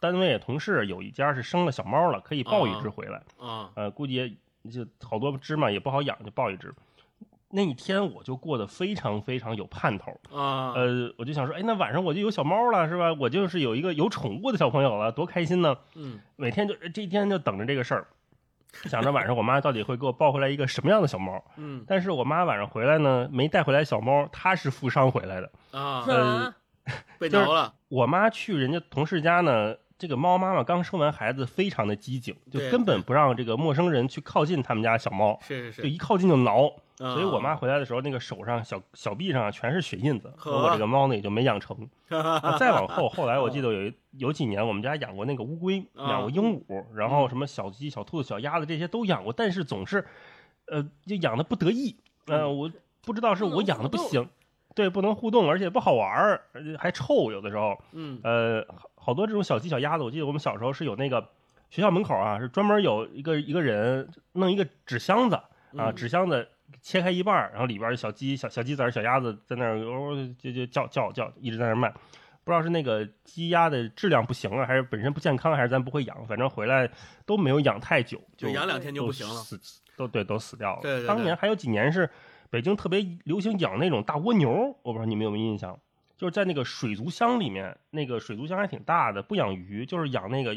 [0.00, 3.22] 单位同事有一家是生了小猫了，可以抱一只回来。
[3.38, 4.38] 啊呃，估计
[4.70, 6.72] 就好多只嘛，也不好养，就抱一只。
[7.56, 13.14] 那一天我就过得非常非常有盼头，啊呃，我就想说，哎，那晚上我就有小猫了，是吧？
[13.18, 15.74] 我就是有一个有宠物的小朋友了，多开心呢！
[15.94, 18.06] 嗯每天就这一天就等着这个事儿，
[18.84, 21.42] 想着晚上我妈到底会给我抱回来一个什么样的小猫。
[21.56, 25.50] 嗯但是我妈晚上回来呢，没带回来小猫，她是负伤回来的。
[25.72, 26.54] 啊呃
[27.18, 36.66] 被挠了，我妈去人家同事家呢，这个猫妈妈刚生完孩子，非常的机警，就根本不让这个陌生人去靠近他们家小猫，是是，就一靠近就挠。
[36.98, 41.76] 啊所以我妈回来的时候，那个手上小小臂上啊全是血印子，和我这个猫呢也就没养成。
[42.08, 50.06] 啊再往后，后来我记得有有几年，我们家养过那个乌龟，啊养过鹦鹉，然后什么小鸡、小兔子、小鸭子这些都养过，但是总是，
[50.68, 51.94] 呃，就养的不得意。
[52.28, 52.70] 呃，我
[53.02, 54.26] 不知道是我养的不行，
[54.74, 57.78] 对，不能互动，而且不好玩儿，而且还臭，有的时候。
[57.92, 58.66] 嗯呃，
[59.06, 61.30] 好好多这种小鸡、小鸭子，我记得我们小时候是有那个
[61.70, 66.48] 学校门口啊是专门有一个一个人弄一个纸箱子啊，嗯纸箱子
[66.82, 71.88] 切开一半，然后里边儿小鸡、小小鸡仔儿、小鸭子在那儿哦就就叫叫叫，一直在那儿卖。
[72.42, 76.90] 不知道是那个鸡鸭的质量不行了，还是本身不健康，还是咱不会养，反正回来
[77.24, 79.34] 都没有养太久，就就养两天就不行了。
[79.34, 79.60] 死
[79.96, 80.82] 都对都死掉了。
[80.82, 82.10] 对对对当年还有几年是
[82.50, 85.78] 北京特别流行养那种大蜗牛，我不知道你们有没有印象，
[86.16, 90.56] 就是在那个水族箱里面，那个水族箱还挺大的，不养鱼，就是养那个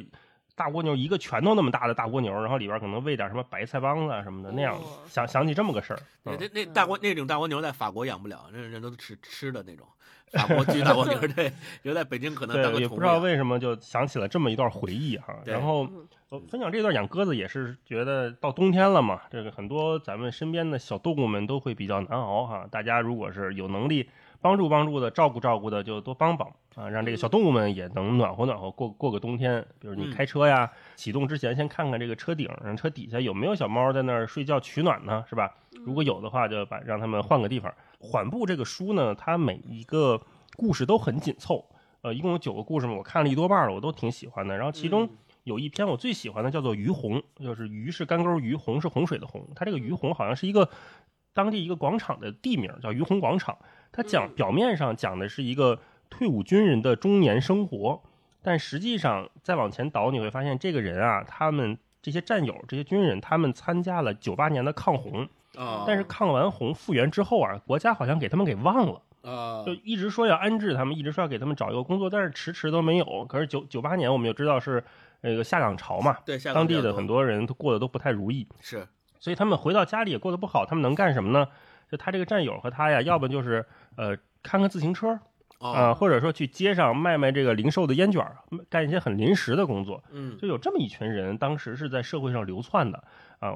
[0.56, 4.88] 大蜗牛，一个拳头那么大的大蜗牛，然后里边可能喂点什么白菜帮子啊什么的那样哇。
[5.07, 9.86] 想想起这么个事儿，那那大蜗那种大蜗牛在法国养不了，那人都吃吃的那种。
[10.31, 13.18] 法国巨大蜗牛，对，留在北京可能当对，个也不知道。
[13.18, 15.36] 为什么就想起了这么一段回忆哈。
[15.44, 15.90] 对然后
[16.48, 22.68] 分享这段养鸽子也是觉得到冬天了嘛，这个很多咱们身边的小动物们都会比较难熬哈。
[22.69, 24.07] 大家如果是有能力
[24.41, 29.66] 帮助帮助的、照顾照顾的，就多帮帮啊，让这个小动物们也能暖和暖和过过个冬天。
[29.80, 35.53] 比如你嗯开车呀，启动之前先看看这个车顶上、车底下有没有小猫在那儿睡觉取暖呢，是吧？
[35.86, 37.74] 如果有的话，就把让他们换个地方。
[37.99, 40.22] 缓步这个书呢，它每一个
[40.56, 41.66] 故事都很紧凑，
[42.02, 44.56] 呃，一共有九个故事嘛，我看了一多半了，我都挺喜欢的。
[44.56, 45.10] 然后其中
[45.44, 49.45] 有一篇我最喜欢的叫做《鱼洪》，就是鱼是干沟鱼，洪是洪水的洪。
[49.53, 50.70] 它这个鱼洪好像是一个
[51.34, 53.57] 当地一个广场的地名，叫鱼洪广场。
[53.91, 55.80] 它讲嗯表面上讲的是一个
[56.10, 58.02] 退伍军人的中年生活，
[58.41, 69.02] 但实际上再往前倒，你会发现这个人啊，他们这些战友、这些军人，他们参加了九八年的抗洪，啊，但是抗完洪复员之后啊，国家好像给他们给忘了。
[69.22, 73.26] 啊，就一直说要安置他们，一直说要给他们找一个工作，但是迟迟都没有。
[73.26, 74.82] 可是九九八年我们就知道是
[75.20, 78.88] 那个下岗潮嘛，对，下当地的很多人都过得都不太如意，是
[79.20, 80.66] 所以他们回到家里也过得不好。
[80.66, 81.45] 他们能干什么呢？
[81.90, 83.66] 就他这个战友和他呀，要不就是
[83.98, 85.20] 呃看看自行车
[85.60, 88.38] 啊、哦，或者说去街上卖卖这个零售的烟卷儿，
[88.70, 90.02] 干一些很临时的工作。
[90.11, 93.03] 嗯就有这么一群人，当时是在社会上流窜的
[93.40, 93.53] 啊。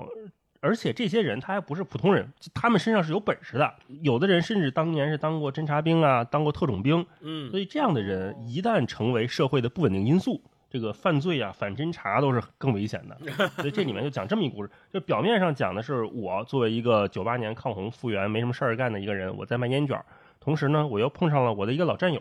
[0.60, 3.74] 而且这些人他还不是普通人，他们身上是有本事的。
[4.02, 7.06] 有的人甚至当年是当过侦察兵啊，当过特种兵。
[7.20, 10.42] 嗯所以这样的人一旦成为社会的不稳定因素，
[10.74, 13.16] 这个犯罪啊、反侦查都是更危险的。
[13.58, 20.04] 所以这里面就讲这么一故事，就表面上讲的是我作为一个九八年抗洪复员没什么事儿干的一个人，我在卖烟卷儿，
[20.40, 22.20] 同时呢，我又碰上了我的一个老战友。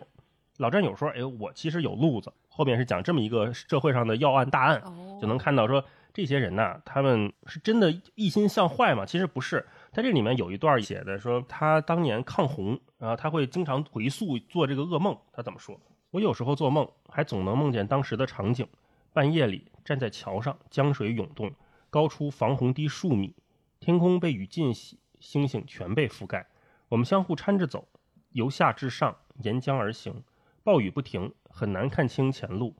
[0.58, 9.06] 老战友说：“哎，我其实有路子。”后面是讲这么一个社会上的要案大案，哦就能看到说这些人呐，他们是真的一心向坏吗？
[9.06, 9.66] 其实不是。
[9.92, 15.16] 在这里面有一段写的说，他当年抗洪，然后他会经常回溯做这个噩梦。
[15.32, 15.80] 他怎么说？
[16.12, 18.68] 我有时候做梦，还总能梦见当时的场景：
[19.14, 21.50] 半夜里站在桥上，江水涌动，
[21.88, 23.34] 高出防洪堤数米，
[23.80, 26.46] 天空被雨浸洗，星星全被覆盖。
[26.90, 27.88] 我们相互搀着走，
[28.32, 30.22] 由下至上，沿江而行。
[30.62, 32.76] 暴雨不停，很难看清前路。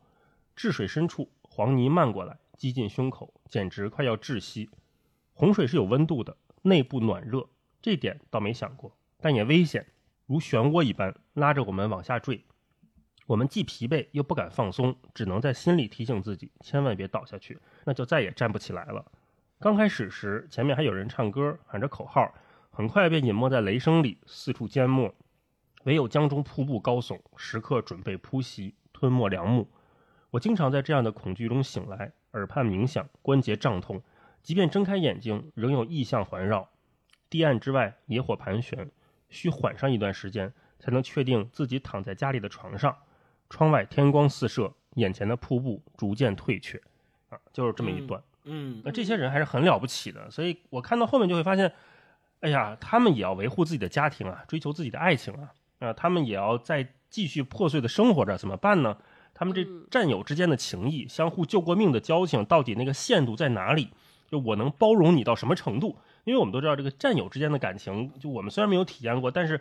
[0.54, 4.68] 治水深处，黄泥漫过来，击进胸口，简直快要窒息。
[5.32, 7.48] 洪水是有温度的，内部暖热，
[7.80, 9.86] 这点倒没想过，但也危险，
[10.26, 12.44] 如漩涡一般拉着我们往下坠。
[13.32, 19.02] 我们既疲惫又不敢放松，只能在心里提醒自己，千万别倒下去，那就再也站不起来了。
[19.58, 22.30] 刚开始时，前面还有人唱歌，喊着口号，
[22.70, 25.14] 很快便隐没在雷声里，四处缄默。
[25.84, 29.66] 唯有江中瀑布高耸，时刻准备扑袭，吞没良木。
[30.32, 34.02] 我经常在这样的恐惧中醒来，耳畔鸣响，关节胀痛，
[34.42, 36.68] 即便睁开眼睛，仍有异象环绕。
[37.30, 38.90] 堤岸之外，野火盘旋，
[39.30, 42.94] 需缓上一段时间，才能确定自己躺在家里的床上。
[43.52, 46.80] 窗外天光四射，眼前的瀑布逐渐退却。
[47.28, 48.20] 啊，就是这么一段。
[48.44, 51.70] 嗯那这些人还是很了不起的，所以我看到后面就会发现，
[52.40, 58.96] 哎呀，他们也要维护自己的家庭啊，追求自己的爱情啊，啊，他们也要再继续破碎的生活着，怎么办呢？
[59.34, 63.90] 他们这嗯战友之间的情谊，相互救过命的交情，到底那个限度在哪里？
[64.28, 65.98] 就我能包容你到什么程度？
[66.24, 69.60] 因为我们都知道，这个战友之间的感情，就我们虽然没有体验过，但是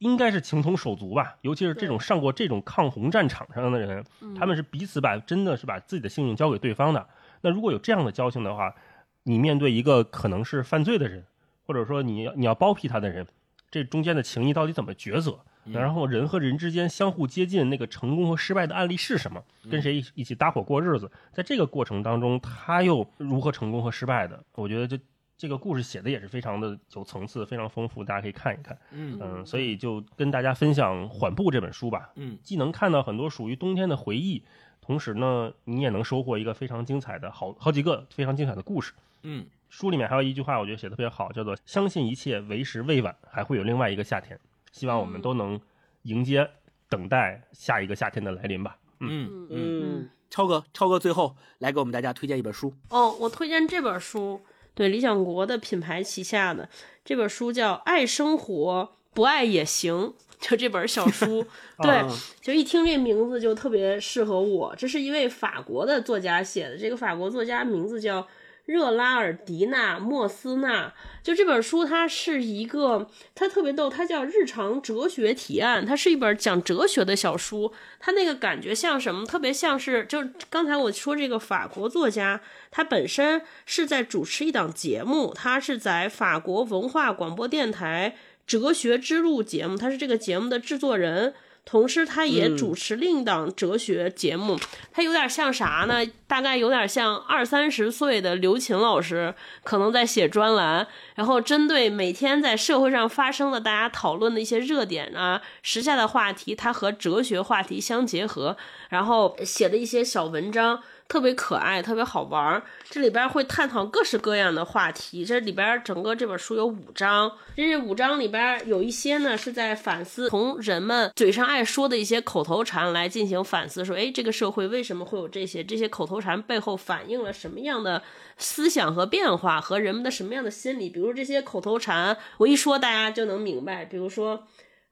[0.00, 1.36] 应该是情同手足吧。
[1.40, 4.04] 尤其是这种上过这种抗洪战场上的人，
[4.36, 7.06] 他们是彼此把真的是把自己的性命交给对方的。
[7.40, 8.74] 那如果有这样的交情的话，
[9.22, 11.24] 你面对一个可能是犯罪的人，
[11.66, 13.26] 或者说你要你要包庇他的人，
[13.70, 15.38] 这中间的情谊到底怎么抉择？
[15.64, 19.44] 然后人和人之间相互接近，那个成功和失败的案例是什么？
[19.70, 21.08] 跟谁一一起搭伙过日子？
[21.32, 24.42] 在这个过程当中，他又如何成功和失败的？
[24.54, 24.98] 我觉得这
[25.40, 28.78] 这个故事写的也是非常的有层次，非常丰富，大家可以看一看。
[28.90, 32.10] 嗯嗯，所以就跟大家分享《缓步》这本书吧。
[32.16, 34.44] 嗯，既能看到很多属于冬天的回忆，
[34.82, 38.92] 同时呢，你也能收获一个非常精彩的好好几个非常精彩的故事。
[39.22, 44.38] 嗯书里面还有一句话，我觉得写的特别好，叫做“相信一切为时未晚，还会有另外一个夏天”。
[44.72, 45.58] 希望我们都能
[46.02, 46.50] 迎接、
[46.90, 48.76] 等待下一个夏天的来临吧。
[48.98, 52.74] 嗯嗯，超哥，超哥最后来给我们大家推荐一本书。
[52.90, 54.42] 哦，我推荐这本书，
[54.80, 56.66] 对理想国的品牌旗下的
[57.04, 59.94] 这本书叫《爱生活，不爱也行》，
[60.40, 61.44] 就这本小书。
[61.82, 62.08] 对，啊
[62.40, 64.74] 就一听这名字就特别适合我。
[64.78, 68.26] 这是一位法国的作家写的，这个法国作家名字叫
[68.64, 70.92] 热拉尔迪纳·莫斯纳。
[71.22, 77.72] 就这本书，它是一个，它特别逗，它叫《日常哲学提案》，它是一本讲哲学的小书。
[77.98, 79.26] 它那个感觉像什么？
[79.26, 88.16] 特别像是，就刚才我说这个法国作家，他本身是在主持一档节目，他是在法国文化广播电台
[88.46, 91.34] 《哲学之路》节目，他是这个节目的制作人。
[91.70, 94.58] 同时，他也主持另一档哲学节目，
[94.92, 96.04] 他有点像啥呢？
[96.26, 99.32] 大概有点像二三十岁的刘琴老师，
[99.62, 108.56] 可能在写专栏，然后针对每天在社会上发生的大家讨论的一些热点啊、时下的话题，他和哲学话题相结合，
[108.88, 110.82] 然后写的一些小文章。
[111.10, 112.62] 特别可爱，特别好玩儿。
[112.88, 115.24] 这里边会探讨各式各样的话题。
[115.24, 125.64] 这里边整个这本书有五章，这五章里边有一些呢是在反思从人们嘴上爱说的一些口头禅来进行反思，说，哎，这个社会为什么会有这些？
[125.64, 128.00] 这些口头禅背后反映了什么样的
[128.38, 130.88] 思想和变化和人们的什么样的心理？
[130.88, 133.84] 比如这些口头禅，我一说大家就能明白。
[133.84, 134.46] 比如说。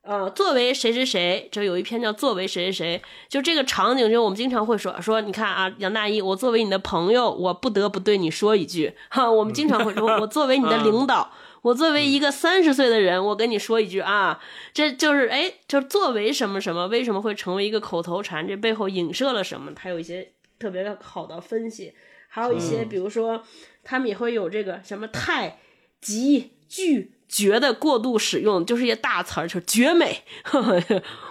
[0.08, 11.30] 呃，作为谁谁谁，就有一篇叫“作为谁谁谁”，就这个场景，就我们经常会说说，你看啊，杨大一，我作为你的朋友，我不得不对你说一句，哈，我们经常会说，我作为你的领导，
[11.60, 14.40] 我作为一个三十岁的人，我跟你说一句啊，
[14.72, 18.48] 这就是哎，就是作为什么什么，为什么会成为一个口头禅？
[18.48, 19.72] 这背后影射了什么？
[19.76, 21.92] 他有一些特别好的分析，
[22.28, 23.42] 还有一些，比如说，
[23.84, 25.58] 他们也会有这个什么太、
[26.00, 27.12] 极、巨。
[27.28, 30.80] 绝的过度使用就是一些大词儿，就是绝美，呵呵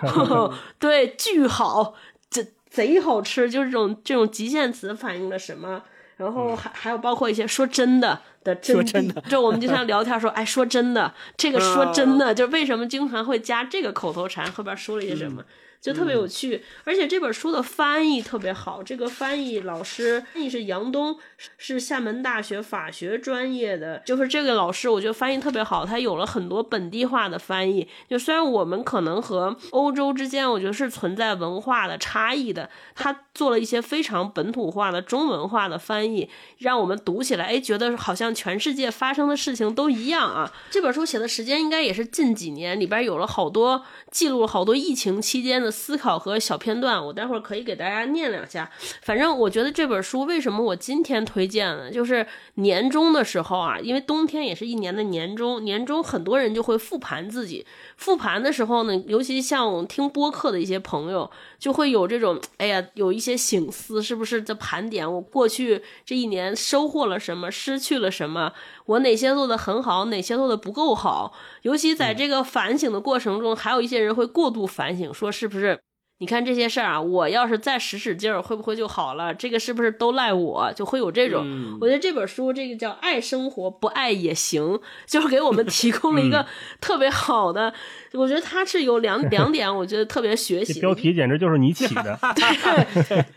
[0.02, 1.96] 呵呵对，巨好，
[2.30, 5.82] 这贼好吃，就是这种这种极限词反映了什么？
[6.18, 15.44] 然后还还有包括一些说真的的真说真的 就我们经常聊天说，哎，说真的，这个说真的，就是为什么经常会加这个口头禅，后边说了一些什么？
[15.80, 18.84] 就特别有趣，而且这本书的翻译特别好。
[18.84, 21.18] 这个翻译老师，翻译是杨东，
[21.58, 24.00] 是厦门大学法学专业的。
[24.06, 27.88] 就是这个老师，我觉得翻译特别好，他有了很多本地化的翻译。
[28.10, 40.52] 就虽然我们可能和欧洲之间，我觉得是存在文化的差异的，他做了一些非常本土化的中文化的翻译，让我们读起来，哎，觉得好像全世界发生的事情都一样啊。
[40.70, 45.67] 这本书写的时间应该也是近几年，里边有了好多记录了好多疫情期间的。
[45.72, 48.70] 思考和小片段，我待会儿可以给大家念两下。
[49.02, 51.92] 反正我觉得这本书为什么我今天推荐呢？
[51.92, 52.26] 就是
[52.56, 57.66] 年终的时候啊，因为冬天也是一年的年终，年终很多人就会复盘自己。
[57.96, 68.54] 复盘的时候呢，尤其像听播客的一些朋友，就会有这种哎呀，有一些醒思，是不是在盘点我过去这一年收获了什么，失去了什么，
[68.88, 71.34] 我哪些做的很好，哪些做的不够好。
[71.62, 75.80] 尤其在这个反省的过程中，还有一些人会过度反省，说是不是？
[76.20, 79.32] 你看这些事儿啊，我要是再使使劲儿，会不会就好了？
[79.36, 80.74] 这个是不是都赖我？
[80.74, 81.44] 就会有这种。
[81.46, 86.48] 嗯我觉得这本书这个叫“爱生活，不爱也行”，就是给我们提供了一个
[86.82, 87.72] 特别好的。
[88.14, 90.80] 我觉得他是有两两点，我觉得特别学习。
[90.80, 92.18] 标题简直就是你起的。
[92.36, 92.44] 对，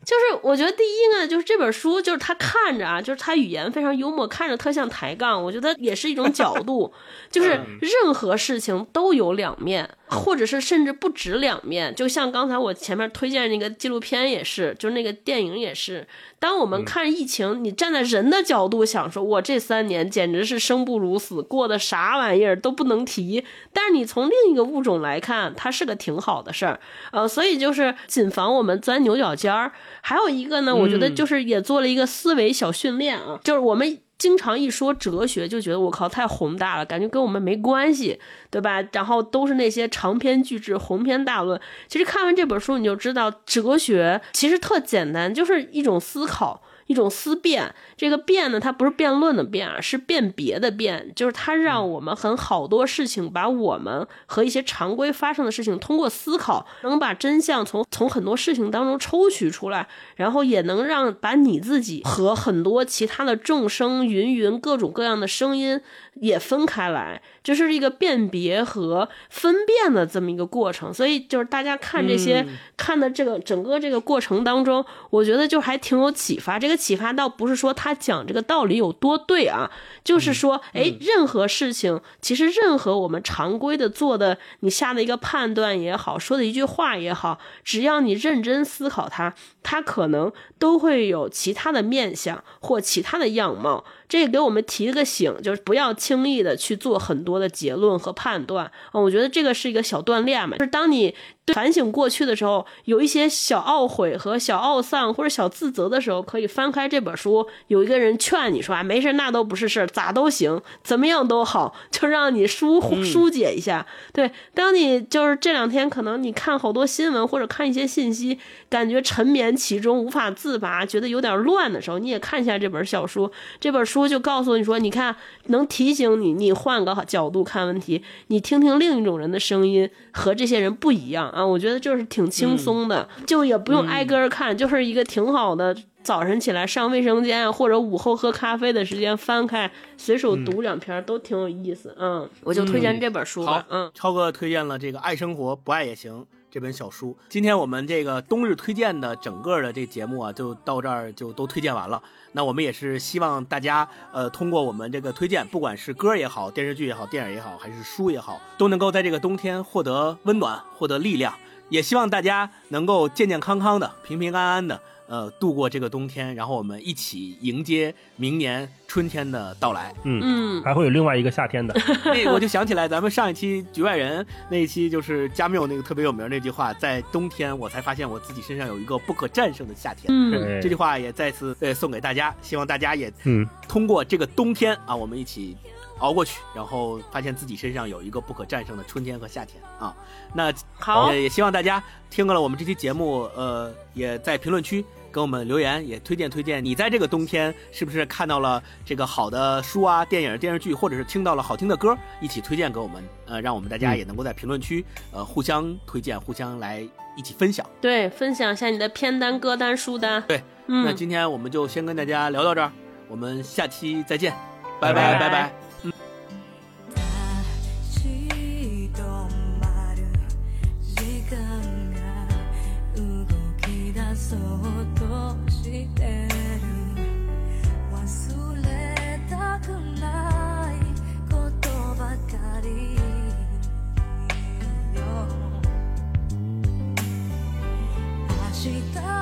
[0.04, 6.92] 就是我觉得第一呢，就是这本书，就是他看着啊，就是他语言非常幽默，看着特像抬杠，我觉得也是一种角度，
[7.30, 7.48] 就是
[7.80, 11.94] 任何事情都有两面，或者是甚至不止两面。
[11.94, 16.06] 就像刚才我前面推荐那个纪录片也是，就是那个电影也是。
[16.40, 23.44] 当我们看疫情，你站在人的角度想说，我这三年简直是生不如死，过的啥玩意儿都不能提。
[23.72, 26.80] 但是你从另一个物种来看，它是个挺好的事儿，
[27.12, 29.70] 呃，所以就是谨防我们钻牛角尖儿。
[30.00, 34.00] 还有一个呢，我觉得就是也做了一个思维小训练啊，就是我们。
[34.20, 38.20] 经常一说哲学，就觉得我靠太宏大了，感觉跟我们没关系，
[38.50, 38.80] 对吧？
[38.92, 41.58] 然后都是那些长篇巨制、鸿篇大论。
[41.88, 46.62] 其实看完这本书，你就知道哲学其实特简单，就是一种思考。
[46.86, 59.86] 一种思辨，这个辩呢，它不是辩论的辩啊，是辨别的辨，就是它让我们很好多事情，把我们和一些常规发生的事情，通过思考，能把真相从从很多事情当中抽取出来，
[60.16, 65.78] 然后也能让把你自己和很多其他的众生芸芸各种各样的声音
[66.14, 70.94] 也分开来，就是一个辨别和分辨的这么一个过程。
[70.94, 72.46] 所以就是大家看这些、
[72.78, 76.58] 看的这个整个这个过程当中，我觉得就还挺有启发。
[76.58, 76.80] 这个。
[76.80, 79.70] 启发倒不是说他讲这个道理有多对啊，
[80.04, 93.84] 就是说，哎，任何事情，其实任何我们常规的做的，你下的一个判断也好，说的一句话也好，只要你认真思考它，它可能都会有其他的面相或其他的样貌。
[94.10, 98.70] 这给我们提了个醒，就是不要轻易的去做很多的结论和判断。
[98.92, 101.14] 嗯，我觉得这个是一个小锻炼嘛，就是当你
[101.54, 113.86] 反省过去的时候，有一些小懊悔和小懊丧或者小自责的时候，可以翻开这本书，有一个人劝你说啊，没事，那都不是事儿，咋都行，怎么样都好，就让你疏疏解一下。
[114.12, 118.38] 对，当你就是这两天可能你看好多新闻或者看一些信息，
[118.68, 123.30] 感觉沉湎其中无法自拔，觉得有点乱的时候，你也看一下这本小书，
[123.60, 125.14] 这本书就告诉你说，你看
[125.46, 131.44] 能提醒你，你换个角度看问题，你听听另一种人的声音，和这些人不一样啊。
[131.44, 135.76] 我觉得就是挺轻松的，就也不用挨个儿看，就是一个挺好的。
[136.02, 141.94] 早晨起来上卫生间啊，或者午后喝咖啡的时间，翻开随手读两篇都挺有意思。
[141.98, 146.20] 嗯，我就推荐这本书吧好。，嗯，超哥推荐了这个《爱生活不爱也行》
[146.50, 147.16] 这本小书。
[147.28, 152.02] 今天我们这个冬日推荐的整个的这节目啊，就到这儿就都推荐完了。
[152.32, 161.32] 那我们也是希望大家呃通过我们这个推荐，不管是歌也好，电视剧也好，电影也好，还是书也好，都能够在这个冬天获得温暖，获得力量。
[161.68, 164.80] 也希望大家能够健健康康的、平平安安的，
[165.10, 169.92] 呃，度过这个冬天，然后我们一起迎接明年春天的到来。
[170.04, 171.74] 嗯，嗯，还会有另外一个夏天的。
[172.06, 180.06] 那我就想起来，咱们上一期局外人那一期，就是加缪那个特别有名那句话，在冬天我才发现我自己身上有一个不可战胜的夏天。
[180.08, 185.56] 嗯，这句话也再次呃送给大家，希望大家也嗯，通过这个冬天啊，我们一起
[185.98, 189.92] 熬过去，然后发现自己身上有一个不可战胜的春天和夏天啊。
[190.32, 207.66] 那好也也希望大家听了我们这期节目，呃，也在评论区给我们留言，也推荐推荐你在这个冬天是不是看到了这个好的书啊、电影、电视剧，或者是听到了好听的歌，一起推荐给我们，呃，让我们大家嗯也能够在评论区呃互相推荐，互相来一起分享。
[207.80, 210.22] 对， 分享一下你的片单、歌单、书单。
[210.28, 212.70] 对，那嗯，今天我们就先跟大家聊到这儿，
[213.08, 214.32] 我们下期再见，
[214.80, 215.69] 拜拜拜拜拜拜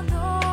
[0.02, 0.47] No.